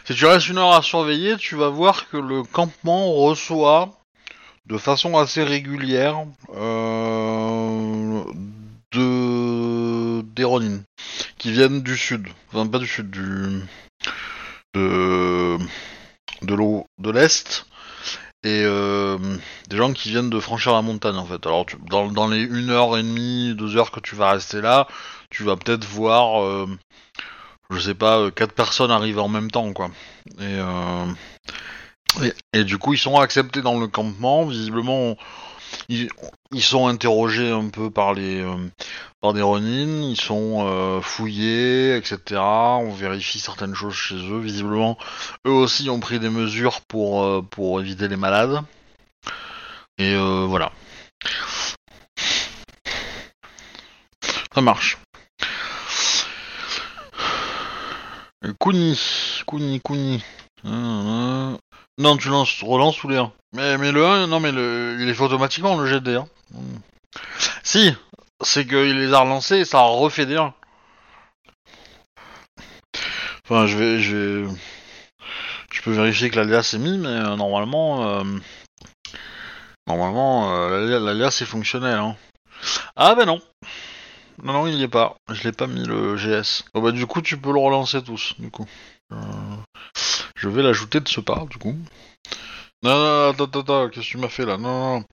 Si 0.04 0.14
tu 0.14 0.24
restes 0.26 0.48
une 0.48 0.58
heure 0.58 0.72
à 0.74 0.82
surveiller, 0.82 1.36
tu 1.36 1.56
vas 1.56 1.68
voir 1.68 2.08
que 2.08 2.16
le 2.16 2.42
campement 2.42 3.12
reçoit 3.14 3.90
de 4.66 4.78
façon 4.78 5.16
assez 5.18 5.42
régulière 5.42 6.24
euh, 6.56 8.22
de 8.92 10.22
des 10.22 10.46
qui 11.38 11.52
viennent 11.52 11.82
du 11.82 11.96
sud, 11.96 12.28
enfin 12.52 12.66
pas 12.66 12.78
du 12.78 12.86
sud, 12.86 13.10
du 13.10 13.62
de 14.74 16.54
l'eau 16.54 16.86
de 16.98 17.10
l'est 17.10 17.66
et 18.44 18.62
euh, 18.64 19.18
des 19.68 19.76
gens 19.76 19.92
qui 19.92 20.10
viennent 20.10 20.30
de 20.30 20.40
franchir 20.40 20.72
la 20.72 20.82
montagne 20.82 21.16
en 21.16 21.24
fait. 21.24 21.44
Alors 21.46 21.66
dans, 21.90 22.28
les 22.28 22.40
une 22.40 22.70
heure 22.70 22.96
et 22.96 23.02
demie, 23.02 23.54
deux 23.56 23.76
heures 23.76 23.90
que 23.90 24.00
tu 24.00 24.14
vas 24.14 24.30
rester 24.30 24.60
là, 24.60 24.86
tu 25.30 25.42
vas 25.42 25.56
peut-être 25.56 25.84
voir, 25.84 26.42
euh, 26.42 26.68
je 27.70 27.78
sais 27.80 27.94
pas, 27.94 28.18
euh, 28.18 28.30
quatre 28.30 28.52
personnes 28.52 28.90
arriver 28.90 29.20
en 29.20 29.28
même 29.28 29.50
temps 29.50 29.72
quoi. 29.72 29.90
Et, 30.40 30.58
et, 32.22 32.32
et 32.60 32.64
du 32.64 32.78
coup 32.78 32.94
ils 32.94 32.98
sont 32.98 33.18
acceptés 33.18 33.62
dans 33.62 33.78
le 33.78 33.88
campement. 33.88 34.46
Visiblement 34.46 35.16
ils, 35.88 36.08
sont 36.60 36.86
interrogés 36.86 37.50
un 37.50 37.68
peu 37.68 37.90
par 37.90 38.14
les 38.14 38.40
euh, 38.40 38.56
par 39.20 39.32
des 39.32 39.42
Ronin, 39.42 40.02
ils 40.02 40.20
sont 40.20 40.66
euh, 40.66 41.00
fouillés, 41.00 41.96
etc. 41.96 42.40
On 42.40 42.92
vérifie 42.92 43.40
certaines 43.40 43.74
choses 43.74 43.94
chez 43.94 44.16
eux. 44.16 44.40
Visiblement, 44.40 44.98
eux 45.46 45.52
aussi 45.52 45.90
ont 45.90 46.00
pris 46.00 46.18
des 46.20 46.30
mesures 46.30 46.80
pour 46.82 47.24
euh, 47.24 47.42
pour 47.42 47.80
éviter 47.80 48.08
les 48.08 48.16
malades. 48.16 48.62
Et 49.98 50.14
voilà. 50.16 50.70
Ça 54.54 54.60
marche. 54.60 54.98
Kuni, 58.60 58.98
Kuni, 59.46 59.80
Kuni. 59.80 60.22
Euh, 60.64 61.56
Non, 61.98 62.16
tu 62.16 62.28
lances, 62.28 62.62
relances 62.62 63.02
les 63.04 63.16
1. 63.16 63.32
Mais, 63.54 63.78
mais 63.78 63.92
le 63.92 64.04
1, 64.06 64.26
non, 64.26 64.40
mais 64.40 64.52
le, 64.52 64.98
il 65.00 65.08
est 65.08 65.14
fait 65.14 65.22
automatiquement 65.22 65.76
le 65.76 65.86
jet 65.86 66.00
de 66.00 66.10
dés, 66.10 66.16
hein. 66.16 66.28
Hmm. 66.52 66.78
Si, 67.62 67.94
c'est 68.42 68.66
qu'il 68.66 68.98
les 68.98 69.12
a 69.12 69.20
relancés 69.20 69.58
et 69.58 69.64
ça 69.64 69.80
a 69.80 69.82
refait 69.84 70.26
des 70.26 70.36
1. 70.36 70.54
Enfin, 73.44 73.66
je 73.66 73.76
vais, 73.76 74.00
je 74.00 74.16
vais, 74.16 74.48
je 75.72 75.82
peux 75.82 75.92
vérifier 75.92 76.30
que 76.30 76.36
l'alias 76.36 76.72
est 76.74 76.78
mis, 76.78 76.98
mais 76.98 77.08
euh, 77.08 77.36
normalement, 77.36 78.06
euh, 78.20 78.24
normalement, 79.86 80.54
euh, 80.54 80.86
l'ali- 80.86 81.04
l'alias 81.04 81.38
est 81.40 81.44
fonctionnel. 81.46 81.98
Hein. 81.98 82.16
Ah 82.96 83.14
ben 83.14 83.26
non, 83.26 83.40
non, 84.42 84.52
non, 84.52 84.66
il 84.66 84.74
y 84.74 84.82
est 84.82 84.88
pas. 84.88 85.16
Je 85.30 85.42
l'ai 85.44 85.52
pas 85.52 85.66
mis 85.66 85.84
le 85.84 86.16
GS. 86.16 86.64
Bon 86.74 86.82
bah 86.82 86.92
du 86.92 87.06
coup, 87.06 87.22
tu 87.22 87.36
peux 87.38 87.52
le 87.52 87.60
relancer 87.60 88.02
tous, 88.02 88.34
du 88.38 88.50
coup. 88.50 88.66
Euh, 89.12 89.16
Je 90.36 90.48
vais 90.48 90.62
l'ajouter 90.62 91.00
de 91.00 91.08
ce 91.08 91.20
pas, 91.20 91.44
du 91.50 91.58
coup. 91.58 91.76
Non, 92.82 92.96
non, 92.96 93.30
attends, 93.30 93.60
attends, 93.60 93.88
qu'est-ce 93.88 94.06
que 94.06 94.10
tu 94.12 94.18
m'as 94.18 94.28
fait 94.28 94.46
là? 94.46 94.56
Non, 94.56 94.68
non, 94.68 94.98
non. 95.00 95.04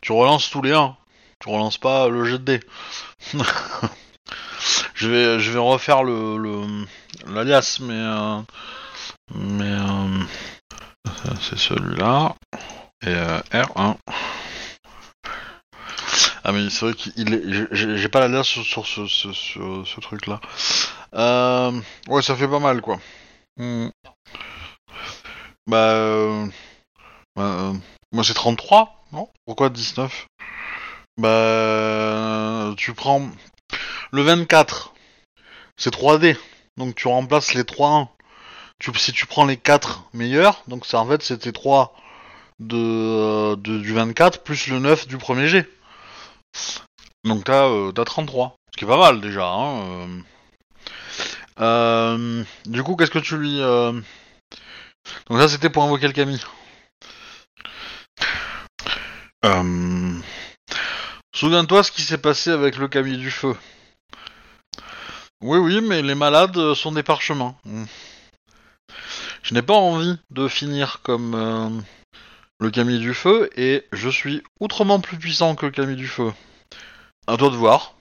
Tu 0.00 0.12
relances 0.12 0.48
tous 0.50 0.62
les 0.62 0.72
1. 0.72 0.96
Tu 1.40 1.48
relances 1.48 1.78
pas 1.78 2.08
le 2.08 2.24
jet 2.24 2.38
de 2.38 2.44
dés. 2.44 2.60
je 4.94 5.08
vais, 5.08 5.40
je 5.40 5.50
vais 5.50 5.58
refaire 5.58 6.04
le, 6.04 6.36
le 6.38 6.86
l'alias, 7.26 7.78
mais 7.80 7.94
euh, 7.94 8.40
mais 9.34 9.72
euh, 9.72 10.24
c'est 11.40 11.58
celui-là 11.58 12.36
et 13.02 13.08
euh, 13.08 13.40
R1. 13.52 13.96
Ah 16.44 16.52
mais 16.52 16.70
c'est 16.70 16.86
vrai 16.86 16.94
qu'il 16.94 17.34
est, 17.34 17.68
j'ai 17.72 18.08
pas 18.08 18.20
l'alias 18.20 18.44
sur, 18.44 18.86
ce, 18.86 19.06
ce, 19.06 19.32
ce, 19.32 20.00
truc-là. 20.00 20.40
Ouais, 22.08 22.22
ça 22.22 22.36
fait 22.36 22.48
pas 22.48 22.60
mal 22.60 22.80
quoi. 22.82 23.00
Hmm. 23.56 23.88
Bah, 25.66 26.46
euh, 27.40 27.72
bah, 27.72 27.72
euh, 27.74 27.78
moi 28.12 28.24
c'est 28.24 28.34
33, 28.34 29.04
non? 29.12 29.28
Pourquoi 29.46 29.70
19 29.70 30.26
Bah, 31.16 32.74
tu 32.76 32.92
prends 32.94 33.28
le 34.12 34.22
24, 34.22 34.92
c'est 35.76 35.92
3D, 35.94 36.36
donc 36.76 36.94
tu 36.94 37.08
remplaces 37.08 37.54
les 37.54 37.62
3-1. 37.64 38.08
Tu, 38.78 38.90
si 38.96 39.12
tu 39.12 39.26
prends 39.26 39.44
les 39.44 39.58
4 39.58 40.04
meilleurs, 40.14 40.62
donc 40.66 40.86
c'est 40.86 40.96
en 40.96 41.06
fait 41.06 41.22
c'était 41.22 41.52
3 41.52 41.94
de, 42.60 42.76
euh, 42.76 43.56
de- 43.56 43.78
du 43.78 43.92
24 43.92 44.42
plus 44.42 44.68
le 44.68 44.78
9 44.78 45.06
du 45.06 45.18
premier 45.18 45.48
G. 45.48 45.66
Donc 47.24 47.44
t'as 47.44 47.66
euh, 47.68 47.92
t'as 47.92 48.04
33, 48.04 48.56
ce 48.72 48.78
qui 48.78 48.84
est 48.84 48.88
pas 48.88 48.96
mal 48.98 49.20
déjà. 49.20 49.46
Hein, 49.46 49.82
euh. 49.82 50.06
Euh, 51.60 52.44
du 52.64 52.82
coup, 52.82 52.96
qu'est-ce 52.96 53.10
que 53.10 53.18
tu 53.18 53.36
lui... 53.36 53.60
euh, 53.60 53.92
Donc 55.28 55.38
ça 55.38 55.48
c'était 55.48 55.68
pour 55.68 55.82
invoquer 55.82 56.06
le 56.06 56.14
Camille. 56.14 56.40
Euh... 59.44 60.20
Souviens-toi 61.34 61.82
ce 61.82 61.92
qui 61.92 62.02
s'est 62.02 62.18
passé 62.18 62.50
avec 62.50 62.76
le 62.76 62.88
Camille 62.88 63.18
du 63.18 63.30
Feu. 63.30 63.56
Oui, 65.42 65.58
oui, 65.58 65.80
mais 65.80 66.02
les 66.02 66.14
malades 66.14 66.74
sont 66.74 66.92
des 66.92 67.02
parchemins. 67.02 67.54
Hmm. 67.64 67.84
Je 69.42 69.54
n'ai 69.54 69.62
pas 69.62 69.74
envie 69.74 70.18
de 70.30 70.48
finir 70.48 71.00
comme 71.02 71.34
euh, 71.34 71.70
le 72.58 72.70
Camille 72.70 72.98
du 72.98 73.14
Feu, 73.14 73.48
et 73.56 73.86
je 73.92 74.10
suis 74.10 74.42
outrement 74.60 75.00
plus 75.00 75.16
puissant 75.16 75.54
que 75.54 75.66
le 75.66 75.72
Camille 75.72 75.96
du 75.96 76.08
Feu. 76.08 76.32
À 77.26 77.36
toi 77.36 77.48
de 77.48 77.56
voir. 77.56 77.94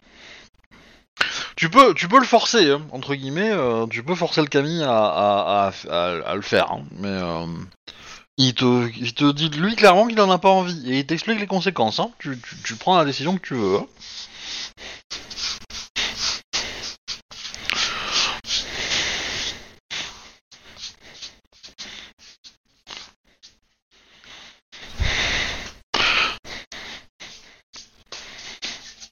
Tu 1.56 1.70
peux, 1.70 1.94
tu 1.94 2.08
peux 2.08 2.20
le 2.20 2.26
forcer, 2.26 2.72
hein, 2.72 2.82
entre 2.92 3.16
guillemets, 3.16 3.52
euh, 3.52 3.86
tu 3.88 4.04
peux 4.04 4.16
forcer 4.16 4.42
le 4.42 4.48
Camille 4.48 4.84
à, 4.84 5.72
le 6.34 6.42
faire, 6.42 6.72
hein, 6.72 6.84
mais 6.98 7.20
il, 8.40 8.56
te, 8.56 8.90
il 8.98 9.14
te 9.14 9.32
dit 9.32 9.50
lui 9.50 9.76
clairement 9.76 10.08
qu'il 10.08 10.20
en 10.22 10.32
a 10.32 10.40
pas 10.40 10.50
envie, 10.50 10.92
et 10.92 11.00
il 11.00 11.06
t'explique 11.06 11.40
les 11.40 11.48
conséquences. 11.48 12.00
Hein. 12.00 12.12
Tu, 12.20 12.40
tu, 12.40 12.56
tu 12.64 12.76
prends 12.76 12.98
la 12.98 13.06
décision 13.06 13.38
que 13.38 13.46
tu 13.46 13.54
veux. 13.54 13.78
hein. 13.78 13.88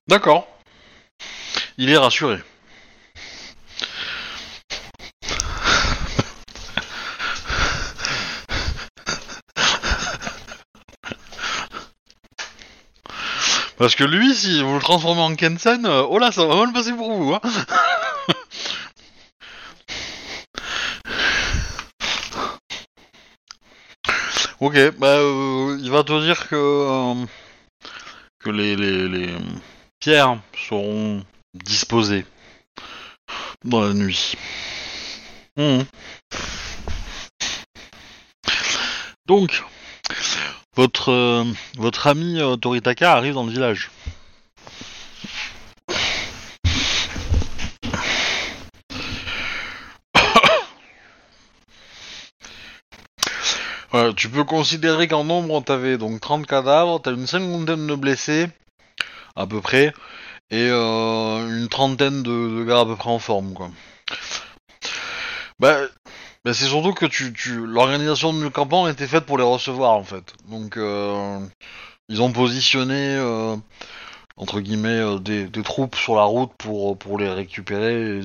D'accord. 0.07 0.47
il 1.77 1.89
est 1.89 1.97
rassuré. 1.97 2.39
Parce 13.77 13.95
que 13.95 14.03
lui, 14.03 14.33
si 14.33 14.63
vous 14.63 14.73
le 14.73 14.81
transformez 14.81 15.21
en 15.21 15.35
Kensen, 15.35 15.85
euh, 15.85 16.01
oh 16.09 16.17
là, 16.17 16.31
ça 16.31 16.47
va 16.47 16.55
mal 16.55 16.73
passer 16.73 16.93
pour 16.93 17.13
vous. 17.13 17.35
Hein 17.35 17.41
ok, 24.59 24.97
bah, 24.97 25.17
euh, 25.17 25.77
il 25.79 25.91
va 25.91 26.03
te 26.03 26.19
dire 26.25 26.47
que, 26.47 26.55
euh, 26.55 27.13
que 28.39 28.49
les, 28.49 28.75
les, 28.75 29.35
pierres 29.99 30.39
seront 30.67 31.23
disposées 31.53 32.25
dans 33.63 33.81
la 33.81 33.93
nuit. 33.93 34.33
Mhm. 35.55 35.85
Donc, 39.27 39.63
votre, 40.77 41.11
euh, 41.11 41.43
votre 41.77 42.07
ami 42.07 42.39
euh, 42.39 42.55
Toritaka 42.55 43.13
arrive 43.13 43.33
dans 43.33 43.43
le 43.43 43.51
village. 43.51 43.91
Tu 54.15 54.29
peux 54.29 54.43
considérer 54.43 55.07
qu'en 55.07 55.23
nombre, 55.23 55.63
t'avais 55.63 55.97
donc 55.97 56.21
30 56.21 56.45
cadavres, 56.45 57.01
t'as 57.01 57.13
une 57.13 57.25
cinquantaine 57.25 57.87
de 57.87 57.95
blessés, 57.95 58.47
à 59.35 59.47
peu 59.47 59.59
près, 59.59 59.91
et 60.51 60.67
euh, 60.69 61.47
une 61.47 61.67
trentaine 61.67 62.21
de, 62.21 62.59
de 62.59 62.63
gars 62.63 62.81
à 62.81 62.85
peu 62.85 62.95
près 62.95 63.09
en 63.09 63.17
forme. 63.17 63.55
Bah, 65.59 65.79
bah, 66.47 66.53
c'est 66.53 66.67
surtout 66.67 66.93
que 66.93 67.05
l'organisation 67.65 68.31
du 68.31 68.49
campement 68.51 68.87
était 68.87 69.05
faite 69.05 69.25
pour 69.25 69.37
les 69.37 69.43
recevoir, 69.43 69.91
en 69.91 70.03
fait. 70.05 70.33
Donc, 70.47 70.77
euh, 70.77 71.39
ils 72.07 72.21
ont 72.21 72.31
positionné, 72.31 73.17
euh, 73.17 73.57
entre 74.37 74.61
guillemets, 74.61 74.87
euh, 74.87 75.19
des, 75.19 75.49
troupes 75.61 75.97
sur 75.97 76.15
la 76.15 76.23
route 76.23 76.53
pour, 76.57 77.19
les 77.19 77.29
récupérer, 77.29 78.21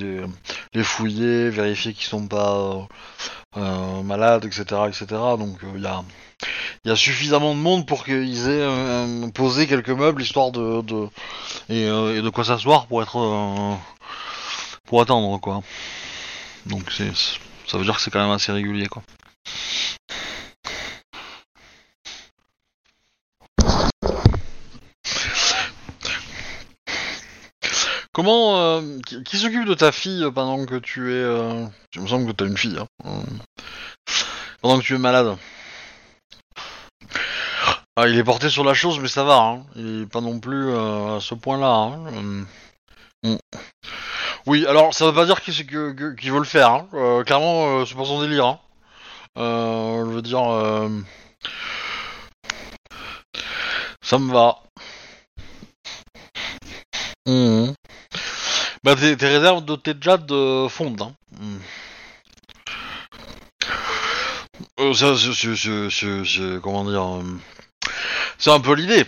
les, 0.72 0.84
fouiller, 0.84 1.50
vérifier 1.50 1.94
qu'ils 1.94 2.06
sont 2.06 2.28
pas 2.28 2.86
malades, 3.56 4.44
etc., 4.44 4.82
etc. 4.86 5.06
Donc, 5.36 5.58
il 5.74 5.82
y 5.82 6.90
a... 6.90 6.96
Suffisamment 6.96 7.56
de 7.56 7.60
monde 7.60 7.88
pour 7.88 8.04
qu'ils 8.04 8.48
aient 8.48 9.30
posé 9.34 9.66
quelques 9.66 9.90
meubles 9.90 10.22
histoire 10.22 10.52
de, 10.52 11.08
et, 11.68 11.86
de 11.86 12.28
quoi 12.28 12.44
s'asseoir 12.44 12.86
pour 12.86 13.02
être 13.02 13.78
pour 14.84 15.00
attendre 15.00 15.38
quoi. 15.40 15.62
Donc 16.66 16.90
c'est 16.90 17.12
ça 17.72 17.78
veut 17.78 17.84
dire 17.84 17.96
que 17.96 18.02
c'est 18.02 18.10
quand 18.10 18.20
même 18.20 18.30
assez 18.30 18.52
régulier 18.52 18.86
quoi. 18.86 19.02
Comment 28.12 28.58
euh, 28.58 28.98
qui, 29.24 29.38
s'occupe 29.38 29.64
de 29.64 29.72
ta 29.72 29.90
fille 29.90 30.22
pendant 30.34 30.66
que 30.66 30.74
tu 30.74 31.12
es 31.12 31.14
euh, 31.14 31.64
me 31.96 32.06
semble 32.06 32.26
que 32.26 32.32
tu 32.32 32.44
as 32.44 32.46
une 32.46 32.58
fille. 32.58 32.78
Hein. 32.78 32.86
Euh, 33.06 33.22
Pendant 34.60 34.78
que 34.78 34.84
tu 34.84 34.94
es 34.94 34.98
malade. 34.98 35.38
Ah, 37.96 38.06
il 38.06 38.18
est 38.18 38.24
porté 38.24 38.50
sur 38.50 38.64
la 38.64 38.74
chose, 38.74 38.98
mais 39.00 39.08
ça 39.08 39.24
va. 39.24 39.36
Hein. 39.36 39.64
Il 39.76 40.02
est 40.02 40.06
pas 40.06 40.20
non 40.20 40.40
plus 40.40 40.68
euh, 40.68 41.16
à 41.16 41.20
ce 41.20 41.34
point-là. 41.34 41.68
Hein. 41.68 42.44
Euh, 43.24 43.34
mm. 43.34 43.38
Oui, 44.46 44.66
alors 44.66 44.92
ça 44.94 45.06
veut 45.06 45.14
pas 45.14 45.26
dire 45.26 45.40
qu'il 45.42 45.54
veut 45.64 46.38
le 46.38 46.44
faire. 46.44 46.70
Hein. 46.70 46.88
Euh, 46.94 47.22
clairement, 47.24 47.80
euh, 47.80 47.84
c'est 47.86 47.94
pas 47.94 48.04
son 48.04 48.20
délire. 48.20 48.46
Hein. 48.46 48.58
Euh, 49.38 50.04
je 50.06 50.10
veux 50.10 50.22
dire, 50.22 50.42
ça 54.02 54.18
me 54.18 54.32
va. 54.32 54.58
Mhm. 57.26 57.74
Bah 58.84 58.96
tes, 58.96 59.16
tes 59.16 59.28
réserves 59.28 59.64
de 59.64 59.76
tes 59.76 59.94
jad 60.00 60.30
euh, 60.32 60.68
fondent. 60.68 61.02
Hein. 61.02 61.14
Mm. 61.40 61.58
Euh, 64.80 64.94
ça, 64.94 65.14
c'est- 65.16 66.60
comment 66.60 66.84
dire, 66.84 67.22
c'est 68.38 68.50
un 68.50 68.60
peu 68.60 68.74
l'idée. 68.74 69.06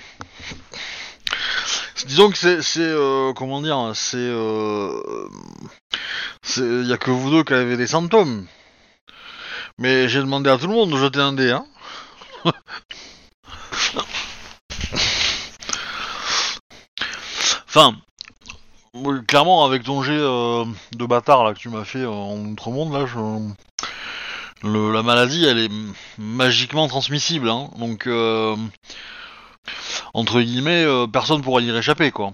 Disons 2.06 2.30
que 2.30 2.36
c'est, 2.62 2.80
euh, 2.80 3.32
comment 3.34 3.60
dire, 3.62 3.92
c'est, 3.94 4.16
euh, 4.18 5.00
c'est, 6.42 6.62
y 6.84 6.92
a 6.92 6.96
que 6.98 7.10
vous 7.10 7.30
deux 7.30 7.44
qui 7.44 7.54
avez 7.54 7.76
des 7.76 7.86
symptômes. 7.88 8.46
Mais 9.78 10.08
j'ai 10.08 10.18
demandé 10.20 10.50
à 10.50 10.58
tout 10.58 10.66
le 10.66 10.74
monde 10.74 10.90
de 10.90 10.96
jeter 10.96 11.20
un 11.20 11.32
dé, 11.32 11.50
hein. 11.52 11.64
enfin, 17.68 17.94
clairement, 19.26 19.64
avec 19.64 19.82
ton 19.84 20.02
jet 20.02 20.12
euh, 20.16 20.64
de 20.96 21.06
bâtard 21.06 21.44
là 21.44 21.54
que 21.54 21.58
tu 21.58 21.68
m'as 21.68 21.84
fait 21.84 22.00
euh, 22.00 22.08
en 22.10 22.38
outre-monde, 22.46 22.92
là, 22.92 23.06
je... 23.06 23.18
le- 24.62 24.92
la 24.92 25.02
maladie, 25.02 25.44
elle 25.44 25.58
est 25.58 25.70
magiquement 26.18 26.88
transmissible, 26.88 27.48
hein. 27.48 27.70
Donc, 27.78 28.06
euh, 28.06 28.56
entre 30.14 30.40
guillemets, 30.40 30.84
euh, 30.84 31.06
personne 31.06 31.42
pourra 31.42 31.60
y 31.60 31.70
réchapper, 31.70 32.10
quoi. 32.12 32.32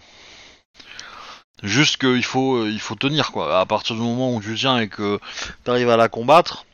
Juste 1.62 1.96
qu'il 1.98 2.24
faut, 2.24 2.56
euh, 2.56 2.70
il 2.70 2.80
faut 2.80 2.94
tenir, 2.94 3.32
quoi. 3.32 3.58
À 3.58 3.66
partir 3.66 3.96
du 3.96 4.02
moment 4.02 4.34
où 4.34 4.40
tu 4.40 4.54
tiens 4.54 4.78
et 4.78 4.88
que 4.88 5.18
t'arrives 5.64 5.90
à 5.90 5.96
la 5.96 6.08
combattre, 6.08 6.64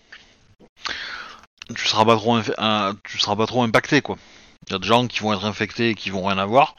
tu 1.75 1.87
seras 1.89 2.05
pas 2.05 2.17
trop, 2.17 2.39
tu 3.05 3.19
seras 3.19 3.37
pas 3.37 3.47
trop 3.47 3.63
impacté, 3.63 4.03
quoi. 4.03 4.17
Il 4.69 4.73
y 4.73 4.77
a 4.77 4.79
des 4.79 4.87
gens 4.87 5.07
qui 5.07 5.21
vont 5.21 5.33
être 5.33 5.45
infectés 5.45 5.91
et 5.91 5.95
qui 5.95 6.11
vont 6.11 6.27
rien 6.27 6.39
avoir, 6.39 6.75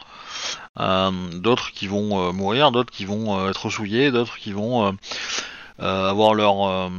euh, 0.80 1.12
d'autres 1.34 1.72
qui 1.72 1.88
vont 1.88 2.34
mourir, 2.34 2.72
d'autres 2.72 2.92
qui 2.92 3.06
vont 3.06 3.50
être 3.50 3.70
souillés, 3.70 4.12
d'autres 4.12 4.38
qui 4.38 4.52
vont 4.52 4.98
avoir 5.80 6.34
leur 6.34 6.92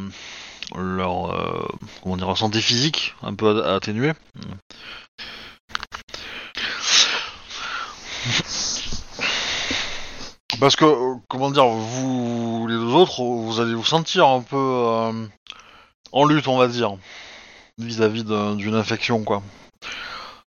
leur 0.76 1.68
comment 2.02 2.16
dire 2.16 2.36
santé 2.36 2.60
physique 2.60 3.14
un 3.22 3.34
peu 3.34 3.62
at- 3.62 3.74
atténuée. 3.76 4.12
Parce 10.60 10.76
que, 10.76 10.84
euh, 10.84 11.14
comment 11.28 11.50
dire, 11.50 11.66
vous, 11.66 12.66
les 12.68 12.74
deux 12.74 12.92
autres, 12.92 13.22
vous 13.22 13.60
allez 13.60 13.74
vous 13.74 13.84
sentir 13.84 14.26
un 14.26 14.40
peu 14.42 14.56
euh, 14.56 15.26
en 16.12 16.24
lutte, 16.24 16.48
on 16.48 16.58
va 16.58 16.66
dire, 16.68 16.96
vis-à-vis 17.78 18.24
de- 18.24 18.54
d'une 18.56 18.74
infection, 18.74 19.24
quoi. 19.24 19.42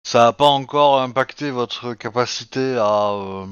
Ça 0.04 0.20
n'a 0.24 0.32
pas 0.32 0.46
encore 0.46 1.00
impacté 1.00 1.50
votre 1.50 1.92
capacité 1.94 2.76
à, 2.78 3.11
euh, 3.12 3.46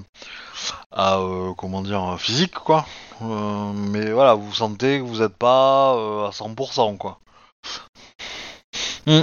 à 0.93 1.19
euh, 1.19 1.53
comment 1.55 1.83
dire, 1.83 2.17
physique, 2.19 2.55
quoi. 2.55 2.87
Euh, 3.23 3.73
mais 3.75 4.11
voilà, 4.13 4.35
vous 4.35 4.55
sentez 4.55 4.99
que 5.01 5.05
vous 5.05 5.21
n'êtes 5.21 5.37
pas 5.37 5.95
euh, 5.97 6.29
à 6.29 6.33
100%, 6.33 6.97
quoi. 6.97 7.19
Hmm. 9.07 9.23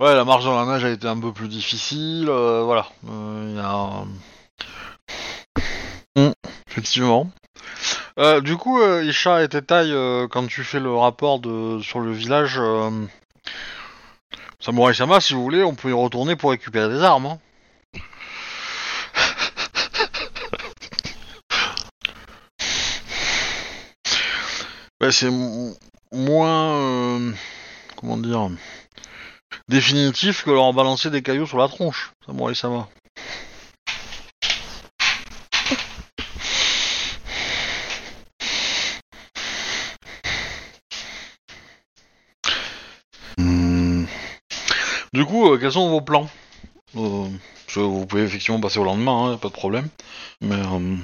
Ouais, 0.00 0.14
la 0.14 0.24
marche 0.24 0.44
dans 0.44 0.56
la 0.62 0.70
neige 0.72 0.84
a 0.84 0.90
été 0.90 1.06
un 1.08 1.18
peu 1.18 1.32
plus 1.32 1.48
difficile, 1.48 2.26
euh, 2.28 2.62
voilà. 2.64 2.86
Euh, 3.08 3.46
Il 3.50 3.56
y 3.56 3.60
a... 3.60 4.04
Hmm, 6.16 6.32
effectivement. 6.70 7.30
Euh, 8.18 8.40
du 8.40 8.56
coup, 8.56 8.80
euh, 8.80 9.04
Isha 9.04 9.42
et 9.44 9.48
Tetai, 9.48 9.74
euh, 9.92 10.26
quand 10.28 10.46
tu 10.46 10.64
fais 10.64 10.80
le 10.80 10.94
rapport 10.94 11.40
sur 11.82 12.00
le 12.00 12.12
village 12.12 12.58
Samurai 14.58 14.94
Sama, 14.94 15.20
si 15.20 15.34
vous 15.34 15.42
voulez, 15.42 15.62
on 15.62 15.74
peut 15.74 15.90
y 15.90 15.92
retourner 15.92 16.34
pour 16.34 16.50
récupérer 16.52 16.88
des 16.88 17.02
armes. 17.02 17.26
hein. 17.26 17.38
C'est 25.10 25.30
moins 26.12 27.32
comment 27.96 28.16
dire 28.16 28.48
définitif 29.68 30.42
que 30.44 30.50
leur 30.50 30.72
balancer 30.72 31.10
des 31.10 31.22
cailloux 31.22 31.46
sur 31.46 31.58
la 31.58 31.68
tronche. 31.68 32.12
Samurai 32.24 32.54
Sama. 32.54 32.88
Du 45.16 45.24
coup, 45.24 45.50
euh, 45.50 45.56
quels 45.56 45.72
sont 45.72 45.88
vos 45.88 46.02
plans? 46.02 46.28
Euh, 46.94 47.24
Vous 47.74 48.04
pouvez 48.04 48.22
effectivement 48.22 48.60
passer 48.60 48.78
au 48.78 48.84
lendemain, 48.84 49.32
hein, 49.32 49.36
pas 49.38 49.48
de 49.48 49.54
problème. 49.54 49.88
Mais. 50.42 50.56
euh, 50.56 50.96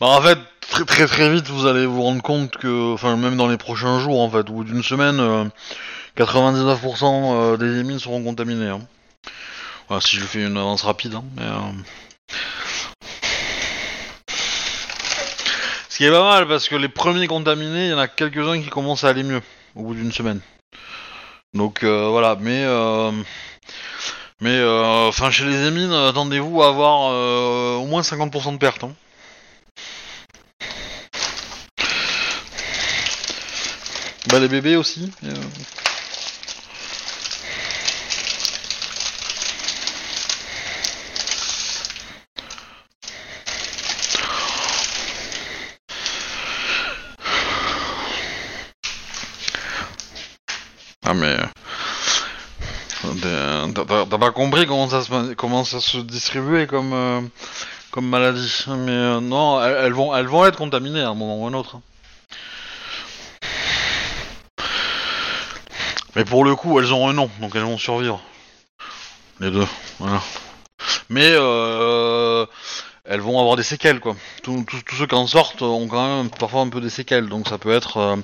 bah, 0.00 0.06
en 0.06 0.22
fait, 0.22 0.38
très 0.86 1.08
très 1.08 1.34
vite, 1.34 1.48
vous 1.48 1.66
allez 1.66 1.84
vous 1.84 2.00
rendre 2.00 2.22
compte 2.22 2.56
que, 2.58 2.92
enfin, 2.92 3.16
même 3.16 3.36
dans 3.36 3.48
les 3.48 3.56
prochains 3.56 3.98
jours, 3.98 4.20
en 4.20 4.30
fait, 4.30 4.48
ou 4.50 4.62
d'une 4.62 4.84
semaine, 4.84 5.18
euh, 5.18 5.46
99% 6.16 7.32
euh, 7.34 7.56
des 7.56 7.80
émines 7.80 7.98
seront 7.98 8.22
contaminées. 8.22 8.68
Hein. 8.68 9.98
si 10.00 10.18
je 10.18 10.24
fais 10.24 10.46
une 10.46 10.56
avance 10.56 10.82
rapide, 10.82 11.14
hein, 11.14 11.24
mais, 11.34 11.42
euh. 11.42 11.72
Ce 15.88 15.96
qui 15.96 16.04
est 16.04 16.10
pas 16.12 16.22
mal, 16.22 16.46
parce 16.46 16.68
que 16.68 16.76
les 16.76 16.88
premiers 16.88 17.26
contaminés, 17.26 17.86
il 17.86 17.90
y 17.90 17.94
en 17.94 17.98
a 17.98 18.06
quelques-uns 18.06 18.62
qui 18.62 18.68
commencent 18.68 19.02
à 19.02 19.08
aller 19.08 19.24
mieux, 19.24 19.42
au 19.74 19.82
bout 19.82 19.94
d'une 19.94 20.12
semaine. 20.12 20.40
Donc 21.54 21.82
euh, 21.84 22.08
voilà, 22.10 22.36
mais 22.40 22.64
euh, 22.64 23.10
mais 24.40 24.50
euh, 24.58 25.08
enfin 25.08 25.30
chez 25.30 25.44
les 25.44 25.66
émines, 25.66 25.92
attendez-vous 25.92 26.62
à 26.62 26.68
avoir 26.68 27.10
au 27.80 27.86
moins 27.86 28.02
50% 28.02 28.52
de 28.52 28.58
pertes. 28.58 28.84
hein. 28.84 28.92
Bah 34.30 34.38
les 34.40 34.48
bébés 34.48 34.76
aussi. 34.76 35.10
Ah 51.06 51.14
mais 51.14 51.36
euh, 53.04 53.68
t'as- 53.74 53.84
t'as 53.84 54.06
t'as 54.06 54.13
pas 54.24 54.32
compris 54.32 54.66
comment 54.66 54.88
ça 54.88 55.02
se 55.02 55.34
comment 55.34 55.64
se 55.64 55.98
distribuait 55.98 56.66
comme 56.66 56.94
euh, 56.94 57.20
comme 57.90 58.08
maladie. 58.08 58.64
Mais 58.68 58.90
euh, 58.90 59.20
non, 59.20 59.62
elles, 59.62 59.92
vont 59.92 60.16
elles 60.16 60.26
vont 60.26 60.46
être 60.46 60.56
contaminées 60.56 61.02
à 61.02 61.10
un 61.10 61.14
moment 61.14 61.42
ou 61.42 61.46
à 61.46 61.50
un 61.50 61.54
autre. 61.54 61.80
Mais 66.16 66.24
pour 66.24 66.44
le 66.44 66.56
coup, 66.56 66.78
elles 66.78 66.94
ont 66.94 67.06
un 67.08 67.12
nom, 67.12 67.28
donc 67.40 67.54
elles 67.54 67.64
vont 67.64 67.76
survivre. 67.76 68.22
Les 69.40 69.50
deux, 69.50 69.66
voilà. 69.98 70.22
Mais 71.10 71.28
euh, 71.32 72.46
elles 73.04 73.20
vont 73.20 73.38
avoir 73.40 73.56
des 73.56 73.62
séquelles, 73.62 74.00
quoi. 74.00 74.16
Tous 74.42 74.64
ceux 74.96 75.06
qui 75.06 75.14
en 75.14 75.26
sortent 75.26 75.60
ont 75.60 75.86
quand 75.86 76.22
même 76.22 76.30
parfois 76.30 76.62
un 76.62 76.68
peu 76.70 76.80
des 76.80 76.88
séquelles, 76.88 77.28
donc 77.28 77.48
ça 77.48 77.58
peut 77.58 77.72
être 77.72 78.16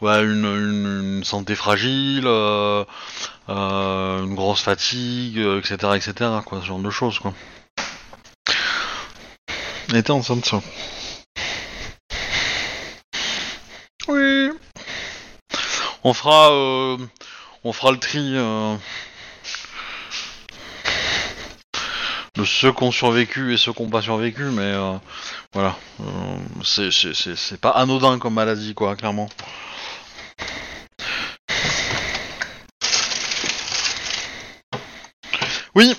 ouais, 0.00 0.22
une, 0.24 0.44
une- 0.44 1.16
une 1.18 1.24
santé 1.24 1.54
fragile, 1.54 2.24
euh, 2.26 2.84
euh, 3.48 4.24
une 4.24 4.34
grosse 4.34 4.62
fatigue, 4.62 5.38
euh, 5.38 5.60
etc., 5.60 5.96
etc., 5.96 6.30
quoi, 6.44 6.60
ce 6.60 6.66
genre 6.66 6.78
de 6.80 6.90
choses, 6.90 7.18
quoi. 7.18 7.32
Elle 9.88 9.96
était 9.96 10.10
enceinte, 10.10 10.44
ça. 10.44 10.60
Oui. 14.08 14.50
On 16.04 16.12
fera, 16.14 16.50
euh, 16.52 16.96
on 17.64 17.72
fera 17.72 17.92
le 17.92 17.98
tri 17.98 18.36
de 22.36 22.44
ceux 22.44 22.72
qui 22.72 22.82
ont 22.82 22.92
survécu 22.92 23.52
et 23.52 23.56
ceux 23.56 23.72
qui 23.72 23.82
n'ont 23.82 23.88
pas 23.88 24.02
survécu, 24.02 24.42
mais 24.44 24.62
euh, 24.62 24.96
voilà, 25.54 25.76
c'est 26.62 27.60
pas 27.60 27.70
anodin 27.70 28.18
comme 28.18 28.34
maladie, 28.34 28.74
quoi, 28.74 28.94
clairement. 28.96 29.28
Oui, 35.74 35.94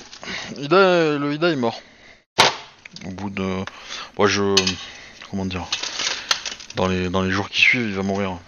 Ida 1.38 1.52
est 1.52 1.56
mort. 1.56 1.80
Au 3.06 3.12
bout 3.12 3.30
de, 3.30 3.64
moi 4.18 4.28
je, 4.28 4.56
comment 5.30 5.46
dire, 5.46 5.68
dans 6.76 6.88
les 6.88 7.10
dans 7.10 7.22
les 7.22 7.30
jours 7.30 7.48
qui 7.50 7.62
suivent, 7.62 7.90
il 7.90 7.94
va 7.94 8.02
mourir. 8.02 8.40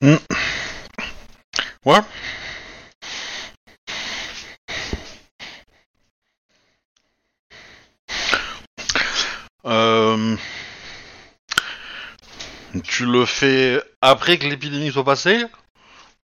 Hmm. 0.00 0.16
Ouais. 1.84 2.00
Euh, 9.66 10.36
Tu 12.96 13.04
le 13.04 13.26
fais 13.26 13.78
après 14.00 14.38
que 14.38 14.46
l'épidémie 14.46 14.90
soit 14.90 15.04
passée 15.04 15.44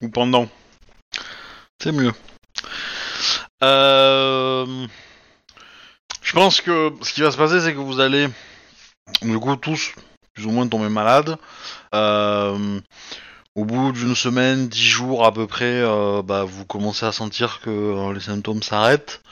ou 0.03 0.09
pendant? 0.09 0.49
C'est 1.81 1.93
mieux. 1.93 2.12
Euh, 3.62 4.89
Je 6.23 6.33
pense 6.33 6.61
que 6.61 6.93
ce 7.03 7.12
qui 7.12 7.21
va 7.21 7.31
se 7.31 7.37
passer, 7.37 7.61
c'est 7.61 7.73
que 7.73 7.79
vous 7.79 8.01
allez, 8.01 8.27
du 9.23 9.39
coup, 9.39 9.55
tous 9.55 9.93
plus 10.35 10.47
ou 10.47 10.51
moins 10.51 10.67
tomber 10.67 10.89
malades. 10.89 11.37
Euh, 11.95 12.81
Au 13.55 13.64
bout 13.64 13.93
d'une 13.93 14.17
semaine, 14.17 14.67
dix 14.67 14.89
jours 14.89 15.25
à 15.25 15.33
peu 15.33 15.47
près, 15.47 15.67
euh, 15.67 16.21
bah, 16.23 16.43
vous 16.43 16.64
commencez 16.64 17.07
à 17.07 17.12
sentir 17.12 17.61
que 17.61 18.12
les 18.12 18.19
symptômes 18.19 18.64
s'arrêtent 18.64 19.23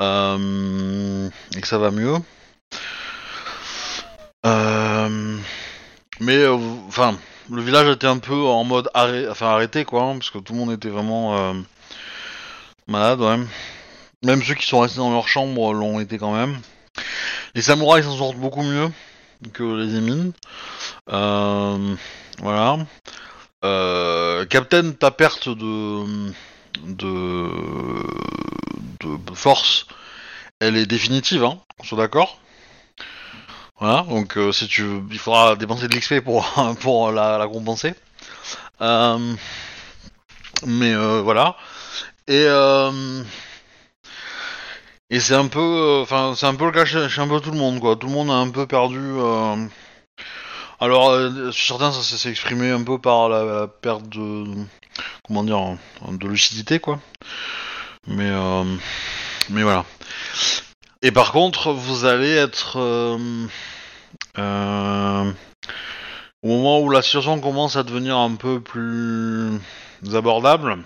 et 0.00 1.60
que 1.60 1.66
ça 1.66 1.78
va 1.78 1.90
mieux. 1.90 2.14
Mais 6.24 6.36
euh, 6.36 6.56
enfin, 6.88 7.16
le 7.50 7.62
village 7.62 7.88
était 7.88 8.06
un 8.06 8.18
peu 8.18 8.34
en 8.34 8.64
mode 8.64 8.90
arrêt, 8.94 9.28
enfin 9.28 9.46
arrêté 9.48 9.84
quoi, 9.84 10.02
hein, 10.02 10.14
parce 10.14 10.30
que 10.30 10.38
tout 10.38 10.54
le 10.54 10.58
monde 10.58 10.72
était 10.72 10.88
vraiment 10.88 11.36
euh, 11.36 11.52
malade, 12.86 13.20
ouais. 13.20 13.38
Même 14.24 14.42
ceux 14.42 14.54
qui 14.54 14.66
sont 14.66 14.80
restés 14.80 14.98
dans 14.98 15.12
leur 15.12 15.28
chambre 15.28 15.74
l'ont 15.74 16.00
été 16.00 16.18
quand 16.18 16.32
même. 16.34 16.58
Les 17.54 17.62
samouraïs 17.62 18.04
s'en 18.04 18.16
sortent 18.16 18.38
beaucoup 18.38 18.62
mieux 18.62 18.90
que 19.52 19.62
les 19.62 19.96
émines. 19.96 20.32
Euh, 21.10 21.94
voilà. 22.38 22.78
Euh, 23.64 24.46
Captain, 24.46 24.92
ta 24.92 25.10
perte 25.10 25.48
de, 25.50 26.04
de 26.88 27.48
force, 29.34 29.86
elle 30.60 30.76
est 30.76 30.86
définitive, 30.86 31.44
hein. 31.44 31.58
On 31.78 31.84
soit 31.84 31.98
d'accord. 31.98 32.38
Voilà, 33.80 34.02
donc 34.08 34.36
euh, 34.36 34.52
si 34.52 34.68
tu, 34.68 34.84
il 35.10 35.18
faudra 35.18 35.56
dépenser 35.56 35.88
de 35.88 35.96
l'XP 35.96 36.20
pour 36.20 36.44
pour 36.80 37.10
la, 37.12 37.38
la 37.38 37.48
compenser. 37.48 37.94
Euh, 38.80 39.34
mais 40.66 40.92
euh, 40.94 41.20
voilà. 41.22 41.56
Et 42.28 42.46
et 45.10 45.20
c'est 45.20 45.34
un 45.34 45.48
peu, 45.48 46.00
enfin 46.02 46.34
c'est 46.36 46.46
un 46.46 46.54
peu 46.54 46.66
le 46.66 46.72
cas 46.72 46.84
chez, 46.84 47.20
un 47.20 47.28
peu 47.28 47.40
tout 47.40 47.50
le 47.50 47.58
monde 47.58 47.80
quoi. 47.80 47.96
Tout 47.96 48.06
le 48.06 48.12
monde 48.12 48.30
a 48.30 48.34
un 48.34 48.50
peu 48.50 48.66
perdu. 48.66 49.00
Alors 50.80 51.16
certains 51.52 51.92
ça 51.92 52.02
s'est 52.02 52.16
s'est 52.16 52.30
exprimé 52.30 52.70
un 52.70 52.82
peu 52.82 52.98
par 52.98 53.28
la, 53.28 53.44
la 53.44 53.66
perte 53.68 54.08
de 54.08 54.44
comment 55.26 55.44
dire 55.44 55.76
de 56.08 56.28
lucidité 56.28 56.80
quoi. 56.80 57.00
Mais 58.06 58.30
mais 59.50 59.62
voilà. 59.62 59.84
Et 61.04 61.12
par 61.12 61.32
contre 61.32 61.70
vous 61.70 62.06
allez 62.06 62.30
être 62.34 62.78
euh, 62.80 63.18
euh, 64.38 65.30
au 66.42 66.48
moment 66.48 66.80
où 66.80 66.88
la 66.88 67.02
situation 67.02 67.38
commence 67.40 67.76
à 67.76 67.82
devenir 67.82 68.16
un 68.16 68.34
peu 68.36 68.58
plus 68.58 69.60
abordable, 70.14 70.78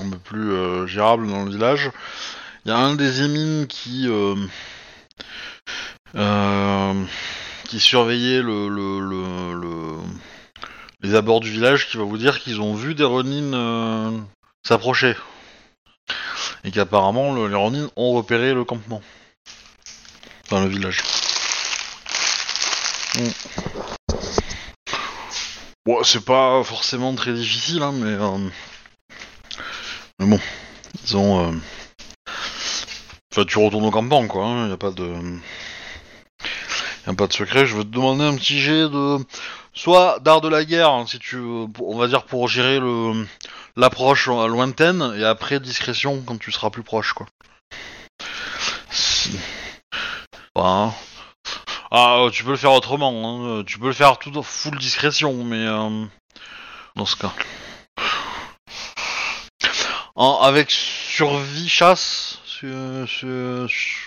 un 0.00 0.10
peu 0.10 0.18
plus 0.18 0.52
euh, 0.52 0.86
gérable 0.86 1.26
dans 1.26 1.44
le 1.44 1.50
village, 1.50 1.90
il 2.64 2.68
y 2.68 2.70
a 2.72 2.78
un 2.78 2.94
des 2.94 3.22
émines 3.22 3.66
qui 3.66 4.06
qui 7.68 7.80
surveillait 7.80 8.42
le, 8.42 8.68
le, 8.68 9.00
le- 9.00 9.60
le- 9.60 9.98
les 11.02 11.16
abords 11.16 11.40
du 11.40 11.50
village 11.50 11.88
qui 11.88 11.96
va 11.96 12.04
vous 12.04 12.16
dire 12.16 12.38
qu'ils 12.38 12.60
ont 12.60 12.74
vu 12.74 12.94
des 12.94 13.02
Ronin 13.02 13.52
euh, 13.54 14.10
s'approcher. 14.64 15.16
Et 16.62 16.70
qu'apparemment 16.70 17.32
le- 17.34 17.48
les 17.48 17.56
Ronin 17.56 17.88
ont 17.96 18.12
repéré 18.12 18.54
le 18.54 18.62
campement 18.62 19.02
dans 20.50 20.60
le 20.60 20.68
village. 20.68 21.02
Mm. 23.16 23.28
Bon, 25.86 26.04
c'est 26.04 26.24
pas 26.24 26.62
forcément 26.64 27.14
très 27.14 27.32
difficile, 27.32 27.82
hein, 27.82 27.92
mais, 27.94 28.12
euh, 28.12 28.38
mais 30.18 30.26
bon, 30.26 30.40
disons, 31.02 31.46
euh, 31.46 31.52
enfin, 33.32 33.44
tu 33.46 33.58
retournes 33.58 33.86
au 33.86 33.90
campement, 33.90 34.26
quoi. 34.26 34.64
Il 34.64 34.70
y 34.70 34.72
a 34.72 34.76
pas 34.76 34.90
de, 34.90 35.06
y 37.06 37.10
a 37.10 37.14
pas 37.14 37.26
de 37.26 37.32
secret. 37.32 37.64
Je 37.64 37.74
veux 37.74 37.84
te 37.84 37.88
demander 37.88 38.24
un 38.24 38.36
petit 38.36 38.60
jet 38.60 38.88
de, 38.88 39.18
soit 39.72 40.18
d'art 40.20 40.42
de 40.42 40.48
la 40.48 40.64
guerre, 40.64 40.90
hein, 40.90 41.06
si 41.06 41.18
tu, 41.18 41.36
veux, 41.36 41.66
on 41.80 41.96
va 41.96 42.06
dire 42.06 42.24
pour 42.24 42.48
gérer 42.48 42.78
le 42.80 43.26
l'approche 43.76 44.26
lointaine, 44.26 45.14
et 45.16 45.24
après 45.24 45.60
discrétion 45.60 46.22
quand 46.26 46.38
tu 46.38 46.52
seras 46.52 46.68
plus 46.68 46.82
proche, 46.82 47.12
quoi. 47.12 47.26
Enfin, 50.58 50.92
ah, 51.92 52.26
tu 52.32 52.42
peux 52.42 52.50
le 52.50 52.56
faire 52.56 52.72
autrement. 52.72 53.58
hein. 53.60 53.64
Tu 53.64 53.78
peux 53.78 53.86
le 53.86 53.92
faire 53.92 54.18
tout 54.18 54.36
en 54.36 54.42
full 54.42 54.76
discrétion, 54.78 55.44
mais 55.44 55.64
euh, 55.64 56.04
dans 56.96 57.06
ce 57.06 57.14
cas. 57.14 57.32
Avec 60.16 60.70
survie 60.70 61.68
chasse, 61.68 62.40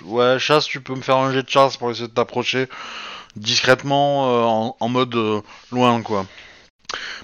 Ouais, 0.03 0.39
chasse, 0.39 0.65
tu 0.65 0.81
peux 0.81 0.93
me 0.93 1.01
faire 1.01 1.15
un 1.15 1.31
jet 1.31 1.43
de 1.43 1.49
chasse 1.49 1.77
pour 1.77 1.89
essayer 1.89 2.09
de 2.09 2.13
t'approcher 2.13 2.67
discrètement 3.37 4.27
euh, 4.27 4.73
en, 4.77 4.89
mode 4.89 5.15
euh, 5.15 5.41
loin, 5.71 6.01
quoi. 6.01 6.25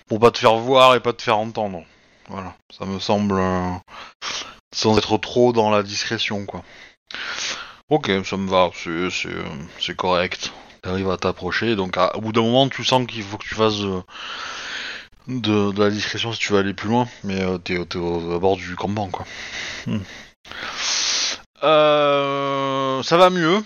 Pour 0.07 0.21
pas 0.21 0.32
te 0.32 0.38
faire 0.38 0.55
voir 0.55 0.95
et 0.95 1.01
pas 1.01 1.11
te 1.11 1.21
faire 1.21 1.38
entendre. 1.38 1.84
Voilà, 2.30 2.55
ça 2.78 2.86
me 2.86 2.97
semble... 2.99 3.41
sans 4.73 4.97
être 4.97 5.17
trop 5.17 5.51
dans 5.51 5.69
la 5.69 5.84
discrétion, 5.84 6.45
quoi. 6.45 6.63
Ok, 7.89 8.11
ça 8.25 8.35
me 8.38 8.49
va, 8.49 8.69
c'est 8.75 9.29
euh, 9.29 9.93
correct. 9.95 10.51
T'arrives 10.81 11.09
à 11.09 11.17
t'approcher, 11.17 11.75
donc 11.77 11.97
à- 11.97 12.15
au 12.17 12.21
bout 12.21 12.33
d'un 12.33 12.41
moment, 12.41 12.67
tu 12.67 12.83
sens 12.83 13.07
qu'il 13.07 13.23
faut 13.23 13.38
que 13.38 13.45
tu 13.45 13.55
fasses 13.55 13.79
euh, 13.81 14.01
de, 15.27 15.71
la 15.79 15.89
discrétion 15.89 16.31
si 16.33 16.39
tu 16.39 16.53
veux 16.53 16.59
aller 16.59 16.73
plus 16.73 16.89
loin, 16.89 17.07
mais 17.23 17.41
euh, 17.41 17.57
t'es 17.57 17.77
à 17.79 18.39
bord 18.39 18.57
du 18.57 18.75
campement, 18.75 19.07
quoi. 19.09 19.25
Hmm. 19.85 19.99
Euh, 21.63 23.01
ça 23.03 23.17
va 23.17 23.29
mieux. 23.29 23.63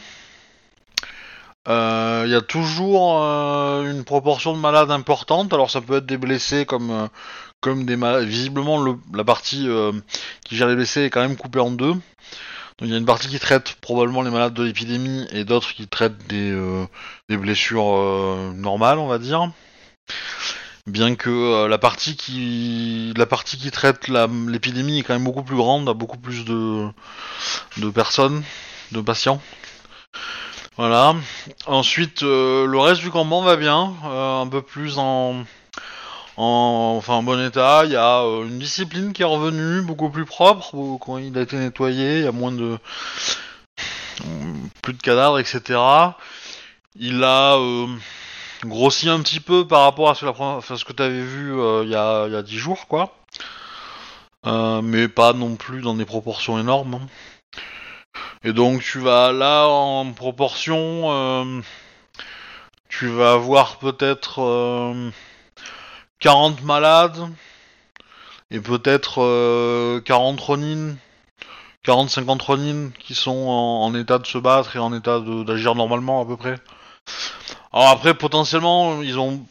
Il 1.67 2.30
y 2.30 2.36
a 2.36 2.41
toujours 2.41 3.22
euh, 3.24 3.89
une 3.91 4.03
proportion 4.03 4.53
de 4.53 4.59
malades 4.59 4.91
importante, 4.91 5.53
alors 5.53 5.69
ça 5.72 5.82
peut 5.82 5.97
être 5.97 6.05
des 6.05 6.17
blessés 6.17 6.65
comme, 6.65 6.91
euh, 6.91 7.07
comme 7.61 7.86
des 7.86 7.95
malades. 7.95 8.26
Visiblement, 8.28 8.78
le- 8.82 8.97
la 9.13 9.24
partie 9.24 9.67
euh, 9.67 9.91
qui 10.45 10.55
gère 10.55 10.67
les 10.67 10.76
blessés 10.76 11.03
est 11.05 11.09
quand 11.09 11.22
même 11.22 11.38
coupée 11.38 11.59
en 11.59 11.72
deux. 11.72 11.95
Donc 12.78 12.88
il 12.88 12.89
y 12.89 12.93
a 12.93 12.97
une 12.97 13.05
partie 13.05 13.28
qui 13.28 13.39
traite 13.39 13.76
probablement 13.82 14.22
les 14.22 14.32
malades 14.32 14.53
de 14.53 14.63
l'épidémie 14.63 15.28
et 15.32 15.43
d'autres 15.43 15.74
qui 15.74 15.88
traitent 15.88 16.28
des, 16.28 16.51
euh, 16.51 16.86
des 17.30 17.38
blessures 17.38 17.95
euh, 17.95 18.51
normales, 18.55 18.99
on 18.99 19.07
va 19.07 19.19
dire. 19.19 19.51
Bien 20.88 21.15
que 21.15 21.30
euh, 21.30 21.67
la 21.67 21.78
partie 21.78 22.15
qui 22.15 23.13
la 23.15 23.28
partie 23.28 23.57
qui 23.57 23.69
traite 23.72 24.07
l'épidémie 24.07 24.99
est 24.99 25.03
quand 25.03 25.13
même 25.13 25.24
beaucoup 25.24 25.43
plus 25.43 25.55
grande, 25.55 25.88
a 25.88 25.93
beaucoup 25.93 26.17
plus 26.17 26.43
de 26.45 26.88
de 27.78 27.89
personnes, 27.89 28.43
de 28.91 29.01
patients. 29.01 29.41
Voilà. 30.78 31.15
Ensuite, 31.67 32.22
le 32.24 32.78
reste 32.78 33.01
du 33.01 33.11
campement 33.11 33.41
va 33.43 33.55
bien, 33.57 33.93
un 34.03 34.47
peu 34.47 34.61
plus 34.61 34.97
en 34.97 35.43
en, 36.41 36.95
enfin, 36.97 37.13
en 37.15 37.23
bon 37.23 37.39
état. 37.45 37.83
Il 37.85 37.91
y 37.91 37.95
a 37.95 38.23
euh, 38.23 38.45
une 38.45 38.59
discipline 38.59 39.13
qui 39.13 39.21
est 39.21 39.25
revenue, 39.25 39.81
beaucoup 39.81 40.09
plus 40.09 40.25
propre. 40.25 40.75
Quand 40.99 41.17
il 41.17 41.37
a 41.37 41.41
été 41.41 41.57
nettoyé, 41.57 42.19
il 42.19 42.23
y 42.23 42.27
a 42.27 42.31
moins 42.31 42.51
de 42.51 42.77
plus 44.81 44.93
de 44.93 45.01
cadavres, 45.01 45.39
etc. 45.39 45.79
Il 46.95 47.23
a 47.23 47.55
euh, 47.57 47.87
grossi 48.65 49.09
un 49.09 49.21
petit 49.21 49.39
peu 49.39 49.67
par 49.67 49.83
rapport 49.83 50.09
à 50.09 50.15
ce, 50.15 50.85
que 50.85 50.93
tu 50.93 51.03
avais 51.03 51.21
vu 51.21 51.53
euh, 51.53 51.83
il 51.83 51.91
y 51.91 51.95
a 51.95 52.25
il 52.27 52.33
y 52.33 52.35
a 52.35 52.41
10 52.43 52.57
jours, 52.57 52.87
quoi. 52.87 53.15
Mais 54.83 55.07
pas 55.07 55.33
non 55.33 55.55
plus 55.55 55.81
dans 55.81 55.93
des 55.93 56.05
proportions 56.05 56.59
énormes. 56.59 56.95
hein. 56.95 57.07
Et 58.43 58.53
donc 58.53 58.81
tu 58.81 58.99
vas 58.99 59.31
là 59.31 59.67
en 59.67 60.11
proportion, 60.13 61.61
tu 62.89 63.07
vas 63.07 63.33
avoir 63.33 63.77
peut-être 63.77 65.11
40 66.22 66.63
malades 66.63 67.19
et 68.51 68.59
peut-être 68.59 69.22
euh, 69.22 69.99
40 70.01 70.39
Ronin, 70.39 70.95
40-50 71.86 72.41
Ronin 72.41 72.89
qui 72.99 73.15
sont 73.15 73.32
en, 73.32 73.93
état 73.95 74.19
de 74.19 74.28
se 74.28 74.38
battre 74.38 74.76
et 74.76 74.80
en 74.80 74.93
état 74.93 75.19
d'agir 75.19 75.74
normalement 75.74 76.22
à 76.22 76.26
peu 76.26 76.38
près. 76.38 76.55
Alors 77.74 77.89
après 77.89 78.13
potentiellement 78.13 79.01
ils 79.01 79.17
ont 79.17 79.43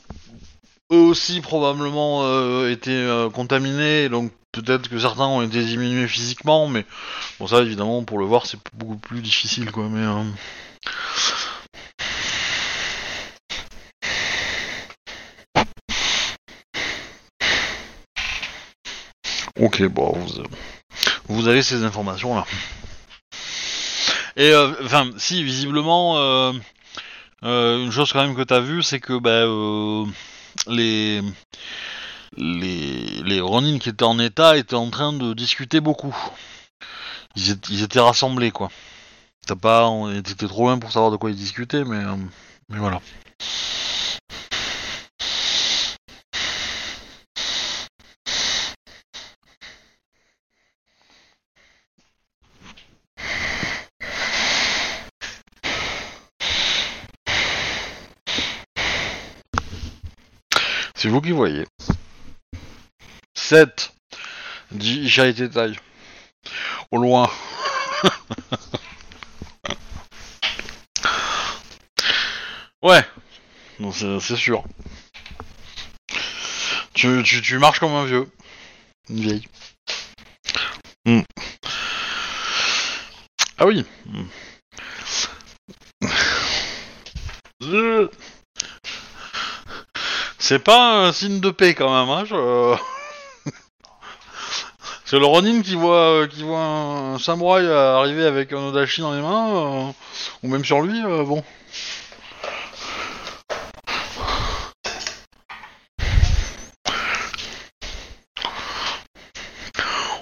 eux 0.93 0.97
aussi 0.97 1.41
probablement 1.41 2.23
euh, 2.23 2.71
été 2.71 2.93
euh, 2.93 3.29
contaminés, 3.31 4.09
donc 4.09 4.33
peut-être 4.53 4.89
que 4.89 4.99
certains 4.99 5.27
ont 5.27 5.43
été 5.43 5.65
diminués 5.65 6.07
physiquement, 6.07 6.69
mais 6.69 6.87
bon 7.41 7.49
ça 7.49 7.63
évidemment 7.63 8.05
pour 8.05 8.19
le 8.19 8.27
voir 8.27 8.47
c'est 8.47 8.59
beaucoup 8.75 8.97
plus 8.97 9.23
difficile 9.23 9.73
quoi. 9.73 9.89
Mais 9.91 10.07
ok 19.61 19.85
bon 19.89 20.19
vous, 21.29 21.47
avez 21.49 21.63
ces 21.63 21.85
informations 21.85 22.35
là. 22.35 22.45
Et 24.37 24.51
euh, 24.53 24.73
enfin 24.85 25.11
si 25.17 25.45
visiblement 25.45 26.19
euh, 26.19 26.53
euh, 27.45 27.85
une 27.85 27.93
chose 27.93 28.13
quand 28.13 28.23
même 28.27 28.37
que 28.37 28.43
t'as 28.43 28.61
vu 28.61 28.83
c'est 28.83 29.01
que 29.01 29.19
bah, 29.19 29.47
les 30.67 31.21
les, 32.37 33.23
les 33.25 33.41
Ronin 33.41 33.79
qui 33.79 33.89
étaient 33.89 34.05
en 34.05 34.19
état 34.19 34.57
étaient 34.57 34.75
en 34.75 34.91
train 34.91 35.13
de 35.13 35.35
discuter 35.35 35.81
beaucoup. 35.81 36.17
Ils, 37.37 37.83
étaient- 37.83 38.01
rassemblés, 38.01 38.51
quoi. 38.51 38.71
T'as 39.47 39.57
pas, 39.57 39.89
on 39.89 40.13
était 40.13 40.35
trop 40.47 40.65
loin 40.65 40.79
pour 40.79 40.93
savoir 40.93 41.11
de 41.11 41.17
quoi 41.17 41.31
ils 41.31 41.37
discutaient, 41.37 41.85
mais, 41.85 42.03
mais 42.69 42.79
voilà. 42.79 43.01
Vous 61.11 61.21
qui 61.21 61.33
voyez. 61.33 61.67
7 63.35 63.93
dit 64.71 65.01
Ishaï 65.01 65.35
Tetai. 65.35 65.73
Au 66.91 66.99
loin. 66.99 67.29
ouais, 72.83 73.05
Non, 73.79 73.93
c'est 73.93 74.37
sûr. 74.37 74.63
Tu, 76.95 77.23
tu, 77.25 77.43
tu 77.43 77.59
marches 77.59 77.81
comme 77.81 77.93
un 77.93 78.05
vieux. 78.05 78.29
Une 79.09 79.21
vieille. 79.21 79.49
Hmm. 81.05 81.23
Ah 83.59 83.67
oui. 83.67 83.85
Hmm. 84.07 84.27
C'est 90.51 90.59
pas 90.59 91.07
un 91.07 91.13
signe 91.13 91.39
de 91.39 91.51
paix 91.51 91.75
quand 91.75 91.95
même, 91.95 92.11
hein. 92.11 92.25
C'est 95.05 95.21
le 95.21 95.25
Ronin 95.25 95.63
qui 95.63 95.77
voit, 95.77 96.23
euh, 96.23 96.27
qui 96.27 96.43
voit 96.43 96.59
un 96.59 97.21
samouraï 97.21 97.69
arriver 97.69 98.25
avec 98.25 98.53
un 98.53 98.57
odachi 98.59 99.01
dans 99.01 99.15
les 99.15 99.23
mains, 99.23 99.49
euh, 99.49 99.93
ou 100.43 100.49
même 100.49 100.65
sur 100.65 100.81
lui, 100.83 101.01
euh, 101.05 101.23
bon. 101.23 101.45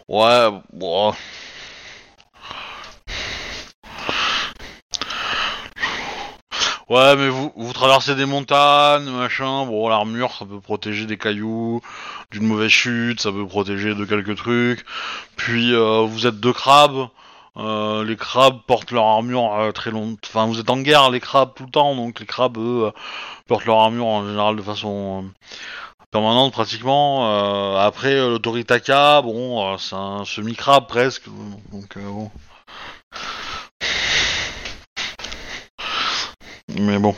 Ouais, 0.09 0.51
bon. 0.75 1.15
Ouais, 6.89 7.17
mais 7.17 7.29
vous, 7.29 7.53
vous 7.55 7.73
traversez 7.75 8.15
des 8.15 8.25
montagnes, 8.25 9.11
machin, 9.11 9.67
bon, 9.67 9.89
l'armure, 9.89 10.33
ça 10.33 10.47
peut 10.47 10.59
protéger 10.59 11.05
des 11.05 11.19
cailloux, 11.19 11.83
d'une 12.31 12.47
mauvaise 12.47 12.71
chute, 12.71 13.21
ça 13.21 13.31
peut 13.31 13.47
protéger 13.47 13.95
de 13.95 14.07
quelques 14.07 14.37
trucs. 14.37 14.87
Puis, 15.37 15.75
euh, 15.75 16.07
vous 16.07 16.27
êtes 16.27 16.41
deux 16.41 16.55
crabes, 16.55 17.09
euh, 17.59 18.05
les 18.05 18.17
crabes 18.17 18.61
portent 18.67 18.91
leur 18.91 19.05
armure 19.05 19.55
euh, 19.55 19.73
très 19.73 19.91
long... 19.91 20.17
Enfin, 20.25 20.47
vous 20.47 20.61
êtes 20.61 20.71
en 20.71 20.79
guerre, 20.79 21.11
les 21.11 21.21
crabes, 21.21 21.53
tout 21.55 21.65
le 21.65 21.71
temps, 21.71 21.95
donc 21.95 22.21
les 22.21 22.27
crabes, 22.27 22.57
eux, 22.57 22.87
euh, 22.87 22.91
portent 23.49 23.67
leur 23.67 23.81
armure 23.81 24.07
en 24.07 24.27
général 24.27 24.57
de 24.57 24.63
façon 24.63 25.25
euh, 25.25 25.29
permanente, 26.11 26.53
pratiquement. 26.53 27.75
Euh, 27.75 27.79
après, 27.87 28.15
euh, 28.15 28.31
le 28.31 28.39
Toritaka, 28.39 29.21
bon, 29.21 29.77
c'est 29.77 29.95
un 29.95 30.25
semi-crabe, 30.25 30.87
presque, 30.87 31.25
donc 31.71 31.99
bon... 31.99 32.31
Mais 36.69 36.99
bon. 36.99 37.15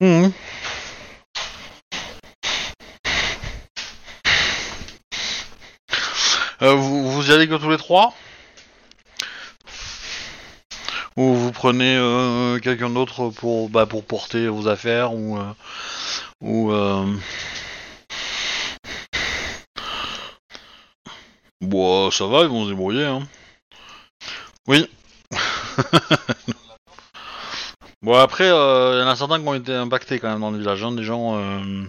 Mhm. 0.00 0.32
Euh, 6.62 6.74
vous, 6.74 7.10
vous 7.10 7.30
y 7.30 7.32
allez 7.32 7.48
que 7.48 7.54
tous 7.54 7.70
les 7.70 7.76
trois? 7.76 8.14
Ou 11.16 11.34
vous 11.34 11.52
prenez 11.52 11.96
euh, 11.96 12.58
quelqu'un 12.58 12.90
d'autre 12.90 13.30
pour, 13.30 13.70
bah, 13.70 13.86
pour 13.86 14.04
porter 14.04 14.48
vos 14.48 14.68
affaires 14.68 15.14
ou 15.14 15.38
euh, 15.38 15.52
ou 16.42 16.72
euh... 16.72 17.06
Bon, 21.60 22.10
ça 22.10 22.26
va, 22.26 22.42
ils 22.42 22.48
vont 22.48 22.64
se 22.64 22.70
débrouiller. 22.70 23.04
Hein. 23.04 23.26
Oui. 24.66 24.88
bon, 28.02 28.14
après, 28.14 28.48
euh, 28.48 28.96
il 28.96 29.00
y 29.00 29.02
en 29.02 29.08
a 29.08 29.16
certains 29.16 29.40
qui 29.40 29.48
ont 29.48 29.54
été 29.54 29.74
impactés 29.74 30.18
quand 30.18 30.30
même 30.30 30.40
dans 30.40 30.50
le 30.50 30.58
village. 30.58 30.82
Hein. 30.82 30.92
Des 30.92 31.04
gens. 31.04 31.36
Euh... 31.36 31.84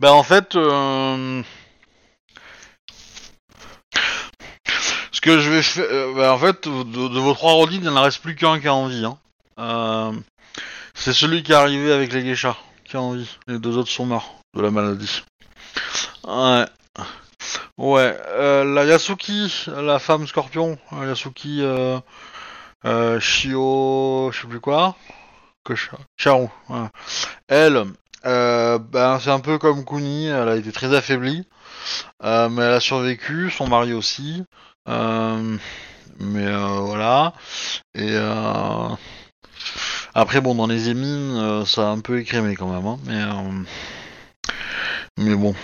Ben, 0.00 0.10
en 0.10 0.22
fait. 0.22 0.56
Euh, 0.56 1.42
ce 5.12 5.20
que 5.20 5.38
je 5.38 5.50
vais 5.50 5.62
faire. 5.62 5.84
Euh, 5.90 6.14
ben, 6.14 6.30
en 6.30 6.38
fait, 6.38 6.66
de, 6.66 7.20
vos 7.20 7.34
trois 7.34 7.52
rodines, 7.52 7.84
il 7.84 7.90
n'en 7.90 8.02
reste 8.02 8.22
plus 8.22 8.34
qu'un 8.34 8.60
qui 8.60 8.68
a 8.68 8.74
envie. 8.74 9.04
Hein. 9.04 10.22
C'est 10.94 11.12
celui 11.12 11.42
qui 11.42 11.52
est 11.52 11.56
arrivé 11.56 11.92
avec 11.92 12.12
les 12.12 12.22
geishas 12.22 12.56
qui 12.84 12.96
a 12.96 13.00
envie. 13.00 13.28
Les 13.46 13.58
deux 13.58 13.76
autres 13.76 13.90
sont 13.90 14.06
morts 14.06 14.40
de 14.54 14.62
la 14.62 14.70
maladie. 14.70 15.22
Ouais. 16.24 16.66
Ouais. 17.78 18.16
euh, 18.28 18.64
la 18.64 18.84
Yasuki, 18.84 19.66
la 19.66 19.98
femme 19.98 20.26
scorpion, 20.26 20.78
euh, 20.92 21.06
Yasuki 21.08 21.60
euh, 21.62 21.98
euh, 22.84 23.18
Shio, 23.20 24.30
je 24.32 24.42
sais 24.42 24.46
plus 24.48 24.60
quoi. 24.60 24.96
Que 25.64 25.74
Cha- 25.74 25.98
Charu. 26.16 26.48
ouais. 26.68 26.86
Elle, 27.48 27.84
ben, 28.24 29.18
c'est 29.20 29.30
un 29.30 29.40
peu 29.40 29.58
comme 29.58 29.84
Kuni, 29.84 30.26
elle 30.26 30.48
a 30.48 30.56
été 30.56 30.72
très 30.72 30.94
affaiblie. 30.94 31.46
Mais 32.22 32.62
elle 32.62 32.74
a 32.74 32.80
survécu, 32.80 33.50
son 33.50 33.68
mari 33.68 33.92
aussi. 33.94 34.44
Mais 34.86 36.52
voilà. 36.56 37.32
Et 37.94 38.16
après, 40.14 40.40
bon, 40.40 40.54
dans 40.54 40.66
les 40.66 40.88
émines, 40.88 41.64
ça 41.66 41.82
a 41.88 41.92
un 41.92 42.00
peu 42.00 42.20
écrémé 42.20 42.54
quand 42.56 42.68
même. 42.68 42.86
Hein, 42.86 42.98
mais, 45.16 45.24
mais 45.30 45.34
bon. 45.34 45.54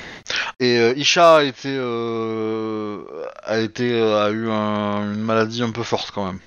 Et 0.61 0.77
euh, 0.79 0.93
Isha 0.97 1.37
a 1.37 1.43
été, 1.45 1.69
euh, 1.77 3.05
euh, 3.49 4.27
a 4.27 4.31
eu 4.31 4.51
un- 4.51 5.15
une 5.15 5.21
maladie 5.23 5.63
un 5.63 5.71
peu 5.71 5.83
forte 5.83 6.11
quand 6.11 6.27
même. 6.27 6.41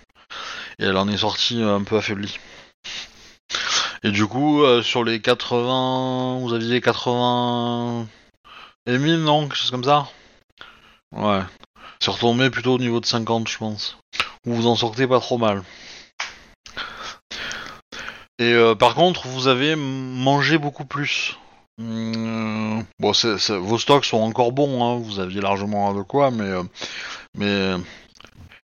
Et 0.80 0.86
elle 0.86 0.98
en 0.98 1.08
est 1.08 1.18
sortie 1.18 1.62
un 1.62 1.84
peu 1.84 1.98
affaiblie. 1.98 2.40
Et 4.04 4.12
du 4.12 4.26
coup, 4.26 4.64
sur 4.82 5.04
les 5.04 5.22
80, 5.22 6.40
vous 6.40 6.54
aviez 6.54 6.82
80 6.82 8.08
émines, 8.88 9.24
non 9.24 9.44
Quelque 9.44 9.56
chose 9.56 9.72
comme 9.72 9.84
ça? 9.84 10.08
Ouais. 11.12 11.42
C'est 12.00 12.12
retombé 12.12 12.50
plutôt 12.50 12.74
au 12.76 12.80
niveau 12.80 13.00
de 13.00 13.06
50, 13.06 13.48
je 13.48 13.58
pense. 13.58 13.98
Vous 14.46 14.56
vous 14.56 14.68
en 14.68 14.76
sortez 14.76 15.08
pas 15.08 15.20
trop 15.20 15.38
mal. 15.38 15.64
Et 18.40 18.56
par 18.80 18.96
contre, 18.96 19.28
vous 19.28 19.48
avez 19.48 19.76
mangé 19.76 20.58
beaucoup 20.58 20.86
plus. 20.86 21.38
Hum, 21.80 22.86
bon, 23.00 23.14
c'est- 23.14 23.38
c'est- 23.38 23.58
vos 23.58 23.78
stocks 23.80 24.06
sont 24.06 24.18
encore 24.20 24.52
bons, 24.52 24.84
hein, 24.84 25.00
vous 25.00 25.20
aviez 25.20 25.42
largement 25.42 25.94
de 25.94 26.02
quoi, 26.04 26.30
mais 26.32 26.44
euh, 26.44 26.64
mais 27.36 27.76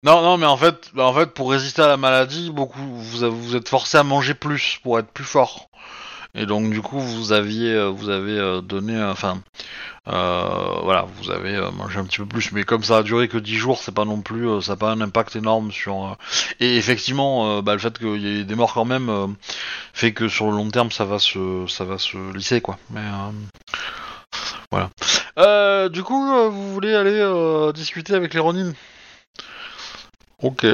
non, 0.05 0.21
non, 0.23 0.37
mais 0.37 0.47
en 0.47 0.57
fait, 0.57 0.91
en 0.99 1.15
fait, 1.15 1.27
pour 1.35 1.51
résister 1.53 1.83
à 1.83 1.87
la 1.87 1.97
maladie, 1.97 2.51
beaucoup, 2.51 2.81
vous 2.81 3.31
vous 3.31 3.57
êtes 3.57 3.69
forcé 3.69 3.99
à 3.99 4.03
manger 4.03 4.35
plus 4.35 4.79
pour 4.83 4.99
être 4.99 5.13
plus 5.13 5.25
fort. 5.25 5.69
Et 6.35 6.47
donc 6.47 6.71
du 6.71 6.81
coup, 6.81 6.99
vous 6.99 7.33
aviez, 7.33 7.75
euh, 7.75 7.89
vous 7.91 8.09
avez 8.09 8.39
euh, 8.39 8.63
donné, 8.63 8.97
euh, 8.97 9.13
enfin, 9.13 9.43
voilà, 10.07 11.07
vous 11.17 11.31
avez 11.31 11.61
mangé 11.73 11.99
un 11.99 12.05
petit 12.05 12.19
peu 12.19 12.27
plus. 12.27 12.53
Mais 12.53 12.65
comme 12.65 12.83
ça 12.83 12.99
a 12.99 13.03
duré 13.03 13.29
que 13.29 13.37
10 13.37 13.57
jours, 13.57 13.79
c'est 13.79 13.95
pas 13.95 14.07
non 14.07 14.23
plus, 14.23 14.63
ça 14.63 14.73
n'a 14.73 14.77
pas 14.77 14.91
un 14.93 15.01
impact 15.01 15.37
énorme 15.37 15.71
sur. 15.73 16.17
Et 16.61 16.77
effectivement, 16.77 17.63
bah, 17.63 17.75
le 17.75 17.79
fait 17.79 17.99
qu'il 17.99 18.23
y 18.23 18.41
ait 18.41 18.45
des 18.45 18.55
morts 18.55 18.73
quand 18.75 18.87
même 18.87 19.37
fait 19.93 20.13
que 20.13 20.29
sur 20.29 20.51
le 20.51 20.57
long 20.57 20.71
terme, 20.71 20.91
ça 20.91 21.05
va 21.05 21.19
se, 21.19 21.67
ça 21.69 21.85
va 21.85 21.99
se 21.99 22.17
lisser 22.35 22.61
quoi. 22.61 22.79
Mais 22.91 23.03
voilà. 24.71 25.89
Du 25.91 26.03
coup, 26.03 26.51
vous 26.51 26.73
voulez 26.73 26.95
aller 26.95 27.73
discuter 27.75 28.15
avec 28.15 28.35
les 28.35 28.41
Ronin 28.41 28.73
Ok. 30.43 30.67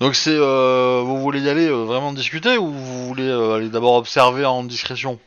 Donc 0.00 0.14
c'est, 0.14 0.34
euh, 0.34 1.02
vous 1.04 1.20
voulez 1.20 1.40
y 1.40 1.48
aller 1.48 1.68
euh, 1.68 1.84
vraiment 1.84 2.12
discuter 2.12 2.58
ou 2.58 2.70
vous 2.70 3.06
voulez 3.08 3.28
euh, 3.28 3.56
aller 3.56 3.70
d'abord 3.70 3.94
observer 3.94 4.44
en 4.44 4.62
discrétion 4.62 5.18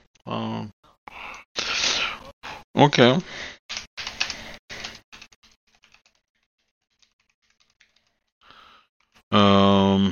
Ok. 2.76 3.02
Euh... 9.34 10.10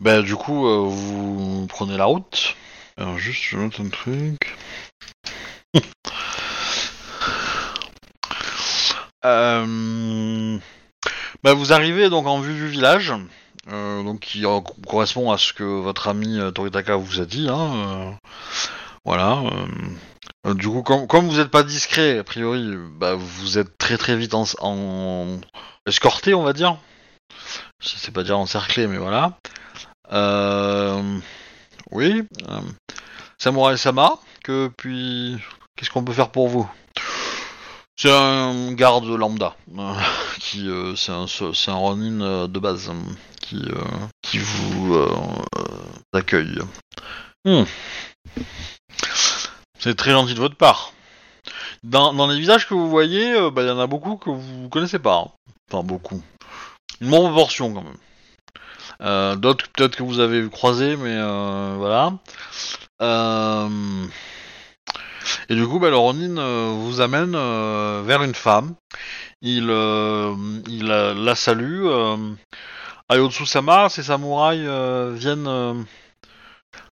Bah 0.00 0.22
du 0.22 0.36
coup, 0.36 0.88
vous 0.88 1.66
prenez 1.68 1.96
la 1.96 2.04
route. 2.04 2.56
Alors 2.96 3.18
juste, 3.18 3.42
je 3.42 3.56
note 3.56 3.80
un 3.80 3.88
truc. 3.88 4.56
Bah, 11.44 11.54
vous 11.54 11.72
arrivez 11.72 12.10
donc 12.10 12.26
en 12.26 12.40
vue 12.40 12.54
du 12.54 12.66
village, 12.66 13.14
euh, 13.70 14.02
donc 14.02 14.20
qui 14.20 14.44
correspond 14.86 15.30
à 15.30 15.38
ce 15.38 15.52
que 15.52 15.62
votre 15.62 16.08
ami 16.08 16.38
euh, 16.38 16.50
Toritaka 16.50 16.96
vous 16.96 17.20
a 17.20 17.26
dit. 17.26 17.48
Hein, 17.48 17.72
euh, 17.76 18.10
voilà. 19.04 19.42
du 20.54 20.68
coup, 20.68 20.82
comme, 20.82 21.28
vous 21.28 21.36
n'êtes 21.36 21.50
pas 21.50 21.62
discret, 21.62 22.18
a 22.18 22.24
priori, 22.24 22.74
bah, 22.98 23.14
vous 23.14 23.56
êtes 23.56 23.78
très 23.78 23.96
très 23.96 24.16
vite 24.16 24.34
escorté, 25.86 26.34
on 26.34 26.42
va 26.42 26.52
dire. 26.52 26.76
Je 27.80 27.88
sais 27.88 28.10
pas 28.10 28.24
dire 28.24 28.38
encerclé, 28.38 28.88
mais 28.88 28.98
voilà. 28.98 29.38
Oui. 31.92 32.24
Samurai 33.38 33.76
Sama, 33.76 34.18
que 34.42 34.70
puis 34.76 35.38
qu'est-ce 35.76 35.90
qu'on 35.90 36.04
peut 36.04 36.12
faire 36.12 36.30
pour 36.30 36.48
vous? 36.48 36.68
C'est 38.00 38.12
un 38.12 38.72
garde 38.74 39.06
lambda, 39.06 39.56
euh, 39.76 39.94
qui 40.38 40.68
euh, 40.68 40.94
c'est 40.94 41.10
un 41.10 41.26
c'est 41.26 41.70
un 41.70 41.74
Ronin 41.74 42.20
euh, 42.20 42.46
de 42.46 42.60
base 42.60 42.90
euh, 42.90 42.94
qui 43.40 43.56
euh, 43.56 43.82
qui 44.22 44.38
vous 44.38 44.94
euh, 44.94 45.10
euh, 45.58 45.64
accueille. 46.12 46.60
Hmm. 47.44 47.64
C'est 49.80 49.96
très 49.96 50.12
gentil 50.12 50.34
de 50.34 50.38
votre 50.38 50.54
part. 50.54 50.92
Dans, 51.82 52.12
dans 52.12 52.28
les 52.28 52.38
visages 52.38 52.68
que 52.68 52.74
vous 52.74 52.88
voyez, 52.88 53.32
euh, 53.34 53.50
bah, 53.50 53.62
il 53.62 53.68
y 53.68 53.70
en 53.70 53.80
a 53.80 53.86
beaucoup 53.88 54.16
que 54.16 54.30
vous 54.30 54.68
connaissez 54.68 55.00
pas. 55.00 55.16
hein. 55.26 55.30
Enfin, 55.70 55.82
beaucoup. 55.82 56.22
Une 57.00 57.10
bonne 57.10 57.22
proportion, 57.22 57.72
quand 57.74 57.82
même. 57.82 57.96
Euh, 59.00 59.34
D'autres, 59.36 59.66
peut-être 59.70 59.96
que 59.96 60.02
vous 60.04 60.20
avez 60.20 60.48
croisé, 60.50 60.96
mais 60.96 61.14
euh, 61.14 61.74
voilà. 61.78 62.12
Euh, 63.02 64.06
Et 65.50 65.54
du 65.54 65.66
coup, 65.66 65.78
bah, 65.78 65.88
le 65.88 65.96
Ronin 65.96 66.36
euh, 66.36 66.72
vous 66.76 67.00
amène 67.00 67.34
euh, 67.34 68.02
vers 68.04 68.22
une 68.22 68.34
femme. 68.34 68.74
Il, 69.40 69.68
euh, 69.70 70.34
il 70.66 70.84
la, 70.84 71.34
salue. 71.34 71.86
Euh, 71.86 72.16
Ayotsu-sama, 73.08 73.88
ces 73.88 74.02
samouraïs 74.02 74.66
euh, 74.66 75.12
viennent 75.14 75.86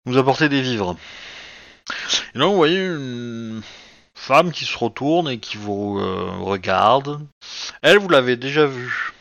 nous 0.07 0.19
apporter 0.19 0.49
des 0.49 0.61
vivres. 0.63 0.97
Et 2.35 2.39
là, 2.39 2.47
vous 2.47 2.55
voyez 2.55 2.79
une 2.79 3.63
femme 4.15 4.53
qui 4.53 4.65
se 4.65 4.79
retourne 4.79 5.29
et 5.29 5.39
qui 5.39 5.57
vous 5.57 5.97
regarde. 6.45 7.27
Elle, 7.83 7.99
vous 7.99 8.09
l'avez 8.09 8.37
déjà 8.37 8.67
vue. 8.67 9.13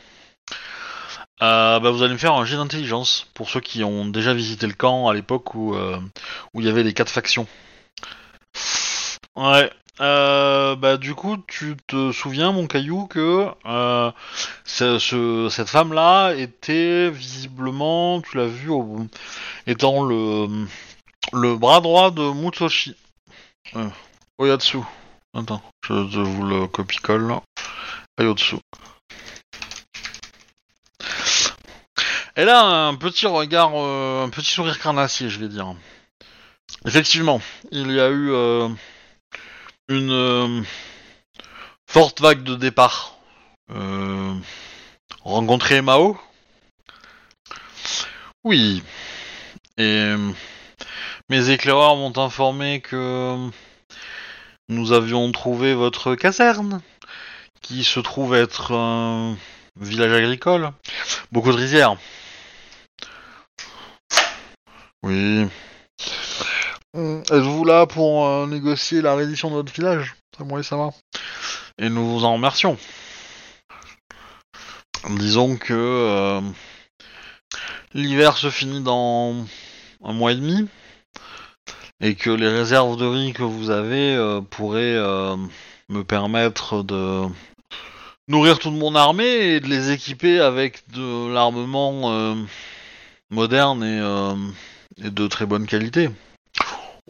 Bah, 1.40 1.80
vous 1.80 2.04
allez 2.04 2.14
me 2.14 2.18
faire 2.20 2.36
un 2.36 2.46
jet 2.46 2.56
d'intelligence 2.56 3.28
pour 3.34 3.50
ceux 3.50 3.60
qui 3.60 3.84
ont 3.84 4.06
déjà 4.06 4.34
visité 4.34 4.68
le 4.68 4.74
camp 4.74 5.10
à 5.10 5.14
l'époque 5.14 5.56
où 5.56 5.76
où 5.76 6.62
il 6.62 6.66
y 6.66 6.70
avait 6.70 6.84
les 6.84 6.94
quatre 6.94 7.12
factions. 7.12 7.48
Ouais. 9.36 9.72
Euh, 10.02 10.76
bah 10.76 10.98
du 10.98 11.14
coup, 11.14 11.38
tu 11.48 11.78
te 11.88 12.12
souviens, 12.12 12.52
mon 12.52 12.66
caillou, 12.66 13.06
que 13.06 13.48
euh, 13.66 14.12
ce- 14.66 14.98
ce- 14.98 15.50
cette 15.52 15.70
femme-là 15.70 16.34
était 16.34 17.12
visiblement, 17.12 18.20
tu 18.22 18.38
l'as 18.38 18.48
vu, 18.48 18.72
étant 19.68 20.04
le 20.04 20.66
le 21.32 21.56
bras 21.56 21.80
droit 21.80 22.10
de 22.12 22.24
Mutsushi. 22.34 22.96
Euh, 23.76 23.88
Oyatsu. 24.40 24.80
Attends, 25.36 25.62
je, 25.88 25.94
vous 26.20 26.44
le 26.44 26.68
copie-colle. 26.68 27.36
Oyatsu. 28.20 28.56
Elle 32.36 32.50
a 32.50 32.64
un 32.88 32.96
petit 32.96 33.28
regard, 33.28 33.72
euh, 33.76 34.26
un 34.26 34.30
petit 34.30 34.50
sourire 34.52 34.80
carnassier, 34.80 35.30
je 35.30 35.40
vais 35.40 35.48
dire. 35.48 35.76
Effectivement, 36.86 37.42
il 37.72 37.92
y 37.92 38.00
a 38.00 38.10
eu 38.10 38.32
une 39.94 40.12
euh, 40.12 40.62
forte 41.88 42.22
vague 42.22 42.44
de 42.44 42.56
départ. 42.56 43.18
Euh, 43.72 44.34
rencontrer 45.22 45.82
Mao 45.82 46.18
Oui. 48.44 48.84
Et 49.78 49.84
euh, 49.84 50.32
mes 51.30 51.50
éclaireurs 51.50 51.96
m'ont 51.96 52.18
informé 52.18 52.82
que 52.82 53.50
nous 54.70 54.92
avions 54.92 55.32
trouvé 55.32 55.74
votre 55.74 56.16
caserne, 56.16 56.82
qui 57.62 57.84
se 57.84 58.00
trouve 58.00 58.36
être 58.36 58.74
un 58.74 59.38
village 59.80 60.14
agricole. 60.14 60.72
Beaucoup 61.32 61.52
de 61.52 61.58
rizières. 61.58 61.98
Oui. 65.04 65.48
Hum, 66.96 67.24
Êtes-vous 67.32 67.66
là 67.66 67.88
pour 67.88 68.28
euh, 68.28 68.46
négocier 68.46 69.02
la 69.02 69.16
reddition 69.16 69.50
de 69.50 69.56
votre 69.56 69.74
village? 69.74 70.16
Oui, 70.40 70.64
ça 70.64 70.78
va. 70.78 70.92
Et 71.80 71.90
nous 71.90 72.08
vous 72.08 72.24
en 72.24 72.34
remercions. 72.34 72.78
Disons 75.10 75.58
que 75.58 75.74
euh, 75.74 76.42
l'hiver 77.96 78.38
se 78.38 78.52
finit 78.52 78.82
dans 78.82 79.36
un 80.04 80.14
mois 80.14 80.34
et 80.34 80.36
demi 80.36 80.68
et 82.00 82.14
que 82.14 82.30
les 82.30 82.48
réserves 82.48 82.96
de 82.98 83.06
riz 83.06 83.34
que 83.34 83.42
vous 83.42 83.72
avez 83.72 84.16
euh, 84.16 84.42
pourraient 84.42 84.96
me 85.90 86.04
permettre 86.04 86.84
de 86.84 87.24
nourrir 88.28 88.60
toute 88.60 88.74
mon 88.74 88.94
armée 88.94 89.56
et 89.56 89.60
de 89.60 89.68
les 89.68 89.92
équiper 89.92 90.40
avec 90.40 90.88
de 90.92 91.34
l'armement 91.34 92.36
moderne 93.32 93.84
et, 93.84 95.06
et 95.06 95.10
de 95.10 95.28
très 95.28 95.48
bonne 95.48 95.66
qualité. 95.66 96.10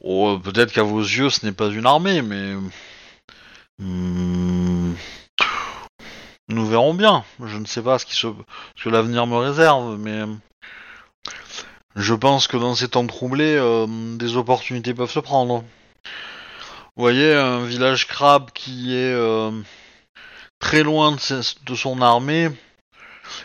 Oh, 0.03 0.39
Peut-être 0.43 0.73
qu'à 0.73 0.83
vos 0.83 1.01
yeux 1.01 1.29
ce 1.29 1.45
n'est 1.45 1.51
pas 1.51 1.69
une 1.69 1.85
armée, 1.85 2.21
mais 2.21 2.55
Hmm, 3.79 4.93
nous 6.47 6.65
verrons 6.67 6.93
bien. 6.93 7.25
Je 7.43 7.57
ne 7.57 7.65
sais 7.65 7.81
pas 7.81 7.97
ce, 7.99 8.27
que 8.81 8.89
l'avenir 8.89 9.25
me 9.27 9.37
réserve, 9.37 9.97
mais 9.97 10.21
je 11.95 12.13
pense 12.13 12.47
que 12.47 12.57
dans 12.57 12.75
ces 12.75 12.89
temps 12.89 13.07
troublés, 13.07 13.55
euh, 13.57 14.15
des 14.17 14.37
opportunités 14.37 14.93
peuvent 14.93 15.11
se 15.11 15.19
prendre. 15.19 15.63
Vous 16.95 17.01
voyez, 17.03 17.33
un 17.33 17.65
village 17.65 18.07
crabe 18.07 18.51
qui 18.51 18.93
est 18.93 19.13
euh, 19.13 19.51
très 20.59 20.83
loin 20.83 21.13
de, 21.13 21.75
son 21.75 22.01
armée 22.01 22.49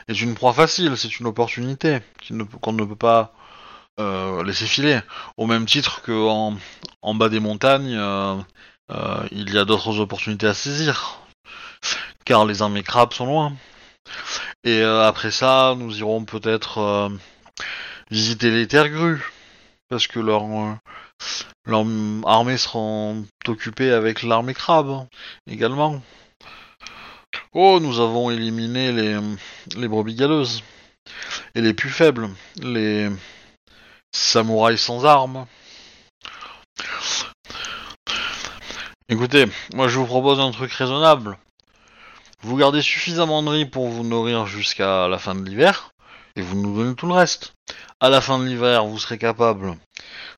est 0.09 0.21
une 0.21 0.35
proie 0.35 0.53
facile, 0.53 0.97
c'est 0.97 1.19
une 1.21 1.27
opportunité 1.27 2.01
qu'on 2.61 2.73
ne 2.73 2.85
peut 2.85 2.97
pas 2.97 3.33
euh, 3.99 4.45
laisser 4.45 4.67
filer. 4.67 5.01
Au 5.37 5.47
même 5.47 5.67
titre 5.67 6.03
que 6.03 6.13
en, 6.13 7.15
bas 7.15 7.29
des 7.29 7.41
montagnes, 7.41 7.97
euh, 7.97 8.37
euh, 8.93 9.29
il 9.33 9.53
y 9.53 9.59
a 9.59 9.65
d'autres 9.65 9.99
opportunités 9.99 10.47
à 10.47 10.55
saisir. 10.55 11.19
Car 12.25 12.45
les 12.47 12.63
armées 12.63 12.83
crabes 12.83 13.13
sont 13.13 13.27
loin. 13.27 13.53
Et 14.65 14.83
après 14.83 15.31
ça, 15.31 15.75
nous 15.77 15.99
irons 15.99 16.25
peut-être 16.25 17.11
visiter 18.11 18.51
les 18.51 18.69
terres 18.69 18.91
grues. 18.91 19.23
Parce 19.89 20.07
que 20.07 20.21
leur, 20.21 20.43
leur 21.67 21.85
armée 22.27 22.59
seront 22.59 23.25
occupées 23.47 23.93
avec 23.93 24.23
l'armée 24.23 24.55
crabe 24.55 25.07
également. 25.51 26.03
Oh, 27.53 27.81
nous 27.81 28.01
avons 28.01 28.31
éliminé 28.31 28.93
les, 28.93 29.19
les 29.77 29.89
brebis 29.89 30.15
galeuses. 30.15 30.63
Et 31.55 31.63
les 31.63 31.75
plus 31.75 31.91
faibles. 31.91 32.29
Les 32.61 33.11
samouraïs 34.13 34.81
sans 34.81 35.05
armes. 35.05 35.47
Écoutez, 39.09 39.47
moi 39.75 39.89
je 39.89 39.99
vous 39.99 40.07
propose 40.07 40.39
un 40.41 40.51
truc 40.51 40.73
raisonnable. 40.73 41.39
Vous 42.43 42.57
gardez 42.57 42.83
suffisamment 42.83 43.43
de 43.43 43.49
riz 43.49 43.67
pour 43.67 43.89
vous 43.89 44.05
nourrir 44.05 44.47
jusqu'à 44.47 45.09
la 45.09 45.19
fin 45.19 45.35
de 45.35 45.49
l'hiver, 45.49 45.91
et 46.37 46.43
vous 46.43 46.57
nous 46.61 46.77
donnez 46.77 46.95
tout 46.95 47.07
le 47.07 47.15
reste. 47.15 47.55
À 48.01 48.11
la 48.11 48.21
fin 48.21 48.39
de 48.39 48.45
l'hiver, 48.45 48.85
vous 48.85 48.99
serez 48.99 49.19
capable 49.19 49.77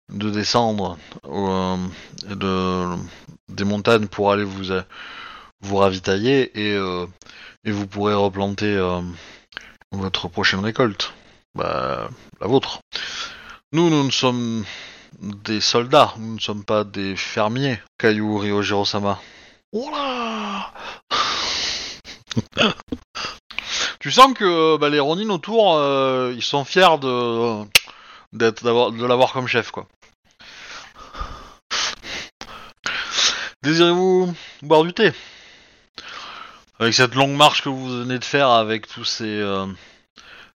de 0.08 0.30
descendre 0.30 0.98
euh, 1.26 1.76
de, 2.26 2.96
des 3.48 3.64
montagnes 3.64 4.06
pour 4.06 4.32
aller 4.32 4.44
vous, 4.44 4.72
euh, 4.72 4.82
ravitailler, 5.70 6.50
et, 6.58 6.74
euh, 6.74 7.06
et 7.64 7.70
vous 7.70 7.86
pourrez 7.86 8.14
replanter 8.14 8.78
votre 9.92 10.28
prochaine 10.28 10.60
récolte. 10.60 11.12
Bah, 11.54 12.08
la 12.40 12.46
vôtre. 12.46 12.80
Nous, 13.72 13.88
nous 13.88 14.02
ne 14.02 14.10
sommes 14.10 14.64
des 15.20 15.60
soldats, 15.60 16.14
nous 16.18 16.34
ne 16.34 16.40
sommes 16.40 16.64
pas 16.64 16.82
des 16.82 17.14
fermiers, 17.14 17.78
Caillou 17.98 18.36
Ryojiro-sama. 18.36 19.20
Tu 24.00 24.10
sens 24.10 24.34
que 24.34 24.76
bah, 24.76 24.88
les 24.88 24.98
Ronin 24.98 25.30
autour, 25.30 25.76
euh, 25.76 26.32
ils 26.34 26.42
sont 26.42 26.64
fiers 26.64 26.98
de 27.00 27.62
d'être 28.32 28.64
de 28.64 29.06
l'avoir 29.06 29.32
comme 29.32 29.46
chef, 29.46 29.70
quoi. 29.70 29.86
Désirez-vous 33.62 34.34
boire 34.62 34.82
du 34.82 34.92
thé? 34.92 35.12
Avec 36.80 36.94
cette 36.94 37.14
longue 37.14 37.36
marche 37.36 37.62
que 37.62 37.68
vous 37.68 38.00
venez 38.00 38.18
de 38.18 38.24
faire 38.24 38.48
avec 38.48 38.88
tous 38.88 39.04
ces 39.04 39.26
euh, 39.26 39.66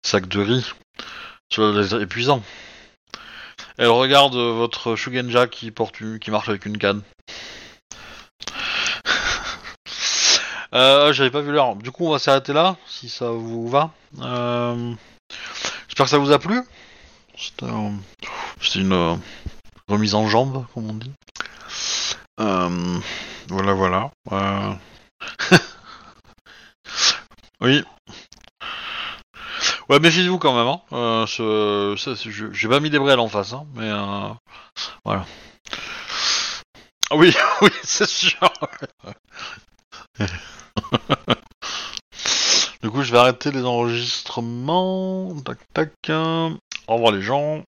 sacs 0.03 0.29
de 0.29 0.41
riz, 0.41 0.73
ça 1.51 1.73
doit 1.73 1.83
être 1.83 2.01
épuisant. 2.01 2.43
Elle 3.79 3.89
regarde 3.89 4.35
euh, 4.35 4.53
votre 4.53 4.97
Shugenja 4.97 5.47
qui 5.47 5.71
porte 5.71 6.01
une- 6.01 6.19
qui 6.19 6.31
marche 6.31 6.49
avec 6.49 6.67
une 6.67 6.79
canne. 6.79 7.03
euh, 10.75 11.13
J'avais 11.13 11.31
pas 11.31 11.41
vu 11.41 11.53
l'heure. 11.53 11.77
Du 11.77 11.91
coup, 11.91 12.07
on 12.07 12.11
va 12.11 12.19
s'arrêter 12.19 12.53
là, 12.53 12.77
si 12.87 13.09
ça 13.09 13.31
vous 13.31 13.69
va. 13.69 13.91
Euh, 14.21 14.93
J'espère 15.89 16.07
que 16.07 16.11
ça 16.11 16.19
vous 16.19 16.33
a 16.33 16.39
plu. 16.39 16.61
C'était 18.61 18.81
une 18.81 19.19
remise 19.89 20.15
en 20.15 20.27
jambe, 20.29 20.67
comme 20.75 20.91
on 20.91 20.95
dit. 20.95 21.13
Voilà, 23.49 23.73
voilà. 23.73 24.11
Oui. 27.63 27.85
Ouais, 29.91 29.99
méfiez-vous 29.99 30.39
quand 30.39 30.55
même. 30.55 30.69
Hein. 30.69 31.27
Euh, 31.41 31.97
J'ai 32.53 32.69
pas 32.69 32.79
mis 32.79 32.91
des 32.91 32.99
brels 33.01 33.19
en 33.19 33.27
face, 33.29 33.53
hein, 33.53 33.67
mais 33.75 33.91
euh, 33.91 34.29
voilà. 35.05 35.27
Ah 37.11 37.17
Oui, 37.17 37.35
oui, 37.63 37.71
c'est 37.83 38.09
sûr. 38.09 38.39
du 42.85 42.89
coup, 42.91 43.03
je 43.03 43.11
vais 43.11 43.19
arrêter 43.19 43.51
les 43.51 43.65
enregistrements. 43.65 45.35
Tac, 45.45 45.59
tac. 45.75 45.93
Au 46.09 46.95
revoir 46.95 47.11
les 47.11 47.23
gens. 47.23 47.65